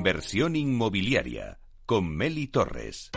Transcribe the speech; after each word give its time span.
Inversión 0.00 0.56
inmobiliaria 0.56 1.58
con 1.84 2.08
Meli 2.08 2.46
Torres. 2.46 3.10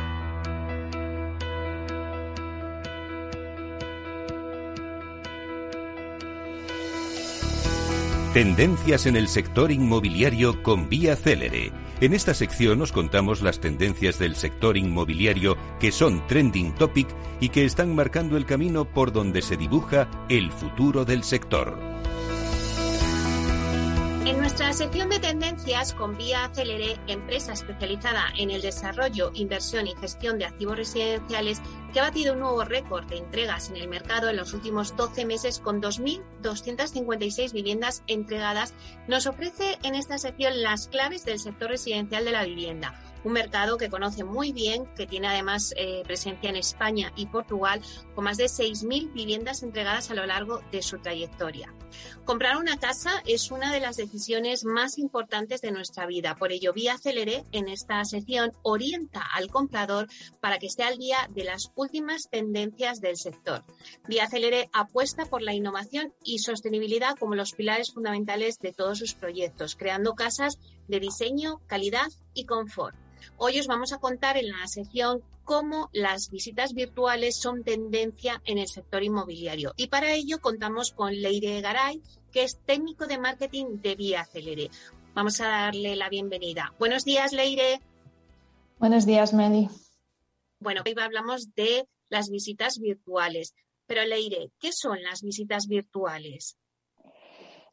Tendencias 8.33 9.05
en 9.05 9.15
el 9.15 9.29
sector 9.29 9.71
inmobiliario 9.71 10.61
con 10.61 10.89
Vía 10.89 11.15
Célere. 11.15 11.71
En 12.01 12.13
esta 12.13 12.33
sección 12.33 12.81
os 12.81 12.91
contamos 12.91 13.41
las 13.41 13.61
tendencias 13.61 14.19
del 14.19 14.35
sector 14.35 14.75
inmobiliario 14.75 15.55
que 15.79 15.93
son 15.93 16.27
trending 16.27 16.75
topic 16.75 17.07
y 17.39 17.47
que 17.47 17.63
están 17.63 17.95
marcando 17.95 18.35
el 18.35 18.45
camino 18.45 18.83
por 18.83 19.13
donde 19.13 19.41
se 19.41 19.55
dibuja 19.55 20.09
el 20.27 20.51
futuro 20.51 21.05
del 21.05 21.23
sector. 21.23 22.02
En 24.25 24.37
nuestra 24.37 24.71
sección 24.71 25.09
de 25.09 25.19
tendencias 25.19 25.93
con 25.93 26.15
Vía 26.15 26.45
Acelere, 26.45 26.97
empresa 27.07 27.51
especializada 27.51 28.23
en 28.37 28.51
el 28.51 28.61
desarrollo, 28.61 29.31
inversión 29.33 29.85
y 29.85 29.95
gestión 29.97 30.39
de 30.39 30.45
activos 30.45 30.77
residenciales, 30.77 31.61
que 31.91 31.99
ha 31.99 32.03
batido 32.03 32.31
un 32.31 32.39
nuevo 32.39 32.63
récord 32.63 33.05
de 33.07 33.17
entregas 33.17 33.69
en 33.69 33.75
el 33.75 33.89
mercado 33.89 34.29
en 34.29 34.37
los 34.37 34.53
últimos 34.53 34.95
12 34.95 35.25
meses 35.25 35.59
con 35.59 35.81
2.256 35.81 37.51
viviendas 37.51 38.01
entregadas, 38.07 38.73
nos 39.09 39.27
ofrece 39.27 39.77
en 39.83 39.95
esta 39.95 40.17
sección 40.17 40.61
las 40.61 40.87
claves 40.87 41.25
del 41.25 41.39
sector 41.39 41.69
residencial 41.69 42.23
de 42.23 42.31
la 42.31 42.45
vivienda 42.45 43.12
un 43.23 43.33
mercado 43.33 43.77
que 43.77 43.89
conoce 43.89 44.23
muy 44.23 44.51
bien, 44.51 44.85
que 44.95 45.07
tiene 45.07 45.27
además 45.27 45.73
eh, 45.77 46.03
presencia 46.05 46.49
en 46.49 46.55
España 46.55 47.11
y 47.15 47.27
Portugal, 47.27 47.81
con 48.15 48.25
más 48.25 48.37
de 48.37 48.45
6.000 48.45 49.13
viviendas 49.13 49.63
entregadas 49.63 50.11
a 50.11 50.15
lo 50.15 50.25
largo 50.25 50.61
de 50.71 50.81
su 50.81 50.99
trayectoria. 50.99 51.73
Comprar 52.25 52.57
una 52.57 52.77
casa 52.77 53.21
es 53.25 53.51
una 53.51 53.71
de 53.71 53.79
las 53.79 53.97
decisiones 53.97 54.63
más 54.63 54.97
importantes 54.97 55.61
de 55.61 55.71
nuestra 55.71 56.05
vida. 56.05 56.35
Por 56.35 56.51
ello, 56.51 56.73
Vía 56.73 56.97
Celeré 56.97 57.43
en 57.51 57.67
esta 57.67 58.03
sección 58.05 58.51
orienta 58.61 59.21
al 59.33 59.49
comprador 59.49 60.07
para 60.39 60.57
que 60.57 60.67
esté 60.67 60.83
al 60.83 60.97
día 60.97 61.17
de 61.29 61.43
las 61.43 61.71
últimas 61.75 62.29
tendencias 62.29 63.01
del 63.01 63.17
sector. 63.17 63.63
Vía 64.07 64.29
Celeré 64.29 64.69
apuesta 64.73 65.25
por 65.25 65.41
la 65.41 65.53
innovación 65.53 66.13
y 66.23 66.39
sostenibilidad 66.39 67.15
como 67.17 67.35
los 67.35 67.51
pilares 67.51 67.91
fundamentales 67.93 68.57
de 68.59 68.73
todos 68.73 68.99
sus 68.99 69.13
proyectos, 69.13 69.75
creando 69.75 70.15
casas 70.15 70.59
de 70.87 70.99
diseño, 70.99 71.61
calidad 71.67 72.07
y 72.33 72.45
confort. 72.45 72.95
Hoy 73.37 73.59
os 73.59 73.67
vamos 73.67 73.93
a 73.93 73.99
contar 73.99 74.37
en 74.37 74.49
la 74.49 74.67
sección 74.67 75.23
cómo 75.43 75.89
las 75.93 76.29
visitas 76.29 76.73
virtuales 76.73 77.35
son 77.35 77.63
tendencia 77.63 78.41
en 78.45 78.57
el 78.57 78.67
sector 78.67 79.03
inmobiliario. 79.03 79.73
Y 79.77 79.87
para 79.87 80.13
ello 80.13 80.39
contamos 80.39 80.91
con 80.91 81.13
Leire 81.13 81.61
Garay, 81.61 82.01
que 82.31 82.43
es 82.43 82.57
técnico 82.65 83.07
de 83.07 83.17
marketing 83.17 83.81
de 83.81 83.95
Vía 83.95 84.21
Acelere. 84.21 84.69
Vamos 85.13 85.39
a 85.41 85.47
darle 85.47 85.95
la 85.95 86.09
bienvenida. 86.09 86.73
Buenos 86.79 87.03
días, 87.03 87.33
Leire. 87.33 87.81
Buenos 88.79 89.05
días, 89.05 89.33
Meli. 89.33 89.69
Bueno, 90.59 90.81
hoy 90.85 90.95
hablamos 90.99 91.53
de 91.55 91.87
las 92.09 92.29
visitas 92.29 92.79
virtuales. 92.79 93.53
Pero 93.85 94.05
Leire, 94.05 94.51
¿qué 94.59 94.71
son 94.71 95.03
las 95.03 95.21
visitas 95.21 95.67
virtuales? 95.67 96.57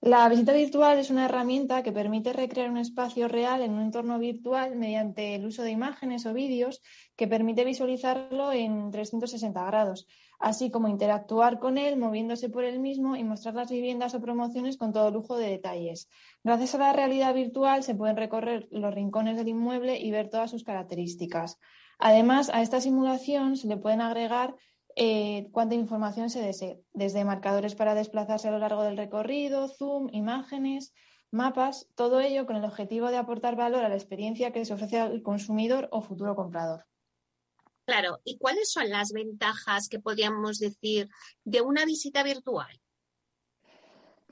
La 0.02 0.26
visita 0.30 0.54
virtual 0.54 0.98
es 0.98 1.10
una 1.10 1.26
herramienta 1.26 1.82
que 1.82 1.92
permite 1.92 2.32
recrear 2.32 2.70
un 2.70 2.78
espacio 2.78 3.28
real 3.28 3.60
en 3.60 3.72
un 3.72 3.82
entorno 3.82 4.18
virtual 4.18 4.74
mediante 4.74 5.34
el 5.34 5.44
uso 5.44 5.62
de 5.62 5.72
imágenes 5.72 6.24
o 6.24 6.32
vídeos 6.32 6.80
que 7.16 7.28
permite 7.28 7.66
visualizarlo 7.66 8.50
en 8.50 8.90
360 8.90 9.62
grados, 9.66 10.06
así 10.38 10.70
como 10.70 10.88
interactuar 10.88 11.58
con 11.58 11.76
él 11.76 11.98
moviéndose 11.98 12.48
por 12.48 12.64
él 12.64 12.80
mismo 12.80 13.14
y 13.14 13.24
mostrar 13.24 13.54
las 13.54 13.70
viviendas 13.70 14.14
o 14.14 14.22
promociones 14.22 14.78
con 14.78 14.94
todo 14.94 15.10
lujo 15.10 15.36
de 15.36 15.50
detalles. 15.50 16.08
Gracias 16.42 16.74
a 16.76 16.78
la 16.78 16.94
realidad 16.94 17.34
virtual 17.34 17.82
se 17.82 17.94
pueden 17.94 18.16
recorrer 18.16 18.68
los 18.70 18.94
rincones 18.94 19.36
del 19.36 19.48
inmueble 19.48 19.98
y 20.00 20.10
ver 20.10 20.30
todas 20.30 20.50
sus 20.50 20.64
características. 20.64 21.58
Además, 21.98 22.48
a 22.48 22.62
esta 22.62 22.80
simulación 22.80 23.58
se 23.58 23.68
le 23.68 23.76
pueden 23.76 24.00
agregar 24.00 24.56
eh, 24.96 25.48
cuánta 25.52 25.74
información 25.74 26.30
se 26.30 26.42
desee, 26.42 26.82
desde 26.92 27.24
marcadores 27.24 27.74
para 27.74 27.94
desplazarse 27.94 28.48
a 28.48 28.50
lo 28.50 28.58
largo 28.58 28.82
del 28.82 28.96
recorrido, 28.96 29.68
zoom, 29.68 30.08
imágenes, 30.12 30.92
mapas, 31.30 31.88
todo 31.94 32.20
ello 32.20 32.46
con 32.46 32.56
el 32.56 32.64
objetivo 32.64 33.08
de 33.08 33.16
aportar 33.16 33.56
valor 33.56 33.84
a 33.84 33.88
la 33.88 33.94
experiencia 33.94 34.52
que 34.52 34.64
se 34.64 34.74
ofrece 34.74 34.98
al 34.98 35.22
consumidor 35.22 35.88
o 35.92 36.02
futuro 36.02 36.34
comprador. 36.34 36.86
Claro, 37.84 38.20
¿y 38.24 38.38
cuáles 38.38 38.70
son 38.70 38.88
las 38.88 39.12
ventajas 39.12 39.88
que 39.88 39.98
podríamos 39.98 40.58
decir 40.58 41.08
de 41.44 41.60
una 41.60 41.84
visita 41.84 42.22
virtual? 42.22 42.80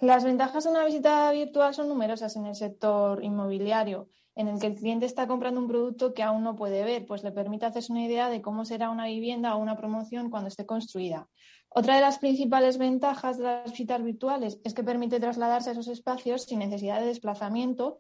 Las 0.01 0.23
ventajas 0.23 0.63
de 0.63 0.71
una 0.71 0.85
visita 0.85 1.33
virtual 1.33 1.75
son 1.75 1.89
numerosas 1.89 2.37
en 2.37 2.47
el 2.47 2.55
sector 2.55 3.23
inmobiliario 3.25 4.09
en 4.39 4.47
el 4.47 4.61
que 4.61 4.69
el 4.69 4.77
cliente 4.77 5.05
está 5.05 5.27
comprando 5.27 5.61
un 5.61 5.67
producto 5.67 6.15
que 6.15 6.23
aún 6.23 6.45
no 6.45 6.55
puede 6.55 6.85
ver, 6.85 7.05
pues 7.07 7.25
le 7.25 7.33
permite 7.33 7.67
hacerse 7.67 7.91
una 7.91 8.05
idea 8.05 8.31
de 8.31 8.41
cómo 8.41 8.65
será 8.65 8.89
una 8.89 9.07
vivienda 9.07 9.57
o 9.57 9.59
una 9.59 9.77
promoción 9.77 10.31
cuando 10.31 10.47
esté 10.47 10.65
construida. 10.65 11.29
Otra 11.69 11.97
de 11.97 12.01
las 12.01 12.21
principales 12.21 12.79
ventajas 12.79 13.37
de 13.37 13.45
las 13.45 13.73
visitas 13.73 14.01
virtuales 14.01 14.61
es 14.63 14.75
que 14.75 14.85
permite 14.85 15.19
trasladarse 15.19 15.71
a 15.71 15.73
esos 15.73 15.89
espacios 15.89 16.45
sin 16.45 16.61
necesidad 16.61 17.01
de 17.01 17.07
desplazamiento 17.07 17.99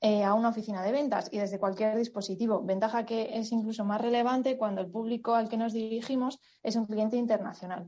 eh, 0.00 0.24
a 0.24 0.32
una 0.32 0.48
oficina 0.48 0.82
de 0.82 0.90
ventas 0.90 1.28
y 1.30 1.36
desde 1.36 1.58
cualquier 1.58 1.98
dispositivo, 1.98 2.62
ventaja 2.62 3.04
que 3.04 3.36
es 3.38 3.52
incluso 3.52 3.84
más 3.84 4.00
relevante 4.00 4.56
cuando 4.56 4.80
el 4.80 4.90
público 4.90 5.34
al 5.34 5.50
que 5.50 5.58
nos 5.58 5.74
dirigimos 5.74 6.40
es 6.62 6.76
un 6.76 6.86
cliente 6.86 7.18
internacional. 7.18 7.86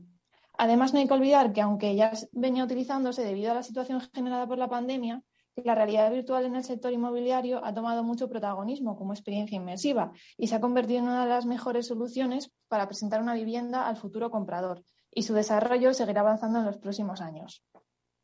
Además, 0.59 0.93
no 0.93 0.99
hay 0.99 1.07
que 1.07 1.15
olvidar 1.15 1.51
que 1.51 1.61
aunque 1.61 1.95
ya 1.95 2.11
venía 2.31 2.63
utilizándose 2.63 3.23
debido 3.23 3.51
a 3.51 3.55
la 3.55 3.63
situación 3.63 4.01
generada 4.13 4.45
por 4.45 4.59
la 4.59 4.69
pandemia, 4.69 5.23
la 5.63 5.75
realidad 5.75 6.11
virtual 6.11 6.45
en 6.45 6.55
el 6.55 6.63
sector 6.63 6.91
inmobiliario 6.93 7.63
ha 7.63 7.73
tomado 7.73 8.03
mucho 8.03 8.29
protagonismo 8.29 8.97
como 8.97 9.13
experiencia 9.13 9.55
inmersiva 9.55 10.11
y 10.37 10.47
se 10.47 10.55
ha 10.55 10.61
convertido 10.61 10.99
en 10.99 11.05
una 11.05 11.23
de 11.23 11.29
las 11.29 11.45
mejores 11.45 11.87
soluciones 11.87 12.51
para 12.67 12.87
presentar 12.87 13.21
una 13.21 13.33
vivienda 13.33 13.87
al 13.87 13.97
futuro 13.97 14.29
comprador 14.29 14.83
y 15.11 15.23
su 15.23 15.33
desarrollo 15.33 15.93
seguirá 15.93 16.21
avanzando 16.21 16.59
en 16.59 16.65
los 16.65 16.77
próximos 16.77 17.21
años. 17.21 17.63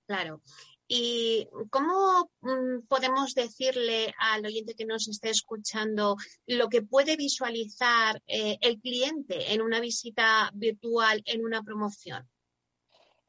Claro. 0.05 0.41
¿Y 0.88 1.47
cómo 1.69 2.29
mm, 2.41 2.85
podemos 2.88 3.33
decirle 3.33 4.13
al 4.19 4.45
oyente 4.45 4.75
que 4.75 4.85
nos 4.85 5.07
esté 5.07 5.29
escuchando 5.29 6.17
lo 6.45 6.67
que 6.69 6.81
puede 6.81 7.16
visualizar 7.16 8.22
eh, 8.27 8.57
el 8.61 8.79
cliente 8.79 9.53
en 9.53 9.61
una 9.61 9.79
visita 9.79 10.51
virtual, 10.53 11.23
en 11.25 11.43
una 11.45 11.63
promoción? 11.63 12.29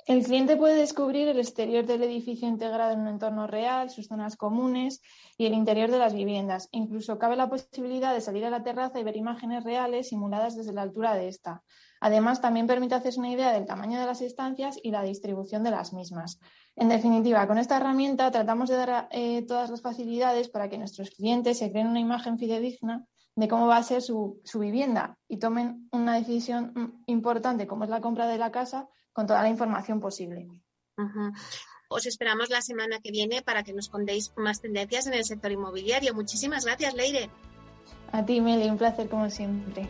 El 0.06 0.22
cliente 0.22 0.58
puede 0.58 0.74
descubrir 0.74 1.28
el 1.28 1.38
exterior 1.38 1.86
del 1.86 2.02
edificio 2.02 2.46
integrado 2.46 2.92
en 2.92 3.00
un 3.00 3.08
entorno 3.08 3.46
real, 3.46 3.88
sus 3.88 4.06
zonas 4.06 4.36
comunes 4.36 5.00
y 5.38 5.46
el 5.46 5.54
interior 5.54 5.90
de 5.90 5.98
las 5.98 6.12
viviendas. 6.12 6.68
Incluso 6.72 7.18
cabe 7.18 7.36
la 7.36 7.48
posibilidad 7.48 8.12
de 8.12 8.20
salir 8.20 8.44
a 8.44 8.50
la 8.50 8.62
terraza 8.62 9.00
y 9.00 9.04
ver 9.04 9.16
imágenes 9.16 9.64
reales 9.64 10.10
simuladas 10.10 10.56
desde 10.56 10.74
la 10.74 10.82
altura 10.82 11.14
de 11.14 11.28
esta. 11.28 11.62
Además, 12.00 12.42
también 12.42 12.66
permite 12.66 12.94
hacerse 12.94 13.18
una 13.18 13.30
idea 13.30 13.52
del 13.52 13.64
tamaño 13.64 13.98
de 13.98 14.04
las 14.04 14.20
estancias 14.20 14.78
y 14.82 14.90
la 14.90 15.02
distribución 15.02 15.64
de 15.64 15.70
las 15.70 15.94
mismas. 15.94 16.38
En 16.76 16.90
definitiva, 16.90 17.46
con 17.46 17.56
esta 17.56 17.78
herramienta 17.78 18.30
tratamos 18.30 18.68
de 18.68 18.76
dar 18.76 19.08
eh, 19.10 19.40
todas 19.48 19.70
las 19.70 19.80
facilidades 19.80 20.50
para 20.50 20.68
que 20.68 20.76
nuestros 20.76 21.12
clientes 21.12 21.56
se 21.56 21.70
creen 21.72 21.86
una 21.86 22.00
imagen 22.00 22.38
fidedigna 22.38 23.06
de 23.36 23.48
cómo 23.48 23.68
va 23.68 23.78
a 23.78 23.82
ser 23.82 24.02
su, 24.02 24.42
su 24.44 24.58
vivienda 24.58 25.16
y 25.28 25.38
tomen 25.38 25.88
una 25.92 26.14
decisión 26.14 26.72
mm, 26.74 27.04
importante 27.06 27.66
como 27.66 27.84
es 27.84 27.90
la 27.90 28.02
compra 28.02 28.26
de 28.26 28.36
la 28.36 28.52
casa 28.52 28.86
con 29.14 29.26
toda 29.26 29.40
la 29.40 29.48
información 29.48 30.00
posible. 30.00 30.48
Os 31.88 32.04
esperamos 32.04 32.50
la 32.50 32.60
semana 32.60 32.98
que 33.00 33.10
viene 33.10 33.40
para 33.40 33.62
que 33.62 33.72
nos 33.72 33.88
contéis 33.88 34.32
más 34.36 34.60
tendencias 34.60 35.06
en 35.06 35.14
el 35.14 35.24
sector 35.24 35.52
inmobiliario. 35.52 36.12
Muchísimas 36.12 36.66
gracias, 36.66 36.94
Leire. 36.94 37.30
A 38.12 38.24
ti, 38.26 38.40
Meli, 38.40 38.68
un 38.68 38.76
placer 38.76 39.08
como 39.08 39.30
siempre. 39.30 39.88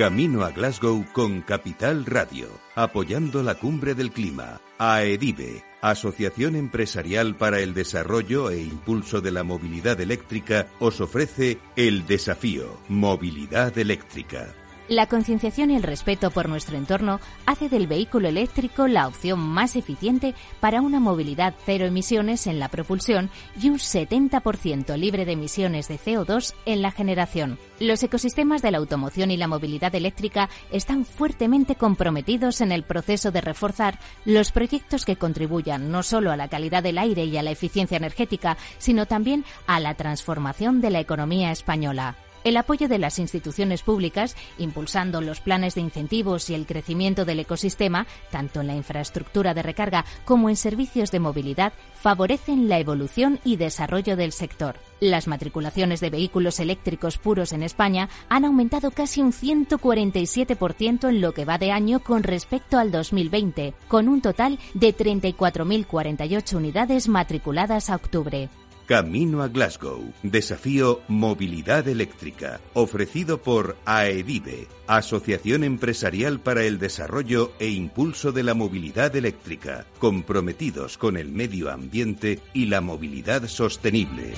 Camino 0.00 0.44
a 0.44 0.50
Glasgow 0.50 1.04
con 1.12 1.42
Capital 1.42 2.06
Radio, 2.06 2.48
apoyando 2.74 3.42
la 3.42 3.56
cumbre 3.56 3.94
del 3.94 4.12
clima. 4.12 4.58
AEDIVE, 4.78 5.62
Asociación 5.82 6.56
Empresarial 6.56 7.36
para 7.36 7.60
el 7.60 7.74
Desarrollo 7.74 8.50
e 8.50 8.62
Impulso 8.62 9.20
de 9.20 9.30
la 9.30 9.44
Movilidad 9.44 10.00
Eléctrica, 10.00 10.68
os 10.78 11.02
ofrece 11.02 11.58
el 11.76 12.06
desafío 12.06 12.80
Movilidad 12.88 13.76
Eléctrica 13.76 14.54
La 14.90 15.06
concienciación 15.06 15.70
y 15.70 15.76
el 15.76 15.84
respeto 15.84 16.32
por 16.32 16.48
nuestro 16.48 16.76
entorno 16.76 17.20
hace 17.46 17.68
del 17.68 17.86
vehículo 17.86 18.26
eléctrico 18.26 18.88
la 18.88 19.06
opción 19.06 19.38
más 19.38 19.76
eficiente 19.76 20.34
para 20.58 20.80
una 20.80 20.98
movilidad 20.98 21.54
cero 21.64 21.84
emisiones 21.86 22.48
en 22.48 22.58
la 22.58 22.66
propulsión 22.66 23.30
y 23.62 23.70
un 23.70 23.78
70% 23.78 24.96
libre 24.96 25.24
de 25.24 25.32
emisiones 25.34 25.86
de 25.86 25.96
CO2 25.96 26.54
en 26.66 26.82
la 26.82 26.90
generación. 26.90 27.56
Los 27.78 28.02
ecosistemas 28.02 28.62
de 28.62 28.72
la 28.72 28.78
automoción 28.78 29.30
y 29.30 29.36
la 29.36 29.46
movilidad 29.46 29.94
eléctrica 29.94 30.50
están 30.72 31.04
fuertemente 31.04 31.76
comprometidos 31.76 32.60
en 32.60 32.72
el 32.72 32.82
proceso 32.82 33.30
de 33.30 33.42
reforzar 33.42 34.00
los 34.24 34.50
proyectos 34.50 35.04
que 35.04 35.14
contribuyan 35.14 35.92
no 35.92 36.02
solo 36.02 36.32
a 36.32 36.36
la 36.36 36.48
calidad 36.48 36.82
del 36.82 36.98
aire 36.98 37.26
y 37.26 37.36
a 37.36 37.44
la 37.44 37.52
eficiencia 37.52 37.96
energética, 37.96 38.56
sino 38.78 39.06
también 39.06 39.44
a 39.68 39.78
la 39.78 39.94
transformación 39.94 40.80
de 40.80 40.90
la 40.90 40.98
economía 40.98 41.52
española 41.52 42.16
el 42.44 42.56
apoyo 42.56 42.88
de 42.88 42.98
las 42.98 43.18
instituciones 43.18 43.82
públicas, 43.82 44.36
impulsando 44.58 45.20
los 45.20 45.40
planes 45.40 45.74
de 45.74 45.80
incentivos 45.80 46.50
y 46.50 46.54
el 46.54 46.66
crecimiento 46.66 47.24
del 47.24 47.40
ecosistema, 47.40 48.06
tanto 48.30 48.60
en 48.60 48.66
la 48.66 48.74
infraestructura 48.74 49.54
de 49.54 49.62
recarga 49.62 50.04
como 50.24 50.48
en 50.48 50.56
servicios 50.56 51.10
de 51.10 51.20
movilidad, 51.20 51.72
favorecen 52.00 52.68
la 52.68 52.78
evolución 52.78 53.40
y 53.44 53.56
desarrollo 53.56 54.16
del 54.16 54.32
sector. 54.32 54.76
Las 55.00 55.28
matriculaciones 55.28 56.00
de 56.00 56.10
vehículos 56.10 56.60
eléctricos 56.60 57.18
puros 57.18 57.52
en 57.52 57.62
España 57.62 58.08
han 58.28 58.44
aumentado 58.44 58.90
casi 58.90 59.22
un 59.22 59.32
147% 59.32 61.08
en 61.08 61.20
lo 61.20 61.32
que 61.32 61.44
va 61.44 61.58
de 61.58 61.72
año 61.72 62.00
con 62.00 62.22
respecto 62.22 62.78
al 62.78 62.90
2020, 62.90 63.74
con 63.88 64.08
un 64.08 64.20
total 64.20 64.58
de 64.74 64.94
34.048 64.94 66.54
unidades 66.54 67.08
matriculadas 67.08 67.90
a 67.90 67.96
octubre. 67.96 68.48
Camino 68.90 69.40
a 69.44 69.46
Glasgow. 69.46 70.12
Desafío 70.24 71.02
Movilidad 71.06 71.86
Eléctrica. 71.86 72.60
Ofrecido 72.74 73.40
por 73.40 73.76
AEDIVE, 73.84 74.66
Asociación 74.88 75.62
Empresarial 75.62 76.40
para 76.40 76.64
el 76.64 76.80
Desarrollo 76.80 77.52
e 77.60 77.68
Impulso 77.68 78.32
de 78.32 78.42
la 78.42 78.54
Movilidad 78.54 79.14
Eléctrica. 79.14 79.86
Comprometidos 80.00 80.98
con 80.98 81.16
el 81.16 81.30
medio 81.30 81.70
ambiente 81.70 82.40
y 82.52 82.66
la 82.66 82.80
movilidad 82.80 83.46
sostenible. 83.46 84.32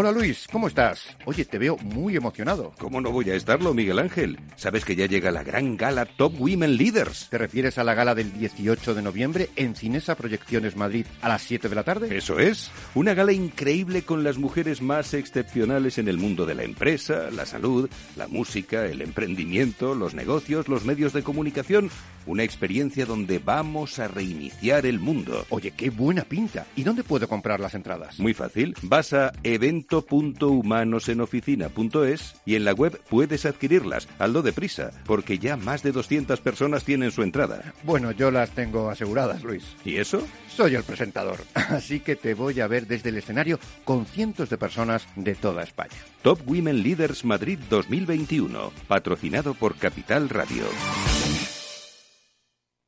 Hola 0.00 0.12
Luis, 0.12 0.46
¿cómo 0.52 0.68
estás? 0.68 1.08
Oye, 1.24 1.44
te 1.44 1.58
veo 1.58 1.76
muy 1.78 2.14
emocionado. 2.14 2.72
¿Cómo 2.78 3.00
no 3.00 3.10
voy 3.10 3.30
a 3.30 3.34
estarlo, 3.34 3.74
Miguel 3.74 3.98
Ángel? 3.98 4.38
Sabes 4.54 4.84
que 4.84 4.94
ya 4.94 5.06
llega 5.06 5.32
la 5.32 5.42
gran 5.42 5.76
gala 5.76 6.06
Top 6.06 6.34
Women 6.38 6.76
Leaders. 6.76 7.26
¿Te 7.28 7.36
refieres 7.36 7.78
a 7.78 7.82
la 7.82 7.94
gala 7.94 8.14
del 8.14 8.32
18 8.32 8.94
de 8.94 9.02
noviembre 9.02 9.50
en 9.56 9.74
Cinesa 9.74 10.14
Proyecciones 10.14 10.76
Madrid 10.76 11.04
a 11.20 11.28
las 11.28 11.42
7 11.42 11.68
de 11.68 11.74
la 11.74 11.82
tarde? 11.82 12.16
Eso 12.16 12.38
es. 12.38 12.70
Una 12.94 13.14
gala 13.14 13.32
increíble 13.32 14.02
con 14.02 14.22
las 14.22 14.38
mujeres 14.38 14.82
más 14.82 15.14
excepcionales 15.14 15.98
en 15.98 16.06
el 16.06 16.16
mundo 16.16 16.46
de 16.46 16.54
la 16.54 16.62
empresa, 16.62 17.32
la 17.32 17.44
salud, 17.44 17.90
la 18.14 18.28
música, 18.28 18.86
el 18.86 19.02
emprendimiento, 19.02 19.96
los 19.96 20.14
negocios, 20.14 20.68
los 20.68 20.84
medios 20.84 21.12
de 21.12 21.24
comunicación. 21.24 21.90
Una 22.24 22.44
experiencia 22.44 23.04
donde 23.04 23.40
vamos 23.40 23.98
a 23.98 24.06
reiniciar 24.06 24.86
el 24.86 25.00
mundo. 25.00 25.44
Oye, 25.48 25.72
qué 25.72 25.90
buena 25.90 26.22
pinta. 26.22 26.66
¿Y 26.76 26.84
dónde 26.84 27.02
puedo 27.02 27.26
comprar 27.26 27.58
las 27.58 27.74
entradas? 27.74 28.20
Muy 28.20 28.34
fácil. 28.34 28.76
Vas 28.82 29.12
a 29.12 29.32
evento 29.42 29.87
evento.humanoseноficina.es 29.88 32.36
y 32.44 32.56
en 32.56 32.64
la 32.64 32.72
web 32.72 33.00
puedes 33.08 33.46
adquirirlas. 33.46 34.08
Aldo 34.18 34.42
deprisa, 34.42 34.90
porque 35.06 35.38
ya 35.38 35.56
más 35.56 35.82
de 35.82 35.92
200 35.92 36.40
personas 36.40 36.84
tienen 36.84 37.10
su 37.10 37.22
entrada. 37.22 37.72
Bueno, 37.84 38.12
yo 38.12 38.30
las 38.30 38.50
tengo 38.50 38.90
aseguradas, 38.90 39.42
Luis. 39.42 39.64
¿Y 39.84 39.96
eso? 39.96 40.22
Soy 40.48 40.74
el 40.74 40.84
presentador, 40.84 41.38
así 41.54 42.00
que 42.00 42.16
te 42.16 42.34
voy 42.34 42.60
a 42.60 42.66
ver 42.66 42.86
desde 42.86 43.08
el 43.10 43.16
escenario 43.16 43.58
con 43.84 44.04
cientos 44.06 44.50
de 44.50 44.58
personas 44.58 45.06
de 45.16 45.34
toda 45.34 45.62
España. 45.62 45.96
Top 46.22 46.40
Women 46.46 46.82
Leaders 46.82 47.24
Madrid 47.24 47.58
2021, 47.70 48.72
patrocinado 48.86 49.54
por 49.54 49.76
Capital 49.76 50.28
Radio. 50.28 50.64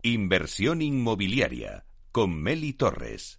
Inversión 0.03 0.83
inmobiliaria 0.83 1.85
con 2.11 2.43
Meli 2.43 2.73
Torres. 2.73 3.39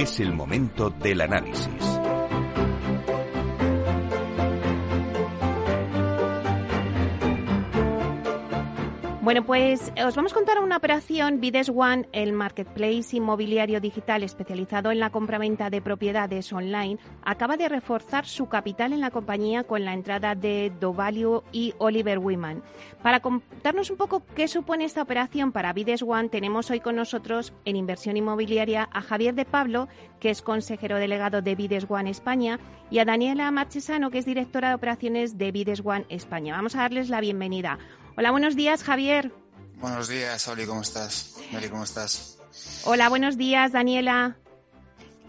Es 0.00 0.18
el 0.18 0.32
momento 0.32 0.88
del 0.88 1.20
análisis. 1.20 1.99
Bueno, 9.30 9.46
pues 9.46 9.92
eh, 9.94 10.02
os 10.02 10.16
vamos 10.16 10.32
a 10.32 10.34
contar 10.34 10.58
una 10.58 10.76
operación. 10.76 11.40
Bides 11.40 11.68
One, 11.68 12.08
el 12.10 12.32
marketplace 12.32 13.16
inmobiliario 13.16 13.80
digital 13.80 14.24
especializado 14.24 14.90
en 14.90 14.98
la 14.98 15.10
compraventa 15.10 15.70
de 15.70 15.80
propiedades 15.80 16.52
online, 16.52 16.98
acaba 17.22 17.56
de 17.56 17.68
reforzar 17.68 18.26
su 18.26 18.48
capital 18.48 18.92
en 18.92 18.98
la 18.98 19.12
compañía 19.12 19.62
con 19.62 19.84
la 19.84 19.94
entrada 19.94 20.34
de 20.34 20.72
Dovalue 20.80 21.44
y 21.52 21.74
Oliver 21.78 22.18
Wyman. 22.18 22.64
Para 23.04 23.20
contarnos 23.20 23.90
un 23.90 23.98
poco 23.98 24.24
qué 24.34 24.48
supone 24.48 24.84
esta 24.84 25.02
operación 25.02 25.52
para 25.52 25.72
Bides 25.72 26.02
One, 26.02 26.28
tenemos 26.28 26.68
hoy 26.72 26.80
con 26.80 26.96
nosotros 26.96 27.52
en 27.64 27.76
inversión 27.76 28.16
inmobiliaria 28.16 28.88
a 28.92 29.00
Javier 29.00 29.36
de 29.36 29.44
Pablo, 29.44 29.86
que 30.18 30.30
es 30.30 30.42
consejero 30.42 30.96
delegado 30.96 31.40
de 31.40 31.54
Bides 31.54 31.86
One 31.88 32.10
España, 32.10 32.58
y 32.90 32.98
a 32.98 33.04
Daniela 33.04 33.48
Marchesano, 33.52 34.10
que 34.10 34.18
es 34.18 34.26
directora 34.26 34.70
de 34.70 34.74
operaciones 34.74 35.38
de 35.38 35.52
Bides 35.52 35.82
One 35.84 36.06
España. 36.08 36.56
Vamos 36.56 36.74
a 36.74 36.80
darles 36.80 37.08
la 37.08 37.20
bienvenida. 37.20 37.78
Hola, 38.20 38.32
buenos 38.32 38.54
días, 38.54 38.84
Javier. 38.84 39.32
Buenos 39.76 40.06
días, 40.06 40.46
Oli, 40.46 40.66
¿cómo 40.66 40.82
estás? 40.82 41.36
Meli, 41.52 41.70
¿cómo 41.70 41.84
estás? 41.84 42.36
Hola, 42.84 43.08
buenos 43.08 43.38
días, 43.38 43.72
Daniela. 43.72 44.36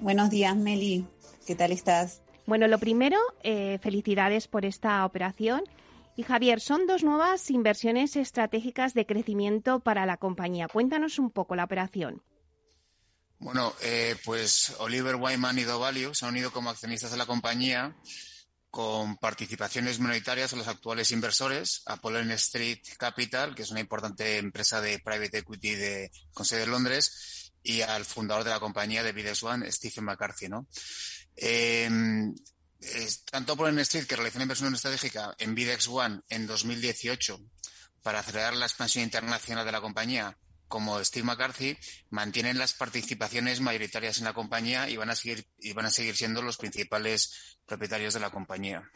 Buenos 0.01 0.29
días, 0.29 0.57
Meli. 0.57 1.07
¿Qué 1.47 1.55
tal 1.55 1.71
estás? 1.71 2.21
Bueno, 2.45 2.67
lo 2.67 2.79
primero, 2.79 3.17
eh, 3.43 3.79
felicidades 3.81 4.49
por 4.49 4.65
esta 4.65 5.05
operación. 5.05 5.63
Y 6.17 6.23
Javier, 6.23 6.59
son 6.59 6.85
dos 6.85 7.01
nuevas 7.01 7.49
inversiones 7.49 8.17
estratégicas 8.17 8.93
de 8.93 9.05
crecimiento 9.05 9.79
para 9.79 10.05
la 10.05 10.17
compañía. 10.17 10.67
Cuéntanos 10.67 11.17
un 11.17 11.31
poco 11.31 11.55
la 11.55 11.63
operación. 11.63 12.21
Bueno, 13.39 13.71
eh, 13.83 14.17
pues 14.25 14.75
Oliver 14.79 15.15
Wyman 15.15 15.57
y 15.57 15.63
Dovalio 15.63 16.13
se 16.13 16.25
han 16.25 16.31
unido 16.31 16.51
como 16.51 16.69
accionistas 16.69 17.11
de 17.11 17.17
la 17.17 17.25
compañía 17.25 17.95
con 18.71 19.17
participaciones 19.17 19.99
minoritarias 19.99 20.53
a 20.53 20.55
los 20.55 20.67
actuales 20.67 21.11
inversores, 21.11 21.83
a 21.85 21.97
Pollen 21.97 22.31
Street 22.31 22.79
Capital, 22.97 23.53
que 23.53 23.63
es 23.63 23.71
una 23.71 23.81
importante 23.81 24.37
empresa 24.37 24.79
de 24.79 24.99
private 24.99 25.39
equity 25.39 25.75
de, 25.75 26.11
con 26.33 26.45
sede 26.45 26.63
en 26.63 26.71
Londres, 26.71 27.51
y 27.61 27.81
al 27.81 28.05
fundador 28.05 28.45
de 28.45 28.49
la 28.49 28.61
compañía 28.61 29.03
de 29.03 29.11
Bidex 29.11 29.43
One, 29.43 29.69
Stephen 29.71 30.05
McCarthy. 30.05 30.47
¿no? 30.47 30.67
Em, 31.35 32.33
tanto 33.29 33.57
Pollen 33.57 33.79
Street, 33.79 34.05
que 34.07 34.15
realizó 34.15 34.37
una 34.37 34.43
inversión 34.43 34.73
estratégica 34.73 35.35
en 35.37 35.53
Bidex 35.53 35.89
One 35.89 36.21
en 36.29 36.47
2018 36.47 37.39
para 38.01 38.19
acelerar 38.19 38.55
la 38.55 38.65
expansión 38.65 39.03
internacional 39.03 39.65
de 39.65 39.71
la 39.71 39.81
compañía, 39.81 40.37
como 40.71 41.03
Steve 41.03 41.25
McCarthy, 41.25 41.77
mantienen 42.09 42.57
las 42.57 42.73
participaciones 42.73 43.59
mayoritarias 43.59 44.17
en 44.17 44.23
la 44.23 44.33
compañía 44.33 44.89
y 44.89 44.95
van 44.95 45.09
a 45.09 45.15
seguir, 45.15 45.45
y 45.59 45.73
van 45.73 45.85
a 45.85 45.91
seguir 45.91 46.15
siendo 46.15 46.41
los 46.41 46.57
principales 46.57 47.59
propietarios 47.67 48.15
de 48.15 48.21
la 48.21 48.31
compañía. 48.31 48.89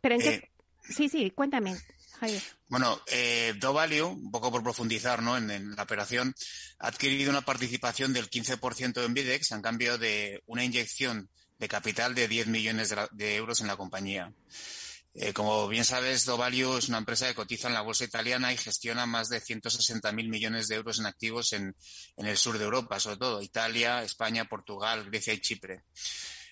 Pero 0.00 0.14
eh, 0.16 0.50
sí, 0.82 1.08
sí, 1.08 1.30
cuéntame. 1.30 1.76
Javier. 2.18 2.42
Bueno, 2.68 2.98
eh, 3.08 3.52
DoValue, 3.60 4.02
un 4.02 4.30
poco 4.30 4.50
por 4.50 4.62
profundizar 4.62 5.22
¿no? 5.22 5.36
en, 5.36 5.76
la 5.76 5.82
operación, 5.82 6.34
ha 6.78 6.88
adquirido 6.88 7.30
una 7.30 7.42
participación 7.42 8.14
del 8.14 8.30
15% 8.30 9.04
en 9.04 9.12
Videx 9.12 9.52
en 9.52 9.60
cambio 9.60 9.98
de 9.98 10.42
una 10.46 10.64
inyección 10.64 11.28
de 11.58 11.68
capital 11.68 12.14
de 12.14 12.28
10 12.28 12.46
millones 12.46 12.94
de 13.12 13.36
euros 13.36 13.60
en 13.60 13.66
la 13.66 13.76
compañía. 13.76 14.32
Eh, 15.18 15.32
como 15.32 15.66
bien 15.66 15.86
sabes, 15.86 16.26
Dovalio 16.26 16.76
es 16.76 16.88
una 16.90 16.98
empresa 16.98 17.26
que 17.26 17.34
cotiza 17.34 17.68
en 17.68 17.74
la 17.74 17.80
bolsa 17.80 18.04
italiana 18.04 18.52
y 18.52 18.58
gestiona 18.58 19.06
más 19.06 19.30
de 19.30 19.40
160.000 19.40 20.12
millones 20.28 20.68
de 20.68 20.74
euros 20.74 20.98
en 20.98 21.06
activos 21.06 21.54
en, 21.54 21.74
el 22.18 22.36
sur 22.36 22.58
de 22.58 22.64
Europa, 22.64 23.00
sobre 23.00 23.16
todo 23.16 23.40
Italia, 23.40 24.02
España, 24.02 24.44
Portugal, 24.44 25.06
Grecia 25.06 25.32
y 25.32 25.40
Chipre. 25.40 25.84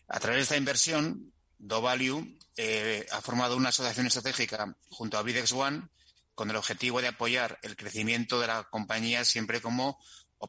A 0.08 0.18
través 0.18 0.38
de 0.38 0.42
esta 0.44 0.56
inversión, 0.56 1.30
Dovalue 1.58 2.38
eh, 2.56 3.06
ha 3.12 3.20
formado 3.20 3.54
una 3.54 3.68
asociación 3.68 4.06
estratégica 4.06 4.74
junto 4.88 5.18
a 5.18 5.22
Videx 5.22 5.52
One 5.52 5.88
con 6.34 6.48
el 6.48 6.56
objetivo 6.56 7.02
de 7.02 7.08
apoyar 7.08 7.58
el 7.62 7.76
crecimiento 7.76 8.40
de 8.40 8.46
la 8.46 8.64
compañía 8.64 9.26
siempre 9.26 9.60
como 9.60 9.98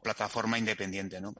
plataforma 0.00 0.58
independiente. 0.58 1.20
¿no? 1.20 1.34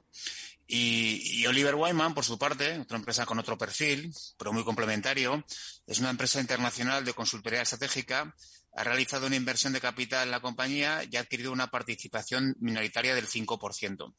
Y, 0.69 1.45
Oliver 1.47 1.75
Wyman, 1.75 2.13
por 2.13 2.25
su 2.25 2.37
parte, 2.37 2.79
otra 2.79 2.97
empresa 2.97 3.25
con 3.25 3.39
otro 3.39 3.57
perfil, 3.57 4.13
pero 4.37 4.51
muy 4.51 4.65
complementario, 4.65 5.43
es 5.85 5.99
una 5.99 6.09
empresa 6.09 6.41
internacional 6.41 7.05
de 7.05 7.13
consultoría 7.13 7.61
estratégica, 7.61 8.35
ha 8.75 8.83
realizado 8.83 9.27
una 9.27 9.37
inversión 9.37 9.71
de 9.71 9.79
capital 9.79 10.25
en 10.25 10.31
la 10.31 10.41
compañía 10.41 11.03
y 11.09 11.15
ha 11.15 11.21
adquirido 11.21 11.53
una 11.53 11.67
participación 11.67 12.55
minoritaria 12.59 13.15
del 13.15 13.27
5%. 13.27 14.13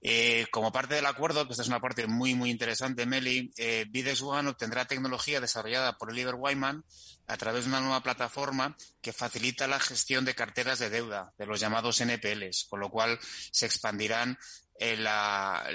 Eh, 0.00 0.46
como 0.52 0.70
parte 0.70 0.94
del 0.94 1.06
acuerdo, 1.06 1.44
que 1.44 1.52
esta 1.52 1.62
es 1.62 1.68
una 1.68 1.80
parte 1.80 2.06
muy, 2.06 2.34
muy 2.34 2.50
interesante, 2.50 3.04
Meli, 3.04 3.52
eh, 3.56 3.84
Bidex 3.90 4.22
One 4.22 4.50
obtendrá 4.50 4.84
tecnología 4.84 5.40
desarrollada 5.40 5.98
por 5.98 6.10
Oliver 6.10 6.36
Wyman 6.36 6.84
a 7.26 7.36
través 7.36 7.64
de 7.64 7.70
una 7.70 7.80
nueva 7.80 8.00
plataforma 8.00 8.76
que 9.00 9.12
facilita 9.12 9.66
la 9.66 9.80
gestión 9.80 10.24
de 10.24 10.36
carteras 10.36 10.78
de 10.78 10.88
deuda, 10.88 11.32
de 11.36 11.46
los 11.46 11.58
llamados 11.58 12.00
NPLs, 12.00 12.66
con 12.70 12.78
lo 12.78 12.90
cual 12.90 13.18
se 13.50 13.66
expandirán 13.66 14.38
eh, 14.78 14.96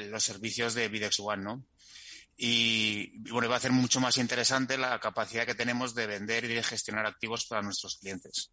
los 0.09 0.23
servicios 0.23 0.73
de 0.73 0.87
Bidex 0.87 1.19
One, 1.19 1.43
¿no? 1.43 1.63
Y, 2.35 3.19
bueno, 3.31 3.47
va 3.47 3.55
a 3.55 3.57
hacer 3.57 3.71
mucho 3.71 3.99
más 3.99 4.17
interesante 4.17 4.77
la 4.77 4.99
capacidad 4.99 5.45
que 5.45 5.55
tenemos 5.55 5.93
de 5.93 6.07
vender 6.07 6.45
y 6.45 6.49
de 6.49 6.63
gestionar 6.63 7.05
activos 7.05 7.45
para 7.45 7.61
nuestros 7.61 7.97
clientes. 7.97 8.51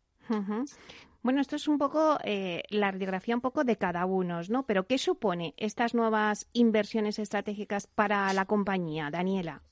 Bueno, 1.22 1.40
esto 1.40 1.56
es 1.56 1.66
un 1.66 1.78
poco 1.78 2.18
eh, 2.24 2.62
la 2.68 2.90
radiografía 2.90 3.34
un 3.34 3.40
poco 3.40 3.64
de 3.64 3.76
cada 3.76 4.06
uno, 4.06 4.40
¿no? 4.48 4.64
Pero 4.64 4.86
¿qué 4.86 4.96
supone 4.96 5.54
estas 5.56 5.94
nuevas 5.94 6.46
inversiones 6.52 7.18
estratégicas 7.18 7.86
para 7.86 8.32
la 8.32 8.44
compañía, 8.44 9.10
Daniela? 9.10 9.62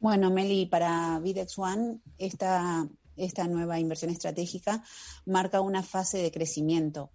Bueno, 0.00 0.30
Meli, 0.30 0.66
para 0.66 1.18
Videx 1.18 1.58
One, 1.58 1.98
esta, 2.18 2.86
esta 3.16 3.48
nueva 3.48 3.80
inversión 3.80 4.10
estratégica 4.10 4.84
marca 5.26 5.60
una 5.60 5.82
fase 5.82 6.18
de 6.18 6.30
crecimiento 6.30 7.10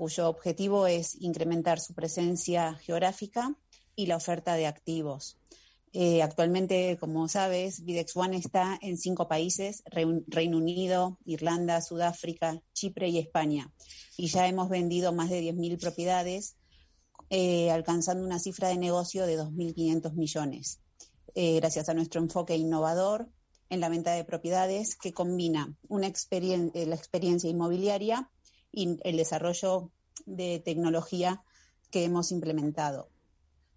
cuyo 0.00 0.30
objetivo 0.30 0.86
es 0.86 1.20
incrementar 1.20 1.78
su 1.78 1.92
presencia 1.92 2.74
geográfica 2.76 3.54
y 3.94 4.06
la 4.06 4.16
oferta 4.16 4.54
de 4.54 4.66
activos. 4.66 5.36
Eh, 5.92 6.22
actualmente, 6.22 6.96
como 6.98 7.28
sabes, 7.28 7.84
Videx 7.84 8.14
está 8.32 8.78
en 8.80 8.96
cinco 8.96 9.28
países, 9.28 9.82
Reino 9.84 10.56
Unido, 10.56 11.18
Irlanda, 11.26 11.82
Sudáfrica, 11.82 12.62
Chipre 12.72 13.10
y 13.10 13.18
España. 13.18 13.74
Y 14.16 14.28
ya 14.28 14.48
hemos 14.48 14.70
vendido 14.70 15.12
más 15.12 15.28
de 15.28 15.42
10.000 15.42 15.78
propiedades, 15.78 16.56
eh, 17.28 17.70
alcanzando 17.70 18.24
una 18.24 18.38
cifra 18.38 18.68
de 18.68 18.78
negocio 18.78 19.26
de 19.26 19.36
2.500 19.38 20.14
millones, 20.14 20.80
eh, 21.34 21.56
gracias 21.56 21.90
a 21.90 21.94
nuestro 21.94 22.22
enfoque 22.22 22.56
innovador 22.56 23.28
en 23.68 23.80
la 23.80 23.90
venta 23.90 24.12
de 24.12 24.24
propiedades 24.24 24.96
que 24.96 25.12
combina 25.12 25.76
una 25.88 26.06
la 26.06 26.94
experiencia 26.96 27.50
inmobiliaria 27.50 28.30
y 28.72 28.98
el 29.02 29.16
desarrollo 29.16 29.90
de 30.26 30.60
tecnología 30.64 31.42
que 31.90 32.04
hemos 32.04 32.32
implementado. 32.32 33.08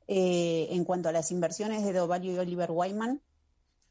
Eh, 0.08 0.68
en 0.72 0.84
cuanto 0.84 1.10
a 1.10 1.14
las 1.14 1.32
inversiones 1.32 1.84
de 1.84 1.94
Dovalue 1.94 2.34
y 2.34 2.38
Oliver 2.38 2.72
Wyman, 2.72 3.22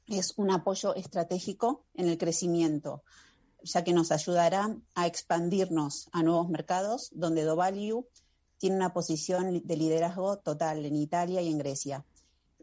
es 0.07 0.35
un 0.37 0.51
apoyo 0.51 0.95
estratégico 0.95 1.85
en 1.95 2.09
el 2.09 2.19
crecimiento, 2.19 3.03
ya 3.63 3.85
que 3.85 3.93
nos 3.93 4.13
ayudará 4.13 4.77
a 4.95 5.07
expandirnos 5.07 6.09
a 6.13 6.23
nuevos 6.23 6.49
mercados, 6.49 7.11
donde 7.13 7.45
Dovalue 7.45 8.07
tiene 8.59 8.77
una 8.77 8.93
posición 8.93 9.63
de 9.65 9.77
liderazgo 9.77 10.39
total 10.39 10.85
en 10.85 10.97
Italia 10.97 11.41
y 11.41 11.49
en 11.49 11.59
Grecia, 11.59 12.05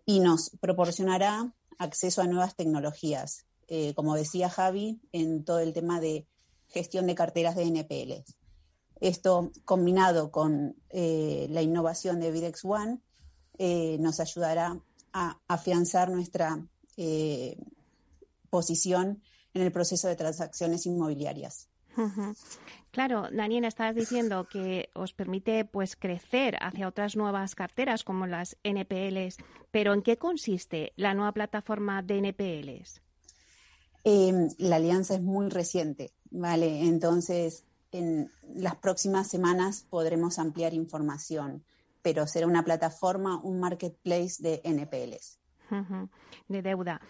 y 0.06 0.20
nos 0.20 0.52
proporcionará 0.62 1.54
acceso 1.78 2.22
a 2.22 2.28
nuevas 2.28 2.56
tecnologías, 2.56 3.46
eh, 3.68 3.94
como 3.96 4.16
decía 4.16 4.50
Javi, 4.50 5.00
en 5.12 5.44
todo 5.44 5.60
el 5.60 5.74
tema 5.74 6.00
de 6.00 6.26
gestión 6.70 7.08
de 7.08 7.16
carteras 7.16 7.56
de 7.56 7.64
NPL. 7.64 8.24
Esto 9.00 9.52
combinado 9.66 10.32
con 10.32 10.76
eh, 10.90 11.48
la 11.50 11.62
innovación 11.62 12.20
de 12.20 12.32
Videx 12.32 12.66
One 12.66 13.00
eh, 13.58 13.98
nos 14.00 14.20
ayudará 14.20 14.80
a 15.14 15.40
afianzar 15.48 16.10
nuestra 16.10 16.66
eh, 16.98 17.58
posición 18.50 19.22
en 19.54 19.62
el 19.62 19.72
proceso 19.72 20.08
de 20.08 20.16
transacciones 20.16 20.86
inmobiliarias. 20.86 21.70
Claro, 22.92 23.28
Daniela, 23.32 23.68
estabas 23.68 23.96
diciendo 23.96 24.48
que 24.50 24.90
os 24.94 25.14
permite 25.14 25.66
pues 25.66 25.96
crecer 25.96 26.58
hacia 26.62 26.88
otras 26.88 27.16
nuevas 27.16 27.56
carteras 27.56 28.04
como 28.04 28.26
las 28.26 28.58
NPLs, 28.64 29.38
pero 29.72 29.94
¿en 29.94 30.02
qué 30.02 30.18
consiste 30.18 30.94
la 30.96 31.14
nueva 31.14 31.34
plataforma 31.34 32.02
de 32.02 32.20
NPLs? 32.20 33.02
La 34.58 34.78
alianza 34.78 35.16
es 35.16 35.22
muy 35.22 35.50
reciente, 35.50 36.14
¿vale? 36.32 36.86
Entonces, 36.86 37.64
en 37.92 38.32
las 38.54 38.76
próximas 38.76 39.28
semanas 39.28 39.86
podremos 39.90 40.40
ampliar 40.40 40.74
información 40.74 41.64
pero 42.02 42.28
será 42.28 42.48
una 42.48 42.64
plataforma, 42.64 43.40
un 43.44 43.60
marketplace 43.60 44.42
de 44.42 44.62
NPLs. 44.64 45.40
De 46.48 46.62
deuda. 46.62 47.02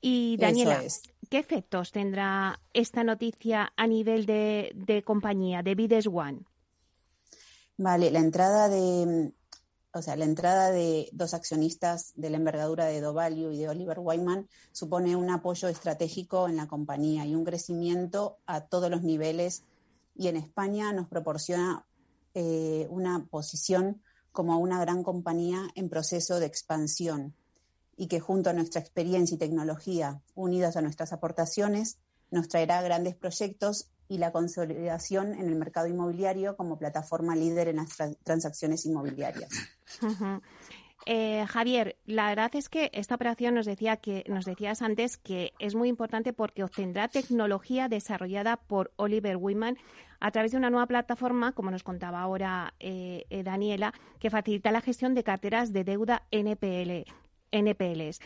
Y 0.00 0.36
Daniela, 0.38 0.82
¿qué 1.30 1.38
efectos 1.38 1.92
tendrá 1.92 2.60
esta 2.72 3.04
noticia 3.04 3.72
a 3.76 3.86
nivel 3.86 4.26
de, 4.26 5.02
compañía, 5.06 5.62
de 5.62 5.74
Bides 5.74 6.06
One? 6.06 6.40
Vale, 7.78 8.10
la 8.10 8.18
entrada 8.18 8.68
de, 8.68 9.32
o 9.94 10.00
sea, 10.00 10.16
la 10.16 10.24
entrada 10.24 10.70
de 10.70 11.08
dos 11.12 11.34
accionistas 11.34 12.12
de 12.16 12.30
la 12.30 12.38
envergadura 12.38 12.86
de 12.86 13.00
Dovalue 13.00 13.52
y 13.52 13.58
de 13.58 13.68
Oliver 13.68 13.98
Wyman 13.98 14.48
supone 14.72 15.16
un 15.16 15.30
apoyo 15.30 15.68
estratégico 15.68 16.48
en 16.48 16.56
la 16.56 16.66
compañía 16.66 17.26
y 17.26 17.34
un 17.34 17.44
crecimiento 17.44 18.38
a 18.46 18.62
todos 18.62 18.90
los 18.90 19.02
niveles. 19.02 19.64
Y 20.16 20.28
en 20.28 20.36
España 20.36 20.92
nos 20.92 21.08
proporciona 21.08 21.84
eh, 22.34 22.86
una 22.90 23.26
posición 23.26 24.00
como 24.32 24.58
una 24.58 24.80
gran 24.80 25.02
compañía 25.02 25.68
en 25.74 25.90
proceso 25.90 26.40
de 26.40 26.46
expansión 26.46 27.34
y 27.94 28.06
que 28.06 28.20
junto 28.20 28.48
a 28.48 28.54
nuestra 28.54 28.80
experiencia 28.80 29.34
y 29.34 29.38
tecnología 29.38 30.22
unidas 30.34 30.76
a 30.76 30.82
nuestras 30.82 31.12
aportaciones 31.12 31.98
nos 32.30 32.48
traerá 32.48 32.80
grandes 32.80 33.14
proyectos 33.14 33.90
y 34.12 34.18
la 34.18 34.30
consolidación 34.30 35.32
en 35.32 35.48
el 35.48 35.56
mercado 35.56 35.86
inmobiliario 35.86 36.54
como 36.54 36.78
plataforma 36.78 37.34
líder 37.34 37.68
en 37.68 37.76
las 37.76 37.96
transacciones 38.22 38.84
inmobiliarias. 38.84 39.48
Eh, 41.04 41.44
Javier, 41.48 41.96
la 42.06 42.28
verdad 42.28 42.54
es 42.54 42.68
que 42.68 42.88
esta 42.92 43.16
operación 43.16 43.56
nos 43.56 43.66
decía 43.66 43.96
que 43.96 44.22
nos 44.28 44.44
decías 44.44 44.82
antes 44.82 45.16
que 45.16 45.52
es 45.58 45.74
muy 45.74 45.88
importante 45.88 46.32
porque 46.32 46.62
obtendrá 46.62 47.08
tecnología 47.08 47.88
desarrollada 47.88 48.56
por 48.56 48.92
Oliver 48.94 49.36
Wyman 49.36 49.78
a 50.20 50.30
través 50.30 50.52
de 50.52 50.58
una 50.58 50.70
nueva 50.70 50.86
plataforma, 50.86 51.54
como 51.54 51.72
nos 51.72 51.82
contaba 51.82 52.20
ahora 52.20 52.74
eh, 52.78 53.24
eh, 53.30 53.42
Daniela, 53.42 53.92
que 54.20 54.30
facilita 54.30 54.70
la 54.70 54.80
gestión 54.80 55.14
de 55.14 55.24
carteras 55.24 55.72
de 55.72 55.82
deuda 55.82 56.22
NPL, 56.30 57.10
NPLs. 57.50 58.20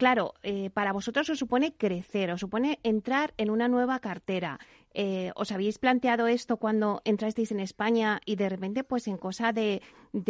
Claro, 0.00 0.32
para 0.72 0.94
vosotros 0.94 1.28
os 1.28 1.38
supone 1.38 1.76
crecer, 1.76 2.32
os 2.32 2.40
supone 2.40 2.80
entrar 2.82 3.34
en 3.36 3.50
una 3.50 3.68
nueva 3.68 4.00
cartera. 4.00 4.58
Eh, 4.94 5.30
¿Os 5.36 5.52
habéis 5.52 5.76
planteado 5.76 6.26
esto 6.26 6.56
cuando 6.56 7.02
entrasteis 7.04 7.52
en 7.52 7.60
España 7.60 8.18
y 8.24 8.36
de 8.36 8.48
repente, 8.48 8.82
pues 8.82 9.08
en 9.08 9.18
cosa 9.18 9.52
de, 9.52 9.82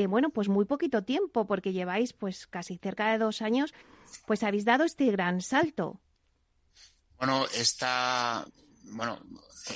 bueno, 0.09 0.31
pues 0.31 0.49
muy 0.49 0.65
poquito 0.65 1.05
tiempo, 1.05 1.47
porque 1.47 1.73
lleváis 1.73 2.13
pues 2.13 2.49
casi 2.49 2.79
cerca 2.79 3.13
de 3.13 3.19
dos 3.19 3.43
años, 3.43 3.73
pues 4.27 4.43
habéis 4.43 4.65
dado 4.65 4.83
este 4.83 5.07
gran 5.13 5.41
salto? 5.41 6.01
Bueno, 7.17 7.47
esta, 7.55 8.45
bueno, 8.87 9.23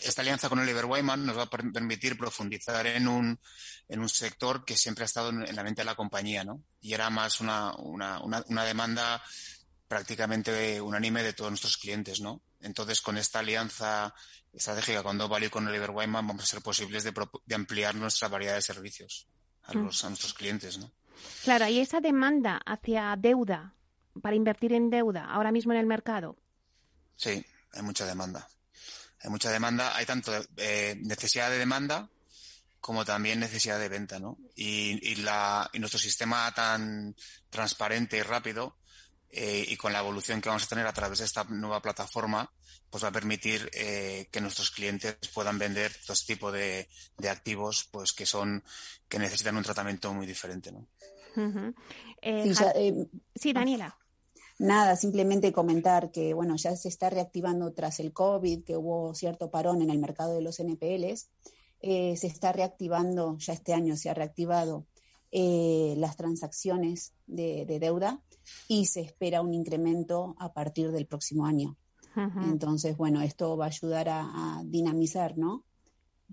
esta 0.03 0.23
alianza 0.23 0.49
con 0.49 0.59
Oliver 0.59 0.87
Wyman 0.87 1.25
nos 1.25 1.39
va 1.39 1.45
a 1.45 1.51
permitir 1.51 2.19
profundizar 2.19 2.85
en 2.89 3.07
un, 3.07 3.39
en 3.89 4.01
un 4.01 4.09
sector 4.09 4.65
que 4.65 4.77
siempre 4.77 5.05
ha 5.05 5.07
estado 5.07 5.31
en 5.31 5.55
la 5.55 5.63
mente 5.63 5.83
de 5.83 5.87
la 5.87 5.95
compañía, 5.95 6.43
¿no? 6.43 6.65
Y 6.81 6.95
era 6.95 7.11
más 7.11 7.41
una, 7.41 7.73
una, 7.77 8.21
una 8.21 8.65
demanda 8.65 9.23
prácticamente 9.89 10.81
unánime 10.81 11.23
de 11.23 11.33
todos 11.33 11.51
nuestros 11.51 11.77
clientes, 11.77 12.21
¿no? 12.21 12.43
Entonces, 12.61 13.01
con 13.01 13.19
esta 13.19 13.41
alianza 13.41 14.15
estratégica 14.53 15.03
con 15.03 15.19
Doval 15.19 15.45
y 15.45 15.51
con 15.51 15.67
Oliver 15.67 15.91
Wyman 15.91 16.27
vamos 16.27 16.45
a 16.45 16.47
ser 16.47 16.63
posibles 16.63 17.05
de, 17.05 17.13
ampliar 17.55 17.95
nuestra 17.95 18.29
variedad 18.29 18.55
de 18.55 18.63
servicios 18.63 19.29
a, 19.65 19.75
mm. 19.75 19.85
los, 19.85 20.05
a 20.05 20.09
nuestros 20.09 20.35
clientes, 20.35 20.79
¿no? 20.79 20.91
Claro, 21.43 21.69
¿y 21.69 21.79
esa 21.79 22.01
demanda 22.01 22.61
hacia 22.65 23.15
deuda, 23.19 23.75
para 24.21 24.37
invertir 24.37 24.73
en 24.73 24.91
deuda, 24.91 25.25
ahora 25.27 25.53
mismo 25.53 25.73
en 25.73 25.79
el 25.79 25.87
mercado? 25.87 26.37
Sí, 27.17 27.45
hay 27.73 27.83
mucha 27.83 28.07
demanda. 28.07 28.49
Hay 29.21 29.31
mucha 29.31 29.51
demanda, 29.51 29.97
hay 29.97 30.07
tanto 30.07 30.33
eh, 30.57 30.97
necesidad 31.01 31.51
de 31.51 31.59
demanda 31.59 32.11
como 32.81 33.05
también 33.07 33.41
necesidad 33.41 33.79
de 33.79 33.89
venta, 33.89 34.19
¿no? 34.19 34.37
Y, 34.55 34.99
y, 35.11 35.15
la, 35.17 35.71
y 35.73 35.79
nuestro 35.79 35.99
sistema 35.99 36.53
tan 36.53 37.17
transparente 37.49 38.19
y 38.19 38.23
rápido 38.23 38.77
eh, 39.37 39.67
y 39.69 39.77
con 39.77 39.93
la 39.93 39.99
evolución 39.99 40.41
que 40.41 40.49
vamos 40.49 40.63
a 40.63 40.69
tener 40.69 40.87
a 40.87 40.93
través 40.93 41.19
de 41.19 41.25
esta 41.25 41.43
nueva 41.43 41.83
plataforma, 41.83 42.49
pues 42.89 43.03
va 43.03 43.09
a 43.09 43.13
permitir 43.13 43.69
eh, 43.73 44.29
que 44.31 44.41
nuestros 44.41 44.71
clientes 44.71 45.17
puedan 45.35 45.59
vender 45.59 45.91
dos 46.07 46.25
tipos 46.25 46.53
de, 46.53 46.89
activos, 47.29 47.89
pues 47.91 48.13
que 48.13 48.27
son 48.27 48.63
que 49.09 49.19
necesitan 49.19 49.57
un 49.57 49.65
tratamiento 49.65 50.15
muy 50.15 50.25
diferente, 50.25 50.71
¿no? 50.71 50.87
Eh, 52.23 52.55
sí, 53.35 53.53
Daniela. 53.53 53.99
Nada, 54.61 54.95
simplemente 54.95 55.53
comentar 55.53 56.13
que 56.13 56.33
bueno, 56.33 56.55
ya 56.55 56.77
se 56.77 56.89
está 56.89 57.11
reactivando 57.11 57.73
tras 57.73 57.99
el 57.99 58.13
COVID, 58.13 58.63
que 58.63 58.77
hubo 58.77 59.17
cierto 59.17 59.51
parón 59.51 59.83
en 59.83 59.91
el 59.91 59.99
mercado 59.99 60.37
de 60.37 60.43
los 60.43 60.61
NPLs. 60.61 61.29
se 61.81 62.27
está 62.29 62.53
reactivando, 62.53 63.37
ya 63.39 63.53
este 63.53 63.75
año 63.75 63.97
se 63.97 64.11
ha 64.11 64.15
reactivado 64.15 64.87
las 65.33 66.17
transacciones 66.17 67.15
de, 67.27 67.67
de, 67.67 67.81
deuda 67.81 68.23
y 68.69 68.87
se 68.87 69.01
espera 69.01 69.43
un 69.43 69.55
incremento 69.55 70.37
a 70.39 70.53
partir 70.53 70.91
del 70.91 71.07
próximo 71.07 71.47
año. 71.47 71.77
Entonces, 72.17 72.97
bueno, 72.97 73.23
esto 73.23 73.57
va 73.57 73.65
a 73.65 73.69
ayudar 73.69 74.09
a, 74.09 74.63
dinamizar, 74.65 75.37
¿no? 75.37 75.65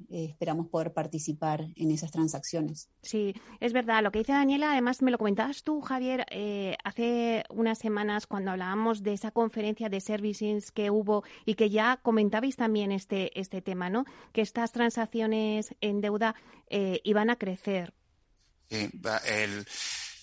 eh, 0.10 0.26
esperamos 0.30 0.68
poder 0.68 0.94
participar 0.94 1.68
en 1.76 1.92
esas 1.92 2.12
transacciones. 2.12 2.90
Sí, 3.02 3.34
es 3.60 3.74
verdad. 3.74 4.04
Lo 4.04 4.12
que 4.12 4.20
dice 4.20 4.32
Daniela, 4.32 4.72
además 4.72 5.02
me 5.02 5.12
lo 5.12 5.18
comentabas 5.18 5.64
tú, 5.64 5.82
Javier, 5.82 6.26
eh, 6.32 6.76
hace 6.84 7.44
unas 7.50 7.78
semanas 7.78 8.28
cuando 8.28 8.52
hablábamos 8.52 9.04
de 9.04 9.14
esa 9.14 9.32
conferencia 9.32 9.90
de 9.90 10.02
servicings 10.02 10.72
que 10.72 10.90
hubo 10.90 11.24
y 11.46 11.56
que 11.56 11.70
ya 11.70 11.98
comentabais 12.02 12.56
también 12.56 12.92
este, 12.92 13.38
este 13.40 13.62
tema, 13.62 13.90
¿no? 13.90 14.06
Que 14.34 14.42
estas 14.42 14.72
transacciones 14.72 15.76
en 15.82 16.02
deuda 16.02 16.36
eh, 16.68 17.02
iban 17.04 17.30
a 17.30 17.36
crecer. 17.36 17.94
Sí, 18.70 18.90
el, 19.28 19.66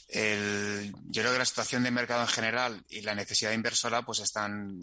el, 0.09 0.95
yo 1.07 1.23
creo 1.23 1.33
que 1.33 1.39
la 1.39 1.45
situación 1.45 1.83
de 1.83 1.91
mercado 1.91 2.23
en 2.23 2.29
general 2.29 2.85
y 2.89 3.03
la 3.03 3.15
necesidad 3.15 3.53
inversora 3.53 4.03
pues 4.03 4.21
están 4.21 4.81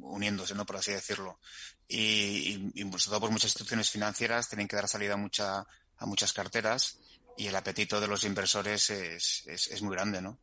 uniéndose, 0.00 0.54
¿no? 0.54 0.66
Por 0.66 0.76
así 0.76 0.92
decirlo. 0.92 1.40
Y, 1.88 2.70
y, 2.74 2.82
sobre 2.82 3.04
todo 3.04 3.20
por 3.20 3.30
muchas 3.30 3.50
instituciones 3.50 3.90
financieras 3.90 4.48
tienen 4.48 4.68
que 4.68 4.76
dar 4.76 4.88
salida 4.88 5.14
a, 5.14 5.16
mucha, 5.16 5.60
a 5.96 6.06
muchas 6.06 6.32
carteras 6.32 6.98
y 7.36 7.46
el 7.46 7.56
apetito 7.56 8.00
de 8.00 8.08
los 8.08 8.24
inversores 8.24 8.90
es, 8.90 9.46
es, 9.46 9.68
es 9.68 9.82
muy 9.82 9.94
grande, 9.94 10.20
¿no? 10.20 10.38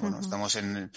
bueno, 0.00 0.18
estamos 0.18 0.56
en, 0.56 0.90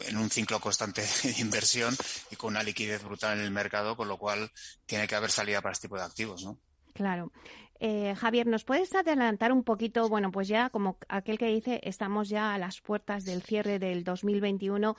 en, 0.00 0.16
un 0.16 0.30
ciclo 0.30 0.60
constante 0.60 1.02
de 1.22 1.34
inversión 1.38 1.96
y 2.30 2.36
con 2.36 2.54
una 2.54 2.62
liquidez 2.62 3.02
brutal 3.02 3.38
en 3.38 3.44
el 3.44 3.50
mercado, 3.50 3.96
con 3.96 4.08
lo 4.08 4.18
cual 4.18 4.50
tiene 4.86 5.06
que 5.06 5.14
haber 5.14 5.30
salida 5.30 5.60
para 5.60 5.72
este 5.72 5.86
tipo 5.88 5.96
de 5.96 6.04
activos, 6.04 6.44
¿no? 6.44 6.58
Claro. 6.94 7.32
Eh, 7.80 8.14
Javier, 8.16 8.46
¿nos 8.46 8.64
puedes 8.64 8.94
adelantar 8.94 9.52
un 9.52 9.64
poquito? 9.64 10.08
Bueno, 10.08 10.30
pues 10.30 10.48
ya 10.48 10.70
como 10.70 10.96
aquel 11.08 11.38
que 11.38 11.46
dice, 11.46 11.80
estamos 11.82 12.28
ya 12.28 12.54
a 12.54 12.58
las 12.58 12.80
puertas 12.80 13.24
del 13.24 13.42
cierre 13.42 13.78
del 13.78 14.04
2021 14.04 14.96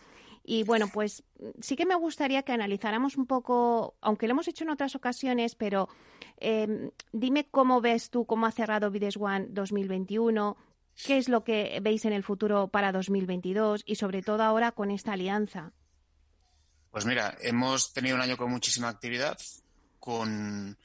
y 0.47 0.63
bueno, 0.63 0.87
pues 0.93 1.23
sí 1.59 1.75
que 1.75 1.87
me 1.87 1.95
gustaría 1.95 2.43
que 2.43 2.51
analizáramos 2.51 3.17
un 3.17 3.25
poco, 3.25 3.95
aunque 3.99 4.27
lo 4.27 4.33
hemos 4.33 4.47
hecho 4.47 4.63
en 4.63 4.69
otras 4.69 4.95
ocasiones, 4.95 5.55
pero 5.55 5.89
eh, 6.37 6.91
dime 7.11 7.47
cómo 7.49 7.81
ves 7.81 8.11
tú, 8.11 8.25
cómo 8.25 8.45
ha 8.45 8.51
cerrado 8.51 8.91
Vides 8.91 9.17
One 9.17 9.47
2021, 9.49 10.55
qué 11.03 11.17
es 11.17 11.29
lo 11.29 11.43
que 11.43 11.79
veis 11.81 12.05
en 12.05 12.13
el 12.13 12.23
futuro 12.23 12.67
para 12.67 12.91
2022 12.91 13.81
y 13.87 13.95
sobre 13.95 14.21
todo 14.21 14.43
ahora 14.43 14.71
con 14.71 14.91
esta 14.91 15.13
alianza. 15.13 15.71
Pues 16.91 17.07
mira, 17.07 17.35
hemos 17.41 17.91
tenido 17.91 18.15
un 18.15 18.21
año 18.21 18.37
con 18.37 18.51
muchísima 18.51 18.89
actividad, 18.89 19.37
con 19.99 20.77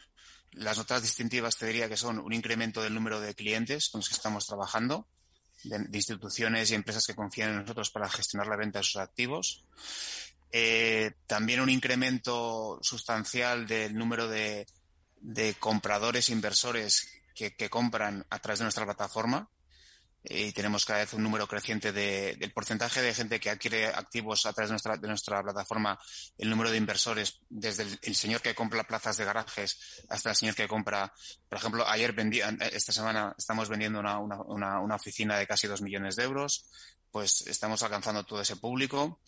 las 0.53 0.79
notas 0.79 1.03
distintivas 1.03 1.57
te 1.57 1.67
diría 1.67 1.89
que 1.89 1.97
son 1.97 2.19
un 2.19 2.33
incremento 2.33 2.83
del 2.83 2.95
número 2.95 3.21
de 3.21 3.35
clientes 3.35 3.89
con 3.89 4.01
los 4.01 4.09
que 4.09 4.15
estamos 4.15 4.47
trabajando, 4.47 5.07
de, 5.65 5.87
instituciones 5.93 6.71
y 6.71 6.75
empresas 6.75 7.07
que 7.07 7.15
confían 7.15 7.51
en 7.51 7.61
nosotros 7.61 7.91
para 7.91 8.09
gestionar 8.09 8.49
la 8.49 8.57
venta 8.57 8.79
de 8.79 8.85
sus 8.85 8.97
activos. 8.97 9.65
Eh, 10.53 11.13
también 11.27 11.61
un 11.61 11.71
incremento 11.71 12.79
sustancial 12.83 13.67
del 13.67 13.95
número 13.95 14.29
de, 14.29 14.67
compradores 15.59 16.29
e 16.29 16.33
inversores 16.33 17.09
que, 17.35 17.55
que, 17.55 17.71
compran 17.71 18.27
a 18.31 18.39
través 18.41 18.59
de 18.59 18.65
nuestra 18.65 18.85
plataforma 18.85 19.49
y 20.23 20.53
tenemos 20.53 20.85
cada 20.85 21.01
vez 21.01 21.15
un 21.15 21.23
número 21.23 21.47
creciente 21.47 21.93
de, 21.93 22.37
del 22.39 22.53
porcentaje 22.53 23.01
de 23.01 23.15
gente 23.15 23.41
que 23.41 23.51
adquiere 23.51 23.87
activos 23.87 24.45
a 24.47 24.53
través 24.53 24.71
de 25.01 25.09
nuestra, 25.09 25.43
plataforma, 25.43 25.99
el 26.37 26.51
número 26.51 26.71
de 26.71 26.77
inversores, 26.77 27.41
desde 27.49 27.85
el, 28.03 28.15
señor 28.15 28.43
que 28.43 28.55
compra 28.55 28.85
plazas 28.85 29.17
de 29.17 29.25
garajes 29.25 30.05
hasta 30.09 30.31
el 30.31 30.37
señor 30.37 30.55
que 30.55 30.69
compra, 30.69 31.13
por 31.49 31.59
ejemplo, 31.59 31.89
ayer 31.89 32.13
vendí, 32.13 32.41
esta 32.73 32.93
semana 32.93 33.35
estamos 33.39 33.69
vendiendo 33.69 34.01
una, 34.01 34.19
una, 34.19 34.81
una 34.81 34.95
oficina 34.95 35.39
de 35.39 35.47
casi 35.47 35.67
dos 35.67 35.81
millones 35.81 36.17
de 36.17 36.25
euros, 36.25 36.67
pues 37.11 37.43
estamos 37.47 37.83
alcanzando 37.83 38.25
todo 38.25 38.41
ese 38.41 38.57
público. 38.57 39.21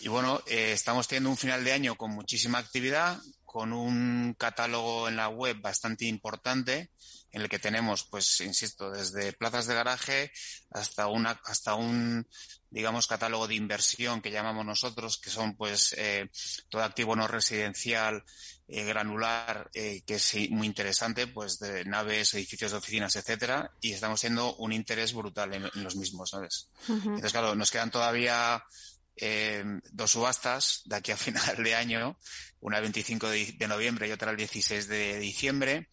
Y 0.00 0.08
bueno, 0.08 0.42
eh, 0.46 0.72
estamos 0.72 1.08
teniendo 1.08 1.30
un 1.30 1.36
final 1.36 1.64
de 1.64 1.72
año 1.72 1.96
con 1.96 2.10
muchísima 2.10 2.58
actividad, 2.58 3.18
con 3.56 3.72
un 3.72 4.34
catálogo 4.34 5.08
en 5.08 5.16
la 5.16 5.30
web 5.30 5.62
bastante 5.62 6.04
importante 6.04 6.90
en 7.32 7.40
el 7.40 7.48
que 7.48 7.58
tenemos, 7.58 8.04
pues, 8.04 8.42
insisto, 8.42 8.90
desde 8.90 9.32
plazas 9.32 9.66
de 9.66 9.74
garaje 9.74 10.30
hasta 10.72 11.06
una, 11.06 11.40
hasta 11.46 11.74
un, 11.74 12.28
digamos, 12.68 13.06
catálogo 13.06 13.48
de 13.48 13.54
inversión 13.54 14.20
que 14.20 14.30
llamamos 14.30 14.66
nosotros, 14.66 15.16
que 15.16 15.30
son, 15.30 15.56
pues, 15.56 15.94
eh, 15.96 16.28
todo 16.68 16.82
activo 16.82 17.16
no 17.16 17.26
residencial, 17.28 18.22
eh, 18.68 18.84
granular, 18.84 19.70
eh, 19.72 20.02
que 20.06 20.16
es 20.16 20.34
muy 20.50 20.66
interesante, 20.66 21.26
pues, 21.26 21.58
de 21.58 21.86
naves, 21.86 22.34
edificios 22.34 22.72
de 22.72 22.76
oficinas, 22.76 23.16
etcétera, 23.16 23.72
y 23.80 23.92
estamos 23.92 24.20
siendo 24.20 24.54
un 24.56 24.74
interés 24.74 25.14
brutal 25.14 25.54
en, 25.54 25.64
en 25.64 25.82
los 25.82 25.96
mismos, 25.96 26.28
¿sabes? 26.28 26.68
Uh 26.88 26.92
-huh. 26.92 27.04
Entonces, 27.04 27.32
claro, 27.32 27.54
nos 27.54 27.70
quedan 27.70 27.90
todavía 27.90 28.62
eh, 29.16 29.64
dos 29.90 30.12
subastas 30.12 30.82
de 30.84 30.96
aquí 30.96 31.12
a 31.12 31.16
final 31.16 31.62
de 31.62 31.74
año, 31.74 32.18
una 32.60 32.78
el 32.78 32.82
25 32.82 33.28
de, 33.28 33.66
noviembre 33.68 34.08
y 34.08 34.12
otra 34.12 34.30
el 34.30 34.36
16 34.36 34.88
de 34.88 35.18
diciembre 35.18 35.88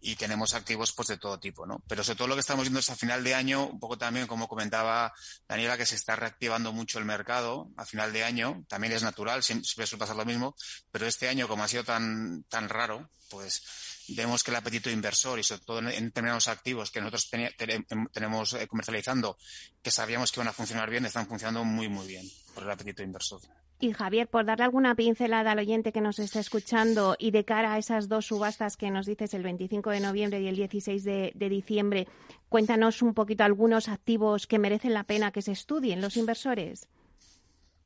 y 0.00 0.14
tenemos 0.16 0.54
activos 0.54 0.92
pues 0.92 1.08
de 1.08 1.18
todo 1.18 1.40
tipo, 1.40 1.66
¿no? 1.66 1.82
Pero 1.88 2.04
sobre 2.04 2.18
todo 2.18 2.28
lo 2.28 2.34
que 2.34 2.40
estamos 2.40 2.64
viendo 2.64 2.80
es 2.80 2.90
a 2.90 2.96
final 2.96 3.24
de 3.24 3.34
año, 3.34 3.66
un 3.66 3.80
poco 3.80 3.98
también 3.98 4.26
como 4.26 4.46
comentaba 4.46 5.12
Daniela, 5.48 5.76
que 5.76 5.86
se 5.86 5.96
está 5.96 6.14
reactivando 6.14 6.72
mucho 6.72 6.98
el 6.98 7.04
mercado 7.04 7.70
a 7.76 7.84
final 7.84 8.12
de 8.12 8.22
año, 8.22 8.64
también 8.68 8.92
es 8.92 9.02
natural, 9.02 9.42
siempre 9.42 9.86
suele 9.86 9.98
pasar 9.98 10.16
lo 10.16 10.24
mismo, 10.24 10.54
pero 10.92 11.06
este 11.06 11.28
año 11.28 11.48
como 11.48 11.64
ha 11.64 11.68
sido 11.68 11.84
tan, 11.84 12.44
tan 12.44 12.68
raro, 12.68 13.10
pues 13.28 13.62
vemos 14.08 14.42
que 14.42 14.50
el 14.50 14.56
apetito 14.56 14.90
inversor 14.90 15.38
y 15.38 15.42
sobre 15.42 15.62
todo 15.64 15.78
en 15.78 16.04
determinados 16.06 16.48
activos 16.48 16.90
que 16.90 17.00
nosotros 17.00 17.28
ten, 17.28 17.86
tenemos 18.12 18.54
eh, 18.54 18.66
comercializando, 18.66 19.36
que 19.82 19.90
sabíamos 19.90 20.32
que 20.32 20.40
iban 20.40 20.48
a 20.48 20.52
funcionar 20.52 20.90
bien, 20.90 21.04
están 21.04 21.26
funcionando 21.26 21.64
muy, 21.64 21.88
muy 21.88 22.06
bien 22.06 22.26
por 22.54 22.64
el 22.64 22.70
apetito 22.70 23.02
inversor. 23.02 23.40
Y 23.80 23.92
Javier, 23.92 24.28
por 24.28 24.44
darle 24.44 24.64
alguna 24.64 24.96
pincelada 24.96 25.52
al 25.52 25.58
oyente 25.60 25.92
que 25.92 26.00
nos 26.00 26.18
está 26.18 26.40
escuchando 26.40 27.14
y 27.16 27.30
de 27.30 27.44
cara 27.44 27.74
a 27.74 27.78
esas 27.78 28.08
dos 28.08 28.26
subastas 28.26 28.76
que 28.76 28.90
nos 28.90 29.06
dices 29.06 29.34
el 29.34 29.44
25 29.44 29.90
de 29.90 30.00
noviembre 30.00 30.40
y 30.40 30.48
el 30.48 30.56
16 30.56 31.04
de, 31.04 31.32
de 31.36 31.48
diciembre, 31.48 32.08
cuéntanos 32.48 33.02
un 33.02 33.14
poquito 33.14 33.44
algunos 33.44 33.88
activos 33.88 34.48
que 34.48 34.58
merecen 34.58 34.94
la 34.94 35.04
pena 35.04 35.30
que 35.30 35.42
se 35.42 35.52
estudien 35.52 36.00
los 36.00 36.16
inversores. 36.16 36.88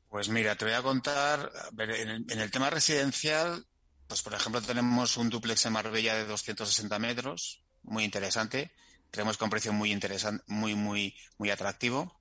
Pues 0.09 0.29
mira, 0.29 0.55
te 0.55 0.65
voy 0.65 0.73
a 0.73 0.81
contar, 0.81 1.51
en 1.77 1.89
el, 1.89 2.25
en 2.31 2.39
el 2.39 2.51
tema 2.51 2.69
residencial, 2.69 3.65
pues 4.07 4.21
por 4.21 4.33
ejemplo 4.33 4.61
tenemos 4.61 5.17
un 5.17 5.29
duplex 5.29 5.65
en 5.65 5.73
Marbella 5.73 6.15
de 6.15 6.25
260 6.25 6.99
metros, 6.99 7.63
muy 7.83 8.03
interesante, 8.03 8.71
creemos 9.11 9.37
que 9.37 9.43
un 9.43 9.49
precio 9.49 9.73
muy 9.73 9.91
interesante, 9.91 10.43
muy, 10.47 10.75
muy, 10.75 11.15
muy 11.37 11.49
atractivo. 11.49 12.19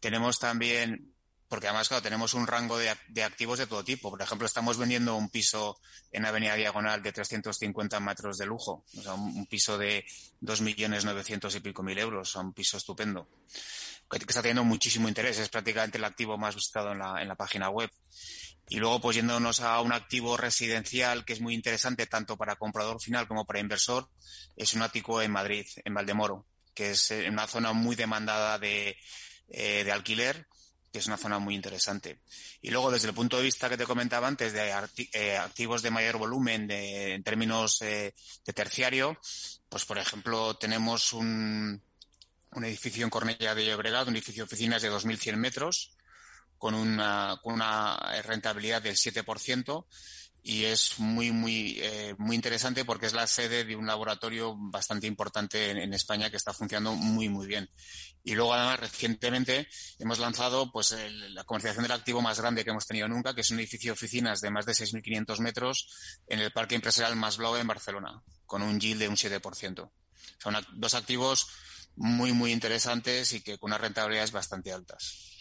Tenemos 0.00 0.38
también 0.38 1.16
porque 1.48 1.68
además, 1.68 1.88
claro, 1.88 2.02
tenemos 2.02 2.34
un 2.34 2.46
rango 2.46 2.76
de, 2.76 2.90
activos 3.22 3.58
de 3.58 3.66
todo 3.66 3.84
tipo. 3.84 4.10
Por 4.10 4.20
ejemplo, 4.20 4.46
estamos 4.46 4.78
vendiendo 4.78 5.14
un 5.14 5.30
piso 5.30 5.78
en 6.10 6.26
Avenida 6.26 6.56
Diagonal 6.56 7.02
de 7.02 7.12
350 7.12 8.00
metros 8.00 8.36
de 8.38 8.46
lujo, 8.46 8.84
o 8.96 9.02
sea, 9.02 9.14
un, 9.14 9.46
piso 9.46 9.78
de 9.78 10.04
2.900.000 10.42 11.56
y 11.56 11.60
pico 11.60 11.82
mil 11.82 11.98
euros, 11.98 12.34
un 12.34 12.52
piso 12.52 12.76
estupendo, 12.76 13.28
que, 14.10 14.18
que, 14.18 14.24
está 14.26 14.42
teniendo 14.42 14.64
muchísimo 14.64 15.08
interés, 15.08 15.38
es 15.38 15.48
prácticamente 15.48 15.98
el 15.98 16.04
activo 16.04 16.36
más 16.36 16.54
visitado 16.54 16.92
en 16.92 16.98
la, 16.98 17.22
en 17.22 17.28
la 17.28 17.36
página 17.36 17.70
web. 17.70 17.90
Y 18.68 18.78
luego, 18.78 19.00
pues 19.00 19.16
yéndonos 19.16 19.60
a 19.60 19.80
un 19.80 19.92
activo 19.92 20.36
residencial 20.36 21.24
que 21.24 21.34
es 21.34 21.40
muy 21.40 21.54
interesante 21.54 22.06
tanto 22.06 22.36
para 22.36 22.56
comprador 22.56 23.00
final 23.00 23.28
como 23.28 23.44
para 23.44 23.60
inversor, 23.60 24.08
es 24.56 24.74
un 24.74 24.82
ático 24.82 25.22
en 25.22 25.30
Madrid, 25.30 25.66
en 25.84 25.94
Valdemoro, 25.94 26.46
que 26.74 26.90
es 26.90 27.10
en 27.12 27.32
una 27.32 27.46
zona 27.46 27.72
muy 27.72 27.94
demandada 27.94 28.58
de, 28.58 28.96
eh, 29.48 29.84
de 29.84 29.92
alquiler 29.92 30.46
que 30.96 31.00
es 31.00 31.06
una 31.08 31.18
zona 31.18 31.38
muy 31.38 31.54
interesante. 31.54 32.20
Y 32.62 32.70
luego, 32.70 32.90
desde 32.90 33.08
el 33.08 33.14
punto 33.14 33.36
de 33.36 33.42
vista 33.42 33.68
que 33.68 33.76
te 33.76 33.84
comentaba 33.84 34.28
antes, 34.28 34.54
de 34.54 34.72
eh, 35.12 35.36
activos 35.36 35.82
de 35.82 35.90
mayor 35.90 36.16
volumen 36.16 36.66
de, 36.66 37.12
en 37.12 37.22
términos 37.22 37.82
eh, 37.82 38.14
de 38.46 38.52
terciario, 38.54 39.18
pues 39.68 39.84
por 39.84 39.98
ejemplo, 39.98 40.56
tenemos 40.56 41.12
un, 41.12 41.82
un 42.52 42.64
edificio 42.64 43.04
en 43.04 43.10
Cornella 43.10 43.54
de 43.54 43.66
Llobregat, 43.66 44.08
un 44.08 44.16
edificio 44.16 44.44
de 44.44 44.46
oficinas 44.46 44.80
de 44.80 44.90
2.100 44.90 45.36
metros, 45.36 45.95
con 46.58 46.74
una, 46.74 47.38
con 47.42 47.54
una 47.54 47.96
rentabilidad 48.22 48.82
del 48.82 48.96
7%, 48.96 49.86
y 50.46 50.64
es 50.66 51.00
muy, 51.00 51.32
muy, 51.32 51.76
eh, 51.80 52.14
muy 52.18 52.36
interesante 52.36 52.84
porque 52.84 53.06
es 53.06 53.14
la 53.14 53.26
sede 53.26 53.64
de 53.64 53.74
un 53.74 53.84
laboratorio 53.84 54.54
bastante 54.56 55.08
importante 55.08 55.70
en, 55.70 55.92
España 55.92 56.30
que 56.30 56.36
está 56.36 56.52
funcionando 56.52 56.92
muy, 56.94 57.28
muy 57.28 57.48
bien. 57.48 57.68
Y 58.22 58.36
luego, 58.36 58.54
además, 58.54 58.78
recientemente 58.78 59.66
hemos 59.98 60.20
lanzado 60.20 60.70
pues, 60.70 60.92
el, 60.92 61.34
la 61.34 61.42
comercialización 61.42 61.82
del 61.82 61.98
activo 61.98 62.22
más 62.22 62.38
grande 62.38 62.62
que 62.62 62.70
hemos 62.70 62.86
tenido 62.86 63.08
nunca, 63.08 63.34
que 63.34 63.40
es 63.40 63.50
un 63.50 63.58
edificio 63.58 63.88
de 63.88 63.94
oficinas 63.94 64.40
de 64.40 64.50
más 64.50 64.66
de 64.66 64.72
6.500 64.74 65.40
metros 65.40 65.88
en 66.28 66.38
el 66.38 66.52
Parque 66.52 66.76
Empresarial 66.76 67.16
Más 67.16 67.38
Blau 67.38 67.56
en 67.56 67.66
Barcelona, 67.66 68.22
con 68.44 68.62
un 68.62 68.78
yield 68.78 69.00
de 69.00 69.08
un 69.08 69.16
7%. 69.16 69.90
Son 70.38 70.54
dos 70.74 70.94
activos 70.94 71.48
muy, 71.96 72.32
muy 72.32 72.52
interesantes 72.52 73.32
y 73.32 73.40
que 73.40 73.58
con 73.58 73.70
unas 73.70 73.80
rentabilidades 73.80 74.30
bastante 74.30 74.72
altas. 74.72 75.35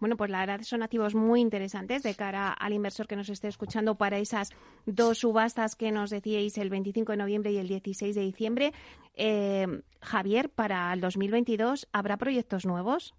Bueno, 0.00 0.16
pues 0.16 0.30
la 0.30 0.40
verdad 0.40 0.62
son 0.62 0.82
activos 0.82 1.14
muy 1.14 1.40
interesantes 1.40 2.02
de 2.02 2.14
cara 2.14 2.52
al 2.52 2.72
inversor 2.72 3.06
que 3.06 3.16
nos 3.16 3.28
esté 3.28 3.48
escuchando 3.48 3.96
para 3.96 4.18
esas 4.18 4.50
dos 4.86 5.18
subastas 5.18 5.74
que 5.74 5.92
nos 5.92 6.10
decíais 6.10 6.56
el 6.58 6.70
25 6.70 7.12
de 7.12 7.18
noviembre 7.18 7.52
y 7.52 7.58
el 7.58 7.68
16 7.68 8.14
de 8.14 8.22
diciembre. 8.22 8.72
Eh, 9.14 9.82
Javier, 10.00 10.50
para 10.50 10.92
el 10.92 11.00
2022, 11.00 11.88
¿habrá 11.92 12.16
proyectos 12.16 12.66
nuevos? 12.66 13.14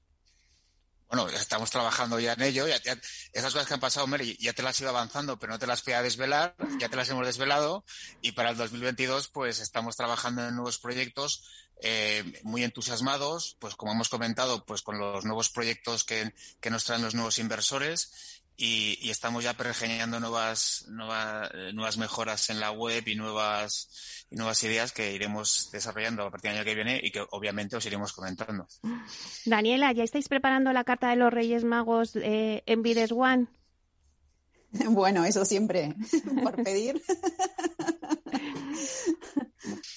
Bueno, 1.09 1.27
estamos 1.29 1.69
trabajando 1.71 2.19
ya 2.19 2.33
en 2.33 2.41
ello. 2.41 2.67
Ya, 2.67 2.77
esas 3.33 3.53
cosas 3.53 3.67
que 3.67 3.73
han 3.73 3.79
pasado, 3.79 4.07
Mary, 4.07 4.37
ya 4.39 4.53
te 4.53 4.63
las 4.63 4.79
iba 4.81 4.89
avanzando, 4.89 5.37
pero 5.37 5.53
no 5.53 5.59
te 5.59 5.67
las 5.67 5.83
voy 5.83 5.93
a 5.93 6.01
desvelar. 6.01 6.55
Ya 6.79 6.89
te 6.89 6.95
las 6.95 7.09
hemos 7.09 7.25
desvelado. 7.25 7.85
Y 8.21 8.33
para 8.33 8.49
el 8.49 8.57
2022, 8.57 9.29
pues 9.29 9.59
estamos 9.59 9.95
trabajando 9.95 10.47
en 10.47 10.55
nuevos 10.55 10.79
proyectos 10.79 11.43
eh, 11.81 12.23
muy 12.43 12.63
entusiasmados, 12.63 13.57
pues 13.59 13.75
como 13.75 13.91
hemos 13.91 14.09
comentado, 14.09 14.65
pues 14.65 14.81
con 14.81 14.97
los 14.97 15.25
nuevos 15.25 15.49
proyectos 15.49 16.03
que 16.05 16.33
nos 16.69 16.83
traen 16.85 17.01
los 17.01 17.15
nuevos 17.15 17.37
inversores 17.37 18.34
y, 18.57 19.09
estamos 19.09 19.43
ya 19.43 19.53
pergeñando 19.53 20.19
nuevas, 20.19 20.85
nuevas, 20.89 21.49
nuevas 21.73 21.97
mejoras 21.97 22.49
en 22.49 22.59
la 22.59 22.71
web 22.71 23.03
y 23.07 23.15
nuevas, 23.15 24.25
y 24.29 24.35
nuevas 24.35 24.63
ideas 24.63 24.91
que 24.91 25.13
iremos 25.13 25.69
desarrollando 25.71 26.23
a 26.23 26.31
partir 26.31 26.51
del 26.51 26.59
año 26.59 26.65
que 26.65 26.75
viene 26.75 26.99
y 27.03 27.11
que 27.11 27.23
obviamente 27.31 27.75
os 27.75 27.85
iremos 27.85 28.13
comentando. 28.13 28.67
Daniela, 29.45 29.91
¿ya 29.91 30.03
estáis 30.03 30.27
preparando 30.29 30.71
la 30.73 30.83
carta 30.83 31.09
de 31.09 31.15
los 31.15 31.33
Reyes 31.33 31.63
Magos 31.63 32.15
eh, 32.15 32.63
en 32.65 32.81
Vides 32.81 33.11
One? 33.11 33.47
Bueno, 34.89 35.23
eso 35.23 35.45
siempre, 35.45 35.95
por 36.43 36.61
pedir. 36.61 37.01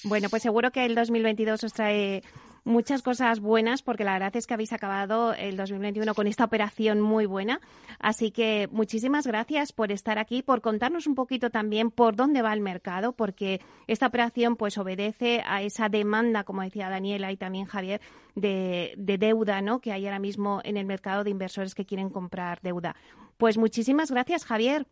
Bueno, 0.04 0.28
pues 0.28 0.42
seguro 0.42 0.70
que 0.70 0.84
el 0.84 0.94
2022 0.94 1.64
os 1.64 1.72
trae 1.72 2.22
muchas 2.68 3.02
cosas 3.02 3.40
buenas 3.40 3.82
porque 3.82 4.04
la 4.04 4.12
verdad 4.12 4.36
es 4.36 4.46
que 4.46 4.54
habéis 4.54 4.72
acabado 4.72 5.32
el 5.34 5.56
2021 5.56 6.14
con 6.14 6.26
esta 6.26 6.44
operación 6.44 7.00
muy 7.00 7.26
buena. 7.26 7.60
Así 7.98 8.30
que 8.30 8.68
muchísimas 8.70 9.26
gracias 9.26 9.72
por 9.72 9.90
estar 9.90 10.18
aquí, 10.18 10.42
por 10.42 10.60
contarnos 10.60 11.06
un 11.06 11.14
poquito 11.14 11.50
también 11.50 11.90
por 11.90 12.14
dónde 12.14 12.42
va 12.42 12.52
el 12.52 12.60
mercado, 12.60 13.12
porque 13.12 13.60
esta 13.86 14.06
operación 14.06 14.56
pues 14.56 14.78
obedece 14.78 15.42
a 15.46 15.62
esa 15.62 15.88
demanda, 15.88 16.44
como 16.44 16.62
decía 16.62 16.88
Daniela 16.88 17.32
y 17.32 17.36
también 17.36 17.64
Javier, 17.64 18.00
de, 18.34 18.94
deuda 18.96 19.60
¿no? 19.62 19.80
que 19.80 19.92
hay 19.92 20.06
ahora 20.06 20.18
mismo 20.18 20.60
en 20.62 20.76
el 20.76 20.86
mercado 20.86 21.24
de 21.24 21.30
inversores 21.30 21.74
que 21.74 21.86
quieren 21.86 22.10
comprar 22.10 22.60
deuda. 22.62 22.94
Pues 23.38 23.56
muchísimas 23.56 24.10
gracias, 24.10 24.44
Javier. 24.44 24.86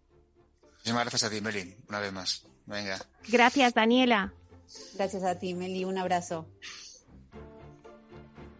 Muchísimas 0.79 1.05
gracias 1.05 1.25
a 1.25 1.31
ti, 1.31 1.41
Meli, 1.41 1.77
una 1.89 2.01
vez 2.01 2.13
más. 2.13 2.47
Venga. 2.65 2.99
Gracias, 3.29 3.75
Daniela. 3.75 4.33
Gracias 4.95 5.23
a 5.23 5.39
ti, 5.39 5.55
Meli. 5.55 5.85
Un 5.85 5.99
abrazo. 5.99 6.47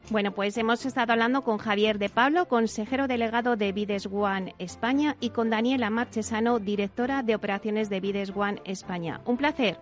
Bueno, 0.09 0.33
pues 0.33 0.57
hemos 0.57 0.87
estado 0.87 1.13
hablando 1.13 1.43
con 1.43 1.59
Javier 1.59 1.99
de 1.99 2.09
Pablo, 2.09 2.47
consejero 2.47 3.09
delegado 3.09 3.57
de 3.57 3.73
Vides 3.73 4.07
One 4.07 4.55
España, 4.59 5.17
y 5.21 5.31
con 5.31 5.51
Daniela 5.51 5.91
Marchesano, 5.91 6.61
directora 6.61 7.25
de 7.25 7.35
operaciones 7.35 7.91
de 7.91 8.01
Vides 8.01 8.33
One 8.35 8.63
España. 8.65 9.21
Un 9.25 9.37
placer. 9.37 9.79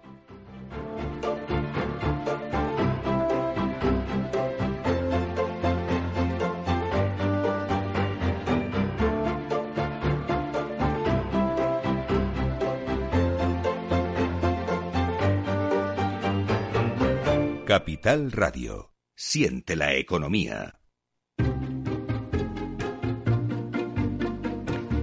Capital 17.66 18.30
Radio. 18.32 18.93
Siente 19.16 19.76
la 19.76 19.94
economía. 19.94 20.80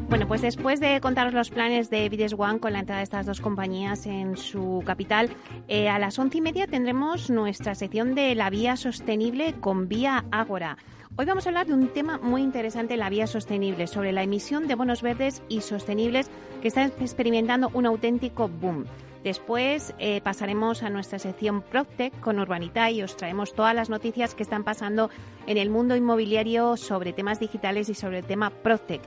Bueno, 0.10 0.28
pues 0.28 0.42
después 0.42 0.82
de 0.82 1.00
contaros 1.00 1.34
los 1.34 1.50
planes 1.50 1.90
de 1.90 2.10
Vides 2.10 2.34
One 2.38 2.60
con 2.60 2.74
la 2.74 2.80
entrada 2.80 3.00
de 3.00 3.06
estas 3.06 3.26
dos 3.26 3.40
compañías 3.40 4.06
en 4.06 4.36
su 4.36 4.84
capital, 4.86 5.30
eh, 5.70 5.88
a 5.88 6.00
las 6.00 6.20
once 6.20 6.40
y 6.40 6.42
media 6.42 6.68
tendremos 6.68 7.30
nuestra 7.30 7.74
sección 7.74 8.14
de 8.14 8.36
la 8.36 8.50
vía 8.50 8.76
sostenible 8.76 9.54
con 9.62 9.88
Vía 9.88 10.26
Ágora. 10.30 10.78
Hoy 11.16 11.26
vamos 11.26 11.46
a 11.46 11.50
hablar 11.50 11.68
de 11.68 11.74
un 11.74 11.88
tema 11.88 12.18
muy 12.18 12.42
interesante, 12.42 12.98
la 12.98 13.10
vía 13.10 13.28
sostenible, 13.28 13.88
sobre 13.88 14.12
la 14.12 14.24
emisión 14.24 14.68
de 14.68 14.76
bonos 14.76 15.02
verdes 15.02 15.42
y 15.48 15.62
sostenibles 15.62 16.30
que 16.62 16.68
están 16.68 16.92
experimentando 17.00 17.70
un 17.74 17.86
auténtico 17.86 18.50
boom. 18.50 18.86
Después 19.24 19.94
eh, 20.00 20.20
pasaremos 20.22 20.82
a 20.82 20.90
nuestra 20.90 21.20
sección 21.20 21.62
PropTech 21.62 22.20
con 22.20 22.40
Urbanita 22.40 22.90
y 22.90 23.04
os 23.04 23.16
traemos 23.16 23.54
todas 23.54 23.76
las 23.76 23.90
noticias 23.90 24.34
que 24.34 24.44
están 24.44 24.64
pasando 24.64 25.12
en 25.46 25.58
el 25.58 25.70
mundo 25.70 25.96
inmobiliario 25.96 26.76
sobre 26.76 27.14
temas 27.14 27.40
digitales 27.40 27.90
y 27.90 27.94
sobre 27.94 28.20
el 28.20 28.26
tema 28.26 28.50
PropTech. 28.50 29.02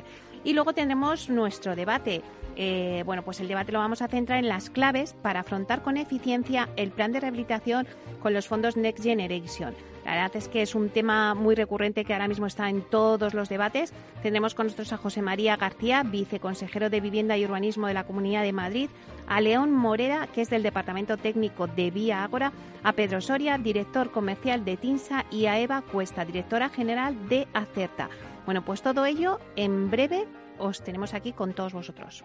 Y 0.44 0.52
luego 0.52 0.74
tendremos 0.74 1.30
nuestro 1.30 1.74
debate. 1.74 2.22
Eh, 2.57 3.02
bueno, 3.07 3.22
pues 3.22 3.40
el 3.40 3.48
debate 3.48 3.72
lo 3.72 3.78
vamos 3.80 4.02
a 4.02 4.09
centrar 4.09 4.38
en 4.38 4.48
las 4.48 4.70
claves 4.70 5.14
para 5.22 5.40
afrontar 5.40 5.83
con 5.83 5.96
eficiencia 5.96 6.68
el 6.76 6.90
plan 6.90 7.12
de 7.12 7.20
rehabilitación 7.20 7.87
con 8.22 8.33
los 8.33 8.46
fondos 8.46 8.76
Next 8.76 9.02
Generation. 9.02 9.74
La 10.04 10.12
verdad 10.12 10.37
es 10.37 10.48
que 10.48 10.61
es 10.61 10.74
un 10.74 10.90
tema 10.90 11.35
muy 11.35 11.54
recurrente 11.54 12.04
que 12.04 12.12
ahora 12.12 12.28
mismo 12.28 12.46
está 12.46 12.68
en 12.68 12.83
todos 12.83 13.33
los 13.33 13.48
debates. 13.48 13.92
Tendremos 14.22 14.54
con 14.54 14.66
nosotros 14.66 14.92
a 14.92 14.98
José 14.98 15.22
María 15.22 15.57
García, 15.57 16.02
viceconsejero 16.02 16.90
de 16.90 17.00
Vivienda 17.00 17.38
y 17.38 17.44
Urbanismo 17.44 17.87
de 17.87 17.94
la 17.94 18.04
Comunidad 18.04 18.42
de 18.42 18.52
Madrid, 18.52 18.90
a 19.26 19.40
León 19.40 19.72
Morera, 19.72 20.26
que 20.26 20.42
es 20.42 20.50
del 20.50 20.62
Departamento 20.62 21.16
Técnico 21.16 21.66
de 21.66 21.90
Vía 21.90 22.22
Ágora, 22.22 22.52
a 22.83 22.92
Pedro 22.92 23.22
Soria, 23.22 23.57
director 23.57 24.11
comercial 24.11 24.64
de 24.66 24.76
TINSA, 24.76 25.24
y 25.30 25.46
a 25.46 25.59
Eva 25.59 25.83
Cuesta, 25.90 26.26
directora 26.26 26.68
general 26.68 27.28
de 27.30 27.48
Acerta. 27.54 28.11
Bueno, 28.44 28.64
pues 28.64 28.83
todo 28.83 29.07
ello 29.07 29.40
en 29.57 29.90
breve 29.90 30.26
os 30.59 30.83
tenemos 30.83 31.14
aquí 31.14 31.33
con 31.33 31.52
todos 31.54 31.72
vosotros. 31.72 32.24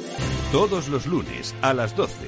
todos 0.51 0.89
los 0.89 1.05
lunes 1.05 1.55
a 1.61 1.73
las 1.73 1.95
12, 1.95 2.27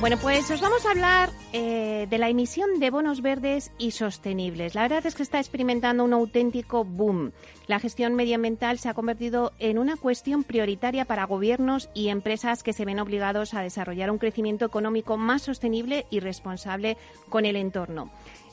Bueno, 0.00 0.16
pues 0.22 0.48
os 0.52 0.60
vamos 0.60 0.86
a 0.86 0.92
hablar 0.92 1.30
eh, 1.52 2.06
de 2.08 2.18
la 2.18 2.28
emisión 2.28 2.78
de 2.78 2.90
bonos 2.90 3.20
verdes 3.20 3.72
y 3.78 3.90
sostenibles. 3.90 4.76
La 4.76 4.82
verdad 4.82 5.04
es 5.04 5.16
que 5.16 5.24
está 5.24 5.40
experimentando 5.40 6.04
un 6.04 6.12
auténtico 6.12 6.84
boom. 6.84 7.32
La 7.66 7.80
gestión 7.80 8.14
medioambiental 8.14 8.78
se 8.78 8.88
ha 8.88 8.94
convertido 8.94 9.52
en 9.58 9.76
una 9.76 9.96
cuestión 9.96 10.44
prioritaria 10.44 11.04
para 11.04 11.26
gobiernos 11.26 11.90
y 11.94 12.10
empresas 12.10 12.62
que 12.62 12.72
se 12.72 12.84
ven 12.84 13.00
obligados 13.00 13.54
a 13.54 13.60
desarrollar 13.60 14.12
un 14.12 14.18
crecimiento 14.18 14.64
económico 14.64 15.16
más 15.16 15.42
sostenible 15.42 16.06
y 16.10 16.20
responsable 16.20 16.96
con 17.28 17.44
el 17.44 17.56
entorno. 17.56 18.08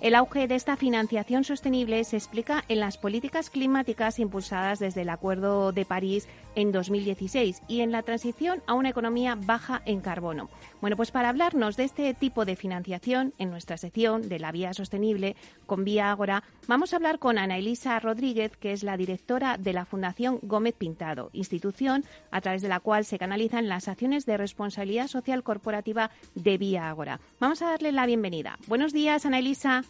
El 0.05 0.13
auge 0.13 0.47
de 0.47 0.53
esta 0.53 0.77
financiación 0.77 1.43
sostenible 1.43 2.03
se 2.03 2.15
explica 2.15 2.63
en 2.67 2.79
las 2.79 2.99
políticas 2.99 3.49
climáticas 3.49 4.19
impulsadas 4.19 4.77
desde 4.77 5.01
el 5.01 5.09
Acuerdo 5.09 5.71
de 5.71 5.83
París 5.83 6.27
en 6.53 6.71
2016 6.71 7.63
y 7.67 7.81
en 7.81 7.91
la 7.91 8.03
transición 8.03 8.61
a 8.67 8.75
una 8.75 8.89
economía 8.89 9.35
baja 9.35 9.81
en 9.87 10.01
carbono. 10.01 10.47
Bueno, 10.79 10.95
pues 10.95 11.09
para 11.09 11.29
hablarnos 11.29 11.75
de 11.75 11.85
este 11.85 12.13
tipo 12.13 12.45
de 12.45 12.55
financiación 12.55 13.33
en 13.39 13.49
nuestra 13.49 13.77
sección 13.77 14.29
de 14.29 14.37
la 14.37 14.51
vía 14.51 14.75
sostenible 14.75 15.35
con 15.65 15.83
Vía 15.83 16.11
Ágora, 16.11 16.43
vamos 16.67 16.93
a 16.93 16.97
hablar 16.97 17.17
con 17.17 17.39
Ana 17.39 17.57
Elisa 17.57 17.99
Rodríguez, 17.99 18.55
que 18.57 18.73
es 18.73 18.83
la 18.83 18.97
directora 18.97 19.57
de 19.57 19.73
la 19.73 19.85
Fundación 19.85 20.37
Gómez 20.43 20.75
Pintado, 20.77 21.31
institución 21.33 22.05
a 22.29 22.41
través 22.41 22.61
de 22.61 22.69
la 22.69 22.79
cual 22.79 23.05
se 23.05 23.17
canalizan 23.17 23.67
las 23.67 23.87
acciones 23.87 24.27
de 24.27 24.37
responsabilidad 24.37 25.07
social 25.07 25.41
corporativa 25.41 26.11
de 26.35 26.59
Vía 26.59 26.89
Ágora. 26.89 27.19
Vamos 27.39 27.63
a 27.63 27.71
darle 27.71 27.91
la 27.91 28.05
bienvenida. 28.05 28.59
Buenos 28.67 28.93
días, 28.93 29.25
Ana 29.25 29.39
Elisa. 29.39 29.83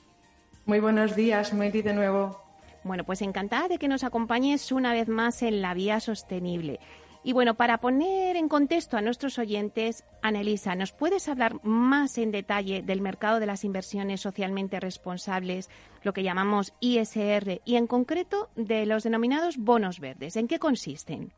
Muy 0.66 0.80
buenos 0.80 1.16
días, 1.16 1.54
Meli, 1.54 1.84
de 1.84 1.94
nuevo. 1.94 2.42
Bueno, 2.84 3.04
pues 3.04 3.22
encantada 3.22 3.68
de 3.68 3.78
que 3.78 3.88
nos 3.88 4.04
acompañes 4.04 4.72
una 4.72 4.94
vez 4.94 5.08
más 5.08 5.44
en 5.44 5.62
la 5.62 5.76
vía 5.76 6.00
sostenible. 6.00 6.80
Y 7.24 7.34
bueno, 7.34 7.54
para 7.54 7.80
poner 7.80 8.36
en 8.36 8.50
contexto 8.50 8.98
a 8.98 9.02
nuestros 9.02 9.38
oyentes, 9.38 10.06
Anelisa, 10.24 10.74
¿nos 10.76 10.92
puedes 10.92 11.28
hablar 11.28 11.64
más 11.64 12.18
en 12.18 12.32
detalle 12.32 12.82
del 12.82 13.02
mercado 13.02 13.40
de 13.40 13.46
las 13.46 13.64
inversiones 13.64 14.22
socialmente 14.22 14.80
responsables, 14.80 15.70
lo 16.04 16.14
que 16.14 16.24
llamamos 16.24 16.74
ISR, 16.80 17.62
y 17.64 17.76
en 17.76 17.86
concreto 17.86 18.50
de 18.56 18.88
los 18.88 19.04
denominados 19.04 19.58
bonos 19.58 20.00
verdes? 20.00 20.36
¿En 20.36 20.48
qué 20.48 20.58
consisten? 20.58 21.32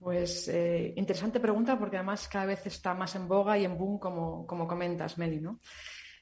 Pues 0.00 0.48
eh, 0.48 0.94
interesante 0.96 1.40
pregunta 1.40 1.78
porque 1.78 1.96
además 1.96 2.28
cada 2.28 2.46
vez 2.46 2.64
está 2.66 2.94
más 2.94 3.14
en 3.16 3.26
boga 3.26 3.56
y 3.58 3.64
en 3.64 3.76
boom, 3.76 3.98
como, 3.98 4.46
como 4.46 4.68
comentas, 4.68 5.18
Meli, 5.18 5.40
¿no? 5.40 5.58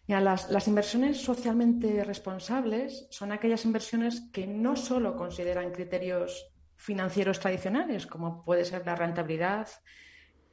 Las, 0.06 0.68
inversiones 0.68 1.22
socialmente 1.22 2.04
responsables 2.04 3.06
son 3.10 3.32
aquellas 3.32 3.64
inversiones 3.64 4.28
que 4.32 4.46
no 4.46 4.76
solo 4.76 5.16
consideran 5.16 5.72
criterios 5.72 6.52
financieros 6.76 7.40
tradicionales, 7.40 8.06
como 8.06 8.44
puede 8.44 8.64
ser 8.64 8.84
la 8.84 8.96
rentabilidad, 8.96 9.68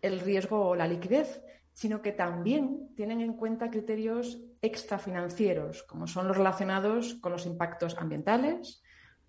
el 0.02 0.20
riesgo 0.22 0.70
o 0.70 0.76
la 0.76 0.88
liquidez, 0.88 1.42
sino 1.74 2.02
que 2.02 2.14
también 2.14 2.94
tienen 2.96 3.22
en 3.22 3.34
cuenta 3.34 3.70
criterios 3.70 4.40
extrafinancieros, 4.62 5.84
como 5.84 6.08
son 6.08 6.28
los 6.28 6.38
relacionados 6.38 7.16
con 7.16 7.34
los 7.34 7.46
impactos 7.46 7.98
ambientales, 7.98 8.82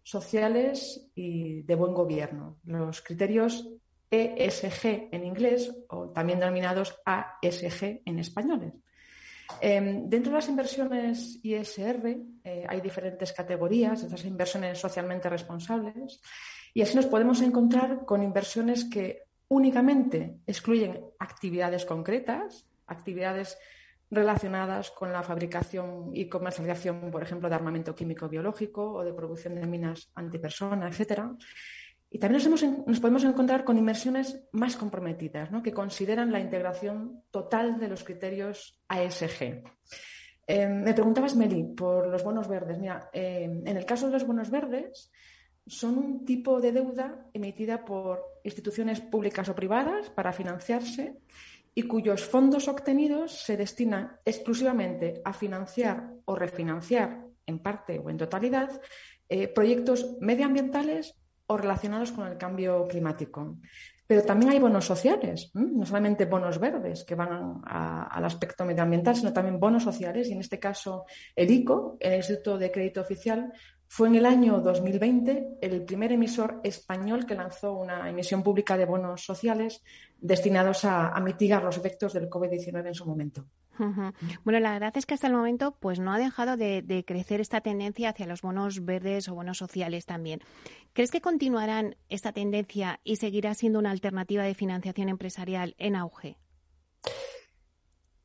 sociales 0.04 1.10
y 1.14 1.62
de 1.62 1.74
buen 1.74 1.94
gobierno. 1.94 2.58
Los 2.64 3.02
criterios 3.02 3.68
ESG 4.10 5.08
en 5.10 5.24
inglés 5.24 5.74
o 5.88 6.10
también 6.10 6.38
denominados 6.38 7.00
ASG 7.04 8.02
en 8.04 8.18
español. 8.18 8.74
Em, 9.60 10.08
dentro 10.08 10.32
de 10.32 10.38
las 10.38 10.48
inversiones 10.48 11.38
ISR 11.42 12.16
eh, 12.44 12.64
hay 12.68 12.80
diferentes 12.80 13.32
categorías, 13.32 14.02
esas 14.02 14.24
inversiones 14.24 14.78
socialmente 14.78 15.28
responsables, 15.28 16.20
y 16.74 16.82
así 16.82 16.96
nos 16.96 17.06
podemos 17.06 17.40
encontrar 17.42 18.04
con 18.04 18.22
inversiones 18.22 18.84
que 18.84 19.24
únicamente 19.48 20.38
excluyen 20.46 21.04
actividades 21.18 21.84
concretas, 21.84 22.66
actividades 22.86 23.58
relacionadas 24.10 24.90
con 24.90 25.12
la 25.12 25.22
fabricación 25.22 26.10
y 26.12 26.28
comercialización, 26.28 27.10
por 27.10 27.22
ejemplo, 27.22 27.48
de 27.48 27.54
armamento 27.54 27.94
químico 27.94 28.28
biológico 28.28 28.92
o 28.92 29.04
de 29.04 29.14
producción 29.14 29.54
de 29.54 29.66
minas 29.66 30.10
antipersona, 30.14 30.88
etcétera, 30.88 31.34
y 32.14 32.18
también 32.18 32.42
nos, 32.50 33.00
podemos 33.00 33.24
encontrar 33.24 33.64
con 33.64 33.78
inversiones 33.78 34.44
más 34.52 34.76
comprometidas, 34.76 35.48
que 35.64 35.72
consideran 35.72 36.30
la 36.30 36.40
integración 36.40 37.22
total 37.30 37.80
de 37.80 37.88
los 37.88 38.04
criterios 38.04 38.78
ASG. 38.88 39.64
Eh, 40.46 40.68
me 40.68 40.92
preguntabas, 40.92 41.34
Meli, 41.34 41.62
por 41.74 42.08
los 42.08 42.22
bonos 42.22 42.48
verdes. 42.48 42.78
Mira, 42.78 43.08
eh, 43.14 43.44
en 43.44 43.76
el 43.76 43.86
caso 43.86 44.06
de 44.06 44.12
los 44.12 44.26
bonos 44.26 44.50
verdes, 44.50 45.10
son 45.66 45.96
un 45.96 46.26
tipo 46.26 46.60
de 46.60 46.72
deuda 46.72 47.30
emitida 47.32 47.82
por 47.82 48.22
instituciones 48.44 49.00
públicas 49.00 49.48
o 49.48 49.54
privadas 49.54 50.10
para 50.10 50.34
financiarse 50.34 51.16
y 51.74 51.84
cuyos 51.84 52.26
fondos 52.26 52.68
obtenidos 52.68 53.42
se 53.42 53.56
destinan 53.56 54.18
exclusivamente 54.26 55.22
a 55.24 55.32
financiar 55.32 56.10
o 56.26 56.36
refinanciar 56.36 57.24
en 57.46 57.60
parte 57.60 57.98
o 57.98 58.10
en 58.10 58.18
totalidad 58.18 58.82
eh, 59.30 59.48
proyectos 59.48 60.18
medioambientales 60.20 61.16
relacionados 61.56 62.12
con 62.12 62.26
el 62.26 62.36
cambio 62.36 62.86
climático. 62.86 63.58
Pero 64.06 64.24
también 64.24 64.52
hay 64.52 64.58
bonos 64.58 64.84
sociales, 64.84 65.50
no 65.54 65.86
solamente 65.86 66.26
bonos 66.26 66.58
verdes 66.58 67.04
que 67.04 67.14
van 67.14 67.62
al 67.64 68.24
aspecto 68.24 68.64
medioambiental, 68.64 69.16
sino 69.16 69.32
también 69.32 69.58
bonos 69.58 69.84
sociales. 69.84 70.28
Y 70.28 70.32
en 70.32 70.40
este 70.40 70.58
caso, 70.58 71.06
el 71.34 71.50
ICO, 71.50 71.96
el 71.98 72.16
Instituto 72.16 72.58
de 72.58 72.70
Crédito 72.70 73.00
Oficial, 73.00 73.52
fue 73.88 74.08
en 74.08 74.16
el 74.16 74.26
año 74.26 74.60
2020 74.60 75.58
el 75.60 75.84
primer 75.84 76.12
emisor 76.12 76.60
español 76.62 77.24
que 77.26 77.34
lanzó 77.34 77.74
una 77.74 78.08
emisión 78.08 78.42
pública 78.42 78.76
de 78.76 78.86
bonos 78.86 79.24
sociales 79.24 79.82
destinados 80.18 80.84
a 80.84 81.18
mitigar 81.20 81.62
los 81.62 81.76
efectos 81.76 82.12
del 82.12 82.28
COVID-19 82.28 82.88
en 82.88 82.94
su 82.94 83.06
momento. 83.06 83.46
Bueno, 84.44 84.60
la 84.60 84.72
verdad 84.72 84.96
es 84.96 85.06
que 85.06 85.14
hasta 85.14 85.26
el 85.26 85.32
momento 85.32 85.76
pues 85.78 85.98
no 85.98 86.12
ha 86.12 86.18
dejado 86.18 86.56
de, 86.56 87.04
crecer 87.06 87.40
esta 87.40 87.60
tendencia 87.60 88.10
hacia 88.10 88.26
los 88.26 88.42
bonos 88.42 88.84
verdes 88.84 89.28
o 89.28 89.34
bonos 89.34 89.58
sociales 89.58 90.06
también. 90.06 90.40
¿Crees 90.92 91.10
que 91.10 91.20
continuarán 91.20 91.96
esta 92.08 92.32
tendencia 92.32 93.00
y 93.04 93.16
seguirá 93.16 93.54
siendo 93.54 93.78
una 93.78 93.90
alternativa 93.90 94.44
de 94.44 94.54
financiación 94.54 95.08
empresarial 95.08 95.74
en 95.78 95.96
auge? 95.96 96.36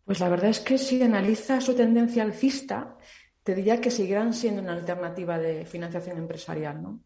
Pues 0.06 0.20
la 0.20 0.30
verdad 0.30 0.50
es 0.50 0.60
que 0.60 0.78
si 0.78 1.02
analiza 1.02 1.60
su 1.60 1.74
tendencia 1.76 2.24
alcista, 2.24 2.98
te 3.48 3.56
diría 3.56 3.80
que 3.80 3.92
seguirán 3.92 4.34
siendo 4.34 4.62
una 4.62 4.74
alternativa 4.74 5.40
de 5.40 5.66
financiación 5.66 6.18
empresarial. 6.18 6.82
¿no? 6.82 7.00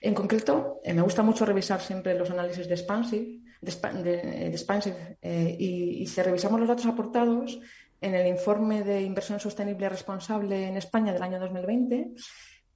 En 0.00 0.14
concreto, 0.14 0.80
eh, 0.84 0.94
me 0.94 1.02
gusta 1.02 1.24
mucho 1.24 1.44
revisar 1.44 1.80
siempre 1.80 2.16
los 2.16 2.30
análisis 2.30 2.68
de 2.68 2.74
Expansive, 2.74 3.40
de, 3.60 5.16
eh, 5.20 5.56
y, 5.58 6.02
y, 6.02 6.06
si 6.06 6.22
revisamos 6.22 6.60
los 6.60 6.68
datos 6.68 6.86
aportados, 6.86 7.58
en 8.00 8.14
el 8.14 8.26
informe 8.26 8.84
de 8.84 9.02
inversión 9.02 9.40
sostenible 9.40 9.88
responsable 9.88 10.66
en 10.66 10.76
España 10.76 11.12
del 11.12 11.22
año 11.22 11.40
2020, 11.40 12.12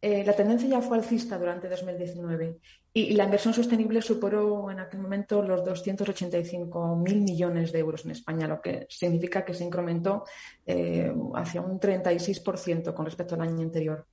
eh, 0.04 0.24
la 0.24 0.32
tendencia 0.32 0.68
ya 0.68 0.80
fue 0.80 0.98
alcista 0.98 1.38
durante 1.38 1.68
2019 1.68 2.58
y, 2.92 3.14
la 3.14 3.22
inversión 3.22 3.54
sostenible 3.54 4.02
superó 4.02 4.68
en 4.68 4.80
aquel 4.80 5.00
momento 5.00 5.40
los 5.42 5.60
285.000 5.62 7.20
millones 7.22 7.70
de 7.70 7.78
euros 7.78 8.04
en 8.04 8.10
España, 8.10 8.48
lo 8.48 8.60
que 8.60 8.86
significa 8.90 9.44
que 9.44 9.54
se 9.54 9.62
incrementó 9.62 10.24
eh, 10.66 11.14
hacia 11.36 11.60
un 11.60 11.78
36% 11.78 12.92
con 12.92 13.06
respecto 13.06 13.36
al 13.36 13.42
año 13.42 13.60
anterior. 13.60 14.08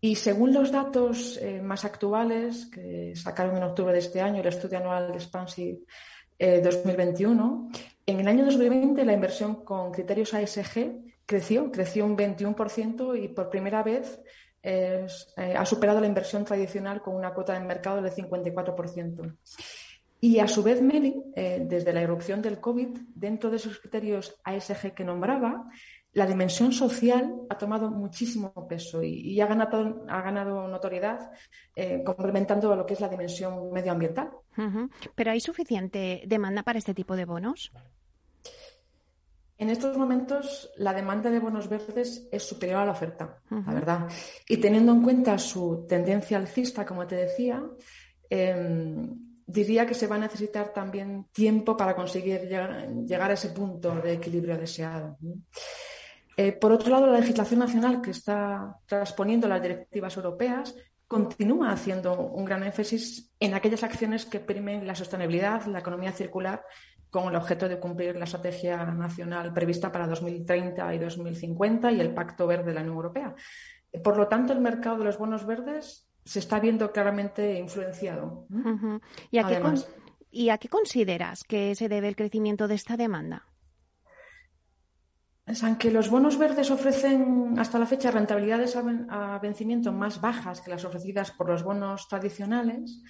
Y 0.00 0.16
según 0.16 0.54
los 0.54 0.72
datos 0.72 1.38
eh, 1.42 1.60
más 1.60 1.84
actuales 1.84 2.70
que 2.72 3.12
sacaron 3.14 3.58
en 3.58 3.64
octubre 3.64 3.92
de 3.92 3.98
este 3.98 4.22
año, 4.22 4.40
el 4.40 4.46
estudio 4.46 4.78
anual 4.78 5.08
de 5.08 5.18
Expansive 5.18 5.80
2021, 6.38 7.68
en 8.10 8.20
el 8.20 8.28
año 8.28 8.44
2020 8.44 9.04
la 9.04 9.12
inversión 9.12 9.64
con 9.64 9.92
criterios 9.92 10.34
ASG 10.34 11.00
creció, 11.26 11.70
creció 11.70 12.04
un 12.04 12.16
21% 12.16 13.22
y 13.22 13.28
por 13.28 13.50
primera 13.50 13.82
vez 13.82 14.20
eh, 14.62 15.06
ha 15.36 15.64
superado 15.64 16.00
la 16.00 16.06
inversión 16.06 16.44
tradicional 16.44 17.00
con 17.00 17.14
una 17.14 17.32
cuota 17.32 17.54
de 17.54 17.60
mercado 17.60 18.02
del 18.02 18.12
54%. 18.12 19.36
Y 20.22 20.38
a 20.38 20.48
su 20.48 20.62
vez, 20.62 20.82
Meli, 20.82 21.22
eh, 21.34 21.64
desde 21.66 21.94
la 21.94 22.02
irrupción 22.02 22.42
del 22.42 22.60
COVID, 22.60 22.98
dentro 23.14 23.48
de 23.48 23.56
esos 23.56 23.78
criterios 23.78 24.38
ASG 24.44 24.92
que 24.92 25.04
nombraba, 25.04 25.66
la 26.12 26.26
dimensión 26.26 26.72
social 26.72 27.32
ha 27.48 27.56
tomado 27.56 27.90
muchísimo 27.90 28.52
peso 28.68 29.02
y, 29.02 29.40
ha, 29.40 29.46
ganado, 29.46 30.04
ha 30.08 30.20
ganado 30.20 30.66
notoriedad 30.66 31.30
eh, 31.76 32.02
complementando 32.04 32.74
lo 32.74 32.84
que 32.84 32.94
es 32.94 33.00
la 33.00 33.08
dimensión 33.08 33.70
medioambiental. 33.72 34.30
¿Pero 35.14 35.30
hay 35.30 35.40
suficiente 35.40 36.22
demanda 36.26 36.64
para 36.64 36.78
este 36.78 36.94
tipo 36.94 37.16
de 37.16 37.24
bonos? 37.24 37.72
En 39.60 39.68
estos 39.68 39.96
momentos 39.98 40.70
la 40.76 40.94
demanda 40.94 41.30
de 41.30 41.38
bonos 41.38 41.68
verdes 41.68 42.26
es 42.32 42.42
superior 42.42 42.80
a 42.80 42.86
la 42.86 42.92
oferta, 42.92 43.42
la 43.50 43.74
verdad. 43.74 44.08
Y 44.48 44.56
teniendo 44.56 44.92
en 44.92 45.02
cuenta 45.02 45.36
su 45.36 45.84
tendencia 45.86 46.38
alcista, 46.38 46.86
como 46.86 47.06
te 47.06 47.16
decía, 47.16 47.62
em, 48.30 49.36
diría 49.46 49.86
que 49.86 49.92
se 49.92 50.06
va 50.06 50.16
a 50.16 50.20
necesitar 50.20 50.72
también 50.72 51.26
tiempo 51.30 51.76
para 51.76 51.94
conseguir 51.94 52.48
llegar, 52.48 53.30
a 53.30 53.34
ese 53.34 53.50
punto 53.50 53.94
de 53.96 54.14
equilibrio 54.14 54.56
deseado. 54.56 55.18
Eh, 56.38 56.52
por 56.52 56.72
otro 56.72 56.88
lado, 56.88 57.06
la 57.06 57.20
legislación 57.20 57.60
nacional 57.60 58.00
que 58.00 58.12
está 58.12 58.78
transponiendo 58.86 59.46
las 59.46 59.60
directivas 59.60 60.16
europeas 60.16 60.74
continúa 61.06 61.72
haciendo 61.72 62.18
un 62.18 62.46
gran 62.46 62.62
énfasis 62.62 63.30
en 63.38 63.52
aquellas 63.52 63.82
acciones 63.82 64.24
que 64.24 64.40
primen 64.40 64.86
la 64.86 64.94
sostenibilidad, 64.94 65.66
la 65.66 65.80
economía 65.80 66.12
circular 66.12 66.64
con 67.10 67.28
el 67.28 67.36
objeto 67.36 67.68
de 67.68 67.78
cumplir 67.78 68.16
la 68.16 68.24
estrategia 68.24 68.84
nacional 68.86 69.52
prevista 69.52 69.90
para 69.90 70.06
2030 70.06 70.94
y 70.94 70.98
2050 70.98 71.92
y 71.92 72.00
el 72.00 72.14
Pacto 72.14 72.46
Verde 72.46 72.66
de 72.66 72.74
la 72.74 72.80
Unión 72.80 72.96
Europea. 72.96 73.34
Por 74.02 74.16
lo 74.16 74.28
tanto, 74.28 74.52
el 74.52 74.60
mercado 74.60 74.98
de 74.98 75.04
los 75.04 75.18
bonos 75.18 75.44
verdes 75.44 76.08
se 76.24 76.38
está 76.38 76.60
viendo 76.60 76.92
claramente 76.92 77.58
influenciado. 77.58 78.46
¿Y, 79.30 79.38
a 79.38 79.46
qué 79.46 79.60
¿Y 80.30 80.50
a 80.50 80.58
qué 80.58 80.68
consideras 80.68 81.42
que 81.44 81.74
se 81.74 81.88
debe 81.88 82.08
el 82.08 82.16
crecimiento 82.16 82.68
de 82.68 82.74
esta 82.74 82.96
demanda? 82.96 83.46
aunque 85.62 85.90
los 85.90 86.10
bonos 86.10 86.38
verdes 86.38 86.70
ofrecen 86.70 87.58
hasta 87.58 87.80
la 87.80 87.86
fecha 87.86 88.12
rentabilidades 88.12 88.76
a 88.76 89.38
vencimiento 89.42 89.92
más 89.92 90.20
bajas 90.20 90.60
que 90.60 90.70
las 90.70 90.84
ofrecidas 90.84 91.32
por 91.32 91.48
los 91.48 91.64
bonos 91.64 92.06
tradicionales, 92.06 93.02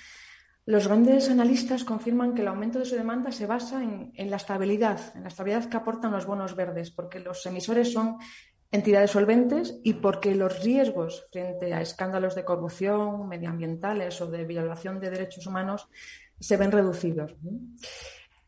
los 0.71 0.87
grandes 0.87 1.29
analistas 1.29 1.83
confirman 1.83 2.33
que 2.33 2.43
el 2.43 2.49
aumento 2.49 2.79
de 2.79 2.85
su 2.85 2.95
demanda 2.95 3.33
se 3.33 3.45
basa 3.45 3.83
en, 3.83 4.31
la 4.31 4.37
estabilidad, 4.37 5.01
en 5.17 5.23
la 5.23 5.29
estabilidad 5.29 5.69
que 5.69 5.77
aportan 5.77 6.13
los 6.13 6.27
bonos 6.27 6.55
verdes, 6.55 6.93
porque 6.93 7.19
los 7.19 7.45
emisores 7.45 7.93
son 7.93 8.19
entidades 8.71 9.11
solventes 9.11 9.81
y 9.83 9.95
porque 9.95 10.33
los 10.37 10.63
riesgos 10.63 11.27
frente 11.33 11.75
a 11.75 11.81
escándalos 11.81 12.37
de 12.37 12.45
corrupción 12.45 13.29
medioambientales 13.29 14.21
o 14.21 14.29
de 14.29 14.45
violación 14.45 15.01
de 15.01 15.11
derechos 15.11 15.45
humanos 15.45 15.89
se 16.39 16.57
ven 16.57 16.71
reducidos. 16.71 17.35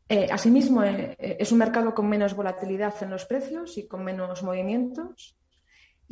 Eh, 0.09 0.29
asimismo, 0.31 0.85
eh, 0.85 1.17
es 1.19 1.51
un 1.51 1.59
mercado 1.59 1.93
con 1.93 2.09
menos 2.09 2.37
volatilidad 2.37 2.95
en 3.03 3.11
los 3.11 3.25
precios 3.25 3.77
y 3.79 3.89
con 3.89 4.05
menos 4.05 4.45
movimientos 4.45 5.37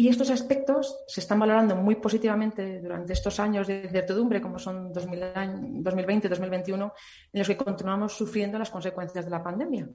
y 0.01 0.09
estos 0.09 0.31
aspectos 0.31 0.97
se 1.07 1.21
están 1.21 1.39
valorando 1.41 1.77
muy 1.77 1.97
positivamente 1.97 2.81
durante 2.81 3.13
estos 3.13 3.39
años 3.39 3.67
de 3.67 3.83
incertidumbre, 3.83 4.41
como 4.41 4.59
son 4.59 4.95
2020 4.95 6.27
2021, 6.27 6.93
en 7.35 7.39
los 7.39 7.47
que 7.47 7.59
continuamos 7.59 8.17
sufriendo 8.17 8.59
las 8.59 8.71
consecuencias 8.71 9.27
de 9.27 9.31
la 9.31 9.43
pandemia. 9.43 9.91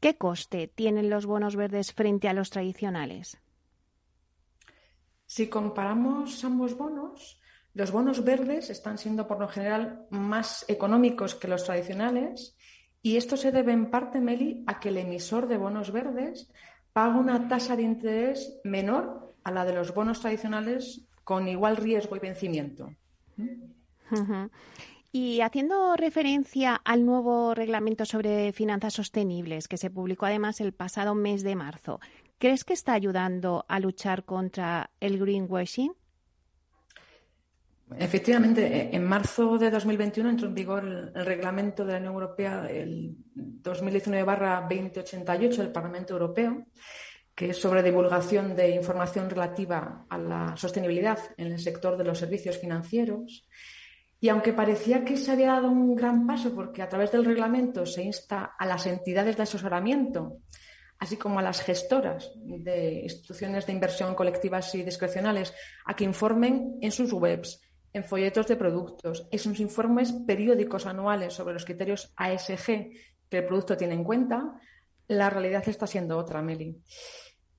¿Qué 0.00 0.16
coste 0.16 0.66
tienen 0.66 1.10
los 1.10 1.26
bonos 1.26 1.54
verdes 1.54 1.92
frente 1.92 2.28
a 2.28 2.32
los 2.32 2.50
tradicionales? 2.50 3.38
Si 5.26 5.46
comparamos 5.46 6.42
ambos 6.42 6.76
bonos, 6.76 7.40
los 7.72 7.92
bonos 7.92 8.24
verdes 8.24 8.68
están 8.68 8.98
siendo 8.98 9.28
por 9.28 9.38
lo 9.38 9.46
general 9.46 10.08
más 10.10 10.64
económicos 10.66 11.36
que 11.36 11.46
los 11.46 11.62
tradicionales 11.62 12.56
y 13.00 13.16
esto 13.16 13.36
se 13.36 13.52
debe 13.52 13.70
en 13.70 13.92
parte, 13.92 14.18
Meli, 14.18 14.64
a 14.66 14.80
que 14.80 14.88
el 14.88 14.96
emisor 14.96 15.46
de 15.46 15.56
bonos 15.56 15.92
verdes 15.92 16.50
paga 16.98 17.16
una 17.16 17.46
tasa 17.46 17.76
de 17.76 17.84
interés 17.84 18.58
menor 18.64 19.32
a 19.44 19.52
la 19.52 19.64
de 19.64 19.72
los 19.72 19.94
bonos 19.94 20.20
tradicionales 20.20 21.06
con 21.22 21.46
igual 21.46 21.76
riesgo 21.76 22.16
y 22.16 22.18
vencimiento. 22.18 22.90
Y 25.12 25.40
haciendo 25.40 25.94
referencia 25.94 26.74
al 26.74 27.06
nuevo 27.06 27.54
reglamento 27.54 28.04
sobre 28.04 28.52
finanzas 28.52 28.94
sostenibles 28.94 29.68
que 29.68 29.76
se 29.76 29.90
publicó 29.90 30.26
además 30.26 30.60
el 30.60 30.72
pasado 30.72 31.14
mes 31.14 31.44
de 31.44 31.54
marzo, 31.54 32.00
¿crees 32.38 32.64
que 32.64 32.72
está 32.72 32.94
ayudando 32.94 33.64
a 33.68 33.78
luchar 33.78 34.24
contra 34.24 34.90
el 34.98 35.20
greenwashing? 35.20 35.92
Efectivamente, 37.96 38.66
e, 38.66 38.90
en 38.94 39.04
marzo 39.04 39.56
de 39.56 39.70
2021 39.70 40.28
entró 40.28 40.48
en 40.48 40.54
vigor 40.54 40.84
el, 40.84 41.24
reglamento 41.24 41.86
de 41.86 41.92
la 41.94 41.98
Unión 41.98 42.14
Europea, 42.14 42.66
el 42.68 43.16
2019-2088 43.62 45.56
del 45.56 45.72
Parlamento 45.72 46.12
Europeo, 46.12 46.66
que 47.34 47.50
es 47.50 47.56
sobre 47.56 47.82
divulgación 47.82 48.54
de 48.54 48.70
información 48.70 49.30
relativa 49.30 50.04
a 50.08 50.18
la 50.18 50.56
sostenibilidad 50.56 51.18
en 51.36 51.52
el 51.52 51.58
sector 51.58 51.96
de 51.96 52.04
los 52.04 52.18
servicios 52.18 52.58
financieros. 52.58 53.46
Y 54.20 54.28
aunque 54.28 54.52
parecía 54.52 55.04
que 55.04 55.16
se 55.16 55.30
había 55.30 55.52
dado 55.52 55.70
un 55.70 55.94
gran 55.94 56.26
paso, 56.26 56.54
porque 56.54 56.82
a 56.82 56.88
través 56.88 57.12
del 57.12 57.24
reglamento 57.24 57.86
se 57.86 58.02
insta 58.02 58.56
a 58.58 58.66
las 58.66 58.86
entidades 58.86 59.36
de 59.36 59.44
asesoramiento, 59.44 60.38
así 60.98 61.16
como 61.16 61.38
a 61.38 61.42
las 61.42 61.62
gestoras 61.62 62.32
de 62.36 63.02
instituciones 63.04 63.64
de 63.66 63.72
inversión 63.72 64.16
colectivas 64.16 64.74
y 64.74 64.82
discrecionales, 64.82 65.54
a 65.86 65.94
que 65.94 66.02
informen 66.04 66.76
en 66.82 66.90
sus 66.90 67.12
webs 67.12 67.62
en 67.92 68.04
folletos 68.04 68.46
de 68.46 68.56
productos, 68.56 69.26
en 69.30 69.38
sus 69.38 69.60
informes 69.60 70.12
periódicos 70.12 70.86
anuales 70.86 71.34
sobre 71.34 71.54
los 71.54 71.64
criterios 71.64 72.12
ASG 72.16 72.90
que 73.28 73.38
el 73.38 73.46
producto 73.46 73.76
tiene 73.76 73.94
en 73.94 74.04
cuenta, 74.04 74.60
la 75.08 75.30
realidad 75.30 75.68
está 75.68 75.86
siendo 75.86 76.16
otra, 76.16 76.42
Meli. 76.42 76.76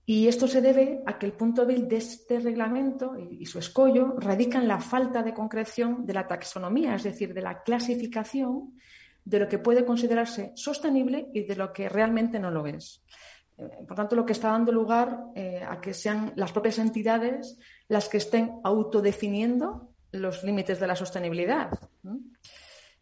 Y 0.06 0.28
esto 0.28 0.48
se 0.48 0.62
debe 0.62 1.02
a 1.06 1.20
que 1.20 1.28
el 1.28 1.34
punto 1.34 1.66
débil 1.66 1.88
de 1.88 1.98
este 1.98 2.40
reglamento 2.40 3.16
y, 3.16 3.46
su 3.46 3.60
escollo 3.60 4.16
radica 4.18 4.58
en 4.58 4.68
la 4.68 4.80
falta 4.80 5.22
de 5.22 5.36
concreción 5.36 6.06
de 6.06 6.14
la 6.16 6.28
taxonomía, 6.28 6.96
es 6.96 7.04
decir, 7.04 7.34
de 7.34 7.42
la 7.42 7.62
clasificación 7.62 8.74
de 9.24 9.40
lo 9.40 9.48
que 9.48 9.60
puede 9.60 9.86
considerarse 9.86 10.52
sostenible 10.56 11.30
y 11.34 11.44
de 11.44 11.56
lo 11.56 11.72
que 11.72 11.90
realmente 11.90 12.40
no 12.40 12.50
lo 12.50 12.66
es. 12.66 13.04
Eh, 13.58 13.70
por 13.88 13.96
tanto, 13.96 14.16
lo 14.16 14.26
que 14.26 14.34
está 14.34 14.50
dando 14.50 14.72
lugar 14.72 15.26
eh, 15.36 15.62
a 15.68 15.80
que 15.80 15.94
sean 15.94 16.34
las 16.36 16.52
propias 16.52 16.80
entidades 16.80 17.60
las 17.88 18.10
que 18.10 18.18
estén 18.18 18.60
autodefiniendo 18.64 19.89
los 20.12 20.44
límites 20.44 20.80
de 20.80 20.88
la 20.88 20.96
sostenibilidad. 20.96 21.70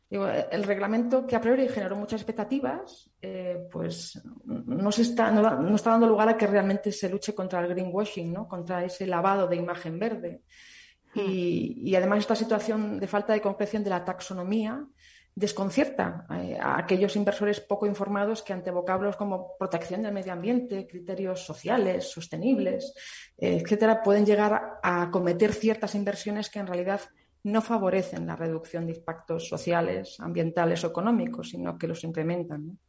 el 0.09 0.63
reglamento 0.63 1.25
que 1.27 1.35
a 1.35 1.41
priori 1.41 1.67
generó 1.67 1.95
muchas 1.95 2.21
expectativas, 2.21 3.09
eh, 3.21 3.67
pues 3.71 4.21
no, 4.45 4.91
se 4.91 5.01
está, 5.01 5.31
no, 5.31 5.75
está 5.75 5.91
dando 5.91 6.07
lugar 6.07 6.29
a 6.29 6.37
que 6.37 6.47
realmente 6.47 6.91
se 6.91 7.09
luche 7.09 7.35
contra 7.35 7.59
el 7.59 7.67
greenwashing, 7.67 8.31
¿no? 8.31 8.47
contra 8.47 8.83
ese 8.83 9.05
lavado 9.05 9.47
de 9.47 9.57
imagen 9.57 9.99
verde. 9.99 10.41
Hmm. 11.13 11.19
Y, 11.19 11.89
y, 11.89 11.95
además 11.95 12.19
esta 12.19 12.35
situación 12.35 12.99
de 12.99 13.07
falta 13.07 13.33
de 13.33 13.41
concreción 13.41 13.83
de 13.83 13.89
la 13.89 14.03
taxonomía 14.03 14.85
desconcierta 15.37 16.25
eh, 16.31 16.57
a 16.59 16.79
aquellos 16.79 17.15
inversores 17.15 17.59
poco 17.59 17.85
informados 17.85 18.41
que 18.41 18.53
ante 18.53 18.71
vocablos 18.71 19.15
como 19.17 19.55
protección 19.55 20.01
del 20.01 20.11
medio 20.11 20.33
ambiente, 20.33 20.87
criterios 20.87 21.45
sociales, 21.45 22.09
sostenibles, 22.09 22.91
eh, 23.37 23.61
etcétera, 23.61 24.01
pueden 24.01 24.25
llegar 24.25 24.79
a 24.81 25.11
cometer 25.11 25.53
ciertas 25.53 25.93
inversiones 25.93 26.49
que 26.49 26.57
en 26.57 26.65
realidad 26.65 27.01
no 27.43 27.61
favorecen 27.61 28.25
la 28.25 28.35
reducción 28.35 28.87
de 28.87 28.93
impactos 28.93 29.47
sociales, 29.47 30.19
ambientales 30.19 30.83
o 30.83 30.87
económicos, 30.87 31.51
sino 31.51 31.77
que 31.77 31.87
los 31.87 32.03
incrementan. 32.03 32.79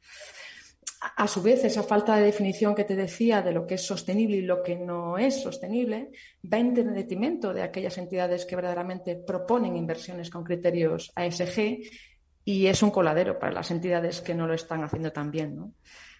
A 1.17 1.29
su 1.29 1.43
vez, 1.43 1.63
esa 1.65 1.83
falta 1.83 2.17
de 2.17 2.25
definición 2.25 2.75
que 2.75 2.85
te 2.85 2.97
decía 2.97 3.43
de 3.43 3.53
lo 3.53 3.67
que 3.67 3.75
es 3.75 3.87
sostenible 3.87 4.39
y 4.39 4.43
lo 4.43 4.63
que 4.63 4.75
no 4.75 5.19
es 5.19 5.43
sostenible 5.43 6.11
va 6.51 6.59
en 6.59 6.75
detrimento 6.75 7.53
de 7.53 7.63
aquellas 7.63 7.99
entidades 7.99 8.47
que 8.47 8.57
verdaderamente 8.57 9.17
proponen 9.17 9.77
inversiones 9.77 10.31
con 10.31 10.43
criterios 10.43 11.13
ASG 11.15 11.79
y 12.49 12.67
es 12.67 12.83
un 12.83 12.91
coladero 12.91 13.39
para 13.39 13.53
las 13.53 13.71
entidades 13.71 14.23
que 14.23 14.35
no 14.35 14.47
lo 14.47 14.55
están 14.55 14.83
haciendo 14.83 15.13
tan 15.13 15.31
bien. 15.31 15.75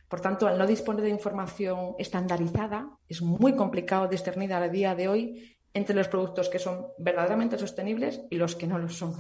Por 0.09 0.21
tanto, 0.21 0.47
al 0.47 0.59
no 0.59 0.67
disponer 0.67 1.03
de 1.03 1.09
información 1.09 1.95
estandarizada, 1.99 2.87
es 3.09 3.23
muy 3.23 3.57
complicado 3.57 4.09
discernir 4.09 4.53
a 4.53 4.69
día 4.69 4.95
de 4.95 5.09
hoy 5.09 5.57
entre 5.73 5.97
los 5.97 6.09
productos 6.09 6.51
que 6.51 6.59
son 6.59 6.89
verdaderamente 6.99 7.57
sostenibles 7.57 8.21
y 8.29 8.37
los 8.37 8.57
que 8.57 8.67
no 8.67 8.79
lo 8.79 8.91
son. 8.91 9.15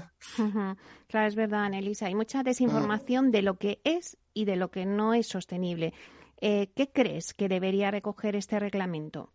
Claro, 1.07 1.27
es 1.27 1.35
verdad, 1.35 1.65
Anelisa. 1.65 2.09
Hay 2.09 2.15
mucha 2.15 2.43
desinformación 2.43 3.31
de 3.31 3.41
lo 3.41 3.55
que 3.55 3.81
es 3.85 4.19
y 4.35 4.45
de 4.45 4.57
lo 4.57 4.71
que 4.71 4.85
no 4.85 5.15
es 5.15 5.29
sostenible. 5.29 5.95
Eh, 6.43 6.73
¿Qué 6.77 6.93
crees 6.93 7.33
que 7.33 7.49
debería 7.49 7.91
recoger 7.91 8.37
este 8.37 8.59
reglamento? 8.59 9.33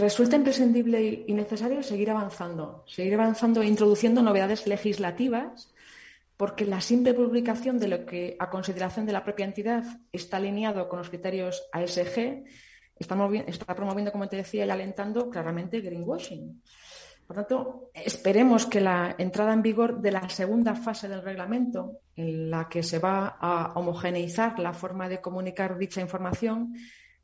Resulta 0.00 0.36
imprescindible 0.36 1.24
y 1.26 1.32
necesario 1.32 1.82
seguir 1.82 2.10
avanzando, 2.10 2.84
seguir 2.86 3.14
avanzando 3.14 3.62
e 3.62 3.66
introduciendo 3.66 4.22
novedades 4.22 4.66
legislativas, 4.66 5.72
porque 6.36 6.64
la 6.64 6.80
simple 6.80 7.12
publicación 7.14 7.78
de 7.78 7.88
lo 7.88 8.06
que 8.06 8.36
a 8.38 8.48
consideración 8.48 9.04
de 9.06 9.12
la 9.12 9.22
propia 9.22 9.44
entidad 9.44 9.84
está 10.10 10.38
alineado 10.38 10.88
con 10.88 10.98
los 10.98 11.10
criterios 11.10 11.68
ASG 11.72 12.44
está, 13.00 13.74
promoviendo, 13.74 14.12
como 14.12 14.28
te 14.28 14.36
decía, 14.36 14.66
y 14.66 14.70
alentando 14.70 15.30
claramente 15.30 15.80
greenwashing. 15.80 16.62
Por 17.26 17.36
tanto, 17.36 17.90
esperemos 17.94 18.66
que 18.66 18.80
la 18.80 19.14
entrada 19.16 19.52
en 19.52 19.62
vigor 19.62 20.00
de 20.00 20.12
la 20.12 20.28
segunda 20.28 20.74
fase 20.74 21.08
del 21.08 21.22
reglamento, 21.22 22.00
en 22.16 22.50
la 22.50 22.68
que 22.68 22.82
se 22.82 22.98
va 22.98 23.38
a 23.40 23.72
homogeneizar 23.76 24.58
la 24.58 24.72
forma 24.72 25.08
de 25.08 25.20
comunicar 25.20 25.78
dicha 25.78 26.00
información, 26.00 26.74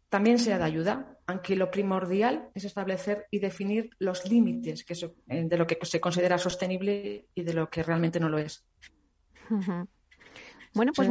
también 0.09 0.39
sea 0.39 0.59
de 0.59 0.65
ayuda, 0.65 1.19
aunque 1.27 1.57
lo 1.57 1.71
primordial 1.71 2.51
es 2.55 2.65
establecer 2.65 3.27
y 3.31 3.41
definir 3.41 3.91
los 3.99 4.31
límites 4.31 4.85
eh, 5.29 5.45
de 5.45 5.57
lo 5.57 5.67
que 5.67 5.79
se 5.83 6.01
considera 6.01 6.39
sostenible 6.39 7.29
y 7.35 7.43
de 7.43 7.55
lo 7.55 7.69
que 7.69 7.83
realmente 7.83 8.21
no 8.21 8.29
lo 8.29 8.39
es. 8.39 8.65
Bueno, 10.75 10.93
pues 10.95 11.09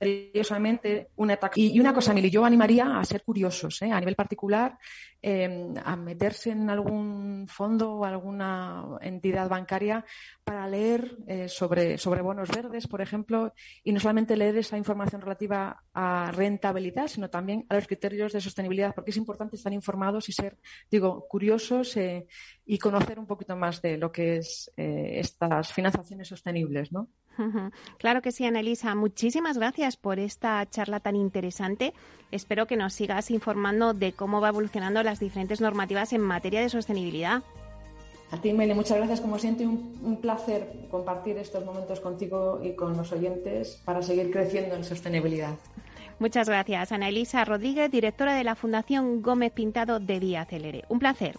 y, 0.00 1.78
una 1.78 1.92
cosa, 1.92 2.14
Mili, 2.14 2.30
yo 2.30 2.44
animaría 2.44 2.98
a 2.98 3.04
ser 3.04 3.22
curiosos, 3.22 3.82
¿eh? 3.82 3.92
a 3.92 4.00
nivel 4.00 4.16
particular, 4.16 4.78
em, 5.20 5.74
a 5.84 5.94
meterse 5.96 6.50
en 6.50 6.70
algún 6.70 7.46
fondo 7.46 7.96
o 7.96 8.04
alguna 8.06 8.98
entidad 9.02 9.48
bancaria 9.50 10.04
para 10.42 10.66
leer 10.66 11.18
eh, 11.26 11.48
sobre, 11.48 11.98
sobre 11.98 12.22
bonos 12.22 12.48
verdes, 12.48 12.86
por 12.86 13.02
ejemplo, 13.02 13.52
y 13.84 13.92
no 13.92 14.00
solamente 14.00 14.38
leer 14.38 14.56
esa 14.56 14.78
información 14.78 15.20
relativa 15.20 15.82
a 15.92 16.32
rentabilidad, 16.34 17.08
sino 17.08 17.28
también 17.28 17.66
a 17.68 17.74
los 17.74 17.86
criterios 17.86 18.32
de 18.32 18.40
sostenibilidad, 18.40 18.94
porque 18.94 19.10
es 19.10 19.18
importante 19.18 19.56
estar 19.56 19.72
informados 19.72 20.30
y 20.30 20.32
ser, 20.32 20.56
digo, 20.90 21.26
curiosos 21.28 21.94
eh, 21.98 22.26
y 22.64 22.78
conocer 22.78 23.18
un 23.18 23.26
poquito 23.26 23.54
más 23.54 23.82
de 23.82 23.98
lo 23.98 24.10
que 24.10 24.38
es 24.38 24.72
estas 24.76 25.72
financiaciones 25.72 26.28
sostenibles, 26.28 26.90
¿no? 26.90 27.08
Claro 27.98 28.22
que 28.22 28.32
sí, 28.32 28.44
Anelisa. 28.44 28.94
Muchísimas 28.94 29.58
gracias 29.58 29.96
por 29.96 30.18
esta 30.18 30.68
charla 30.68 31.00
tan 31.00 31.16
interesante. 31.16 31.94
Espero 32.30 32.66
que 32.66 32.76
nos 32.76 32.94
sigas 32.94 33.30
informando 33.30 33.94
de 33.94 34.12
cómo 34.12 34.40
va 34.40 34.48
evolucionando 34.48 35.02
las 35.02 35.20
diferentes 35.20 35.60
normativas 35.60 36.12
en 36.12 36.20
materia 36.20 36.60
de 36.60 36.68
sostenibilidad. 36.68 37.42
A 38.30 38.40
ti, 38.40 38.52
Meli, 38.52 38.74
muchas 38.74 38.98
gracias. 38.98 39.20
Como 39.20 39.38
siempre, 39.38 39.66
un, 39.66 39.98
un, 40.04 40.20
placer 40.20 40.86
compartir 40.90 41.36
estos 41.38 41.64
momentos 41.64 41.98
contigo 41.98 42.60
y 42.62 42.74
con 42.74 42.96
los 42.96 43.10
oyentes 43.10 43.82
para 43.84 44.02
seguir 44.02 44.30
creciendo 44.30 44.76
en 44.76 44.84
sostenibilidad. 44.84 45.56
Muchas 46.20 46.48
gracias, 46.48 46.92
Ana 46.92 47.08
Elisa 47.08 47.44
Rodríguez, 47.44 47.90
directora 47.90 48.34
de 48.34 48.44
la 48.44 48.54
Fundación 48.54 49.22
Gómez 49.22 49.52
Pintado 49.52 49.98
de 49.98 50.20
Vía 50.20 50.44
Celere. 50.44 50.84
Un 50.88 50.98
placer. 50.98 51.38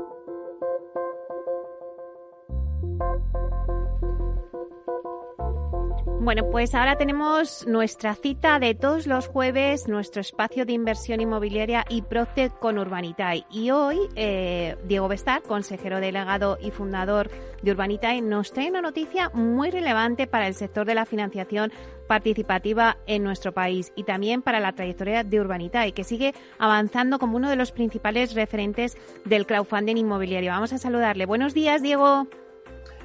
Bueno, 6.23 6.51
pues 6.51 6.75
ahora 6.75 6.97
tenemos 6.97 7.65
nuestra 7.65 8.13
cita 8.13 8.59
de 8.59 8.75
todos 8.75 9.07
los 9.07 9.27
jueves, 9.27 9.87
nuestro 9.87 10.21
espacio 10.21 10.67
de 10.67 10.73
inversión 10.73 11.19
inmobiliaria 11.19 11.83
y 11.89 12.03
Procter 12.03 12.51
con 12.51 12.77
Urbanitae. 12.77 13.43
Y 13.49 13.71
hoy, 13.71 13.97
eh, 14.15 14.77
Diego 14.85 15.07
Bestar, 15.07 15.41
consejero 15.41 15.99
delegado 15.99 16.59
y 16.61 16.69
fundador 16.69 17.31
de 17.63 17.71
Urbanitae, 17.71 18.21
nos 18.21 18.53
trae 18.53 18.69
una 18.69 18.83
noticia 18.83 19.31
muy 19.33 19.71
relevante 19.71 20.27
para 20.27 20.45
el 20.45 20.53
sector 20.53 20.85
de 20.85 20.93
la 20.93 21.07
financiación 21.07 21.71
participativa 22.07 22.97
en 23.07 23.23
nuestro 23.23 23.51
país 23.51 23.91
y 23.95 24.03
también 24.03 24.43
para 24.43 24.59
la 24.59 24.73
trayectoria 24.73 25.23
de 25.23 25.41
Urbanitae, 25.41 25.93
que 25.93 26.03
sigue 26.03 26.35
avanzando 26.59 27.17
como 27.17 27.37
uno 27.37 27.49
de 27.49 27.55
los 27.55 27.71
principales 27.71 28.35
referentes 28.35 28.95
del 29.25 29.47
crowdfunding 29.47 29.95
inmobiliario. 29.95 30.51
Vamos 30.51 30.71
a 30.71 30.77
saludarle. 30.77 31.25
Buenos 31.25 31.55
días, 31.55 31.81
Diego. 31.81 32.27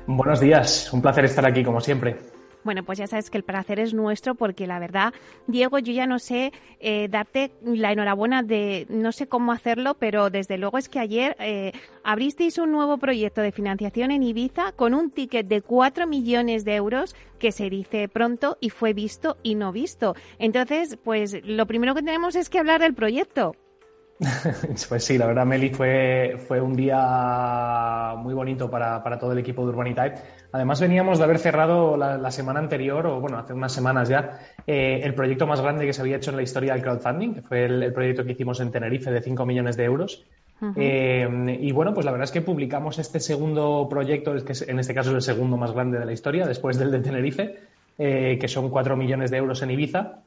Buenos 0.07 0.39
días, 0.39 0.93
un 0.93 1.01
placer 1.01 1.25
estar 1.25 1.47
aquí 1.47 1.65
como 1.65 1.81
siempre. 1.81 2.36
Bueno, 2.67 2.83
pues 2.83 2.99
ya 2.99 3.07
sabes 3.07 3.31
que 3.31 3.39
el 3.39 3.45
placer 3.45 3.79
es 3.79 3.95
nuestro 3.95 4.35
porque 4.35 4.67
la 4.67 4.81
verdad, 4.81 5.15
Diego, 5.47 5.79
yo 5.79 5.93
ya 5.93 6.09
no 6.09 6.19
sé 6.19 6.53
eh, 6.81 7.07
darte 7.09 7.53
la 7.63 7.93
enhorabuena 7.93 8.43
de, 8.43 8.87
no 8.91 9.13
sé 9.13 9.29
cómo 9.29 9.53
hacerlo, 9.53 9.95
pero 9.95 10.31
desde 10.31 10.59
luego 10.59 10.77
es 10.77 10.89
que 10.89 10.99
ayer 10.99 11.37
eh, 11.39 11.71
abristeis 12.03 12.59
un 12.59 12.73
nuevo 12.73 12.99
proyecto 12.99 13.41
de 13.41 13.53
financiación 13.53 14.11
en 14.11 14.25
Ibiza 14.25 14.73
con 14.73 14.95
un 14.95 15.13
ticket 15.13 15.47
de 15.47 15.63
4 15.63 16.09
millones 16.09 16.65
de 16.65 16.75
euros 16.75 17.15
que 17.39 17.53
se 17.53 17.71
dice 17.71 18.09
pronto 18.09 18.59
y 18.61 18.71
fue 18.71 18.95
visto 18.95 19.37
y 19.45 19.55
no 19.55 19.71
visto. 19.71 20.17
Entonces, 20.41 20.99
pues 21.05 21.37
lo 21.47 21.67
primero 21.67 21.95
que 21.95 22.03
tenemos 22.03 22.35
es 22.35 22.49
que 22.49 22.59
hablar 22.59 22.81
del 22.81 22.95
proyecto. 22.95 23.55
Pues 24.89 25.05
sí, 25.05 25.19
la 25.19 25.27
verdad, 25.27 25.45
Meli, 25.45 25.71
fue, 25.71 26.37
fue 26.47 26.61
un 26.61 26.75
día 26.75 28.15
muy 28.19 28.35
bonito 28.35 28.71
para, 28.71 29.03
para 29.03 29.19
todo 29.19 29.33
el 29.33 29.39
equipo 29.39 29.63
de 29.63 29.69
Urbanitae. 29.71 30.15
Además, 30.53 30.81
veníamos 30.81 31.19
de 31.19 31.25
haber 31.25 31.39
cerrado 31.39 31.97
la, 31.97 32.31
semana 32.31 32.61
anterior, 32.61 33.07
o 33.07 33.21
bueno, 33.21 33.39
hace 33.39 33.53
unas 33.53 33.73
semanas 33.73 34.09
ya, 34.09 34.39
eh, 34.67 35.01
el 35.03 35.15
proyecto 35.15 35.47
más 35.47 35.61
grande 35.61 35.87
que 35.87 35.93
se 35.93 36.01
había 36.01 36.17
hecho 36.17 36.31
en 36.31 36.37
la 36.37 36.43
historia 36.43 36.73
del 36.73 36.83
crowdfunding, 36.83 37.35
que 37.35 37.43
fue 37.43 37.65
el, 37.65 37.93
proyecto 37.93 38.25
que 38.25 38.33
hicimos 38.33 38.61
en 38.61 38.71
Tenerife 38.71 39.11
de 39.11 39.21
5 39.21 39.45
millones 39.45 39.77
de 39.77 39.85
euros. 39.85 40.25
Eh, 40.75 41.59
y 41.61 41.71
bueno, 41.73 41.93
pues 41.93 42.07
la 42.07 42.13
verdad 42.13 42.25
es 42.25 42.33
que 42.33 42.41
publicamos 42.41 42.99
este 42.99 43.21
segundo 43.21 43.87
proyecto, 43.91 44.35
que 44.43 44.55
en 44.67 44.79
este 44.79 44.95
caso 44.95 45.11
es 45.11 45.17
el 45.17 45.23
segundo 45.23 45.59
más 45.59 45.73
grande 45.73 45.99
de 45.99 46.07
la 46.07 46.13
historia, 46.13 46.47
después 46.47 46.79
del 46.79 46.91
de 46.91 47.01
Tenerife, 47.01 47.57
eh, 47.99 48.39
que 48.41 48.49
son 48.49 48.71
4 48.71 48.97
millones 48.97 49.31
de 49.31 49.37
euros 49.37 49.61
en 49.61 49.71
Ibiza 49.71 50.23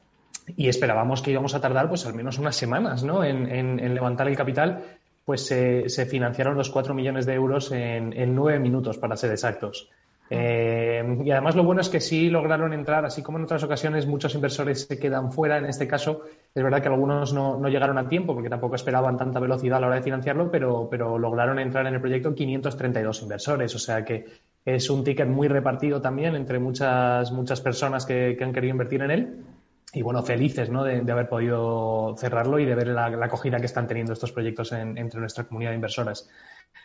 y 0.56 0.68
esperábamos 0.68 1.22
que 1.22 1.30
íbamos 1.30 1.54
a 1.54 1.60
tardar 1.60 1.88
pues 1.88 2.06
al 2.06 2.14
menos 2.14 2.38
unas 2.38 2.56
semanas 2.56 3.04
¿no? 3.04 3.24
en, 3.24 3.94
levantar 3.94 4.28
el 4.28 4.36
capital, 4.36 4.82
pues 5.24 5.46
se 5.46 6.06
financiaron 6.06 6.56
los 6.56 6.70
4 6.70 6.94
millones 6.94 7.26
de 7.26 7.34
euros 7.34 7.72
en, 7.72 8.12
en 8.12 8.34
9 8.34 8.58
minutos, 8.58 8.98
para 8.98 9.16
ser 9.16 9.30
exactos. 9.30 9.90
Eh, 10.32 11.18
y 11.24 11.30
además 11.32 11.56
lo 11.56 11.64
bueno 11.64 11.80
es 11.80 11.88
que 11.88 11.98
sí 11.98 12.30
lograron 12.30 12.72
entrar, 12.72 13.04
así 13.04 13.20
como 13.20 13.38
en 13.38 13.44
otras 13.44 13.64
ocasiones 13.64 14.06
muchos 14.06 14.32
inversores 14.36 14.86
se 14.86 14.96
quedan 14.96 15.32
fuera, 15.32 15.58
en 15.58 15.64
este 15.64 15.88
caso 15.88 16.22
es 16.54 16.62
verdad 16.62 16.80
que 16.80 16.86
algunos 16.86 17.32
no, 17.32 17.58
no 17.58 17.68
llegaron 17.68 17.98
a 17.98 18.08
tiempo 18.08 18.32
porque 18.32 18.48
tampoco 18.48 18.76
esperaban 18.76 19.16
tanta 19.16 19.40
velocidad 19.40 19.78
a 19.78 19.80
la 19.80 19.86
hora 19.88 19.96
de 19.96 20.02
financiarlo, 20.02 20.48
pero, 20.48 20.86
pero 20.88 21.18
lograron 21.18 21.58
entrar 21.58 21.84
en 21.88 21.94
el 21.94 22.00
proyecto 22.00 22.32
532 22.32 23.22
inversores, 23.22 23.74
o 23.74 23.78
sea 23.80 24.04
que 24.04 24.24
es 24.64 24.88
un 24.88 25.02
ticket 25.02 25.26
muy 25.26 25.48
repartido 25.48 26.00
también 26.00 26.36
entre 26.36 26.60
muchas, 26.60 27.32
muchas 27.32 27.60
personas 27.60 28.06
que, 28.06 28.36
que 28.38 28.44
han 28.44 28.52
querido 28.52 28.70
invertir 28.70 29.02
en 29.02 29.10
él 29.10 29.44
y 29.92 30.02
bueno, 30.02 30.22
felices 30.22 30.70
¿no? 30.70 30.84
de, 30.84 31.10
haber 31.10 31.28
podido 31.28 32.14
cerrarlo 32.16 32.58
y 32.58 32.64
de 32.64 32.74
ver 32.74 32.88
la, 32.88 33.06
acogida 33.06 33.58
que 33.58 33.66
están 33.66 33.86
teniendo 33.86 34.12
estos 34.12 34.32
proyectos 34.32 34.72
entre 34.72 35.20
nuestra 35.20 35.44
comunidad 35.44 35.70
de 35.70 35.76
inversores. 35.76 36.28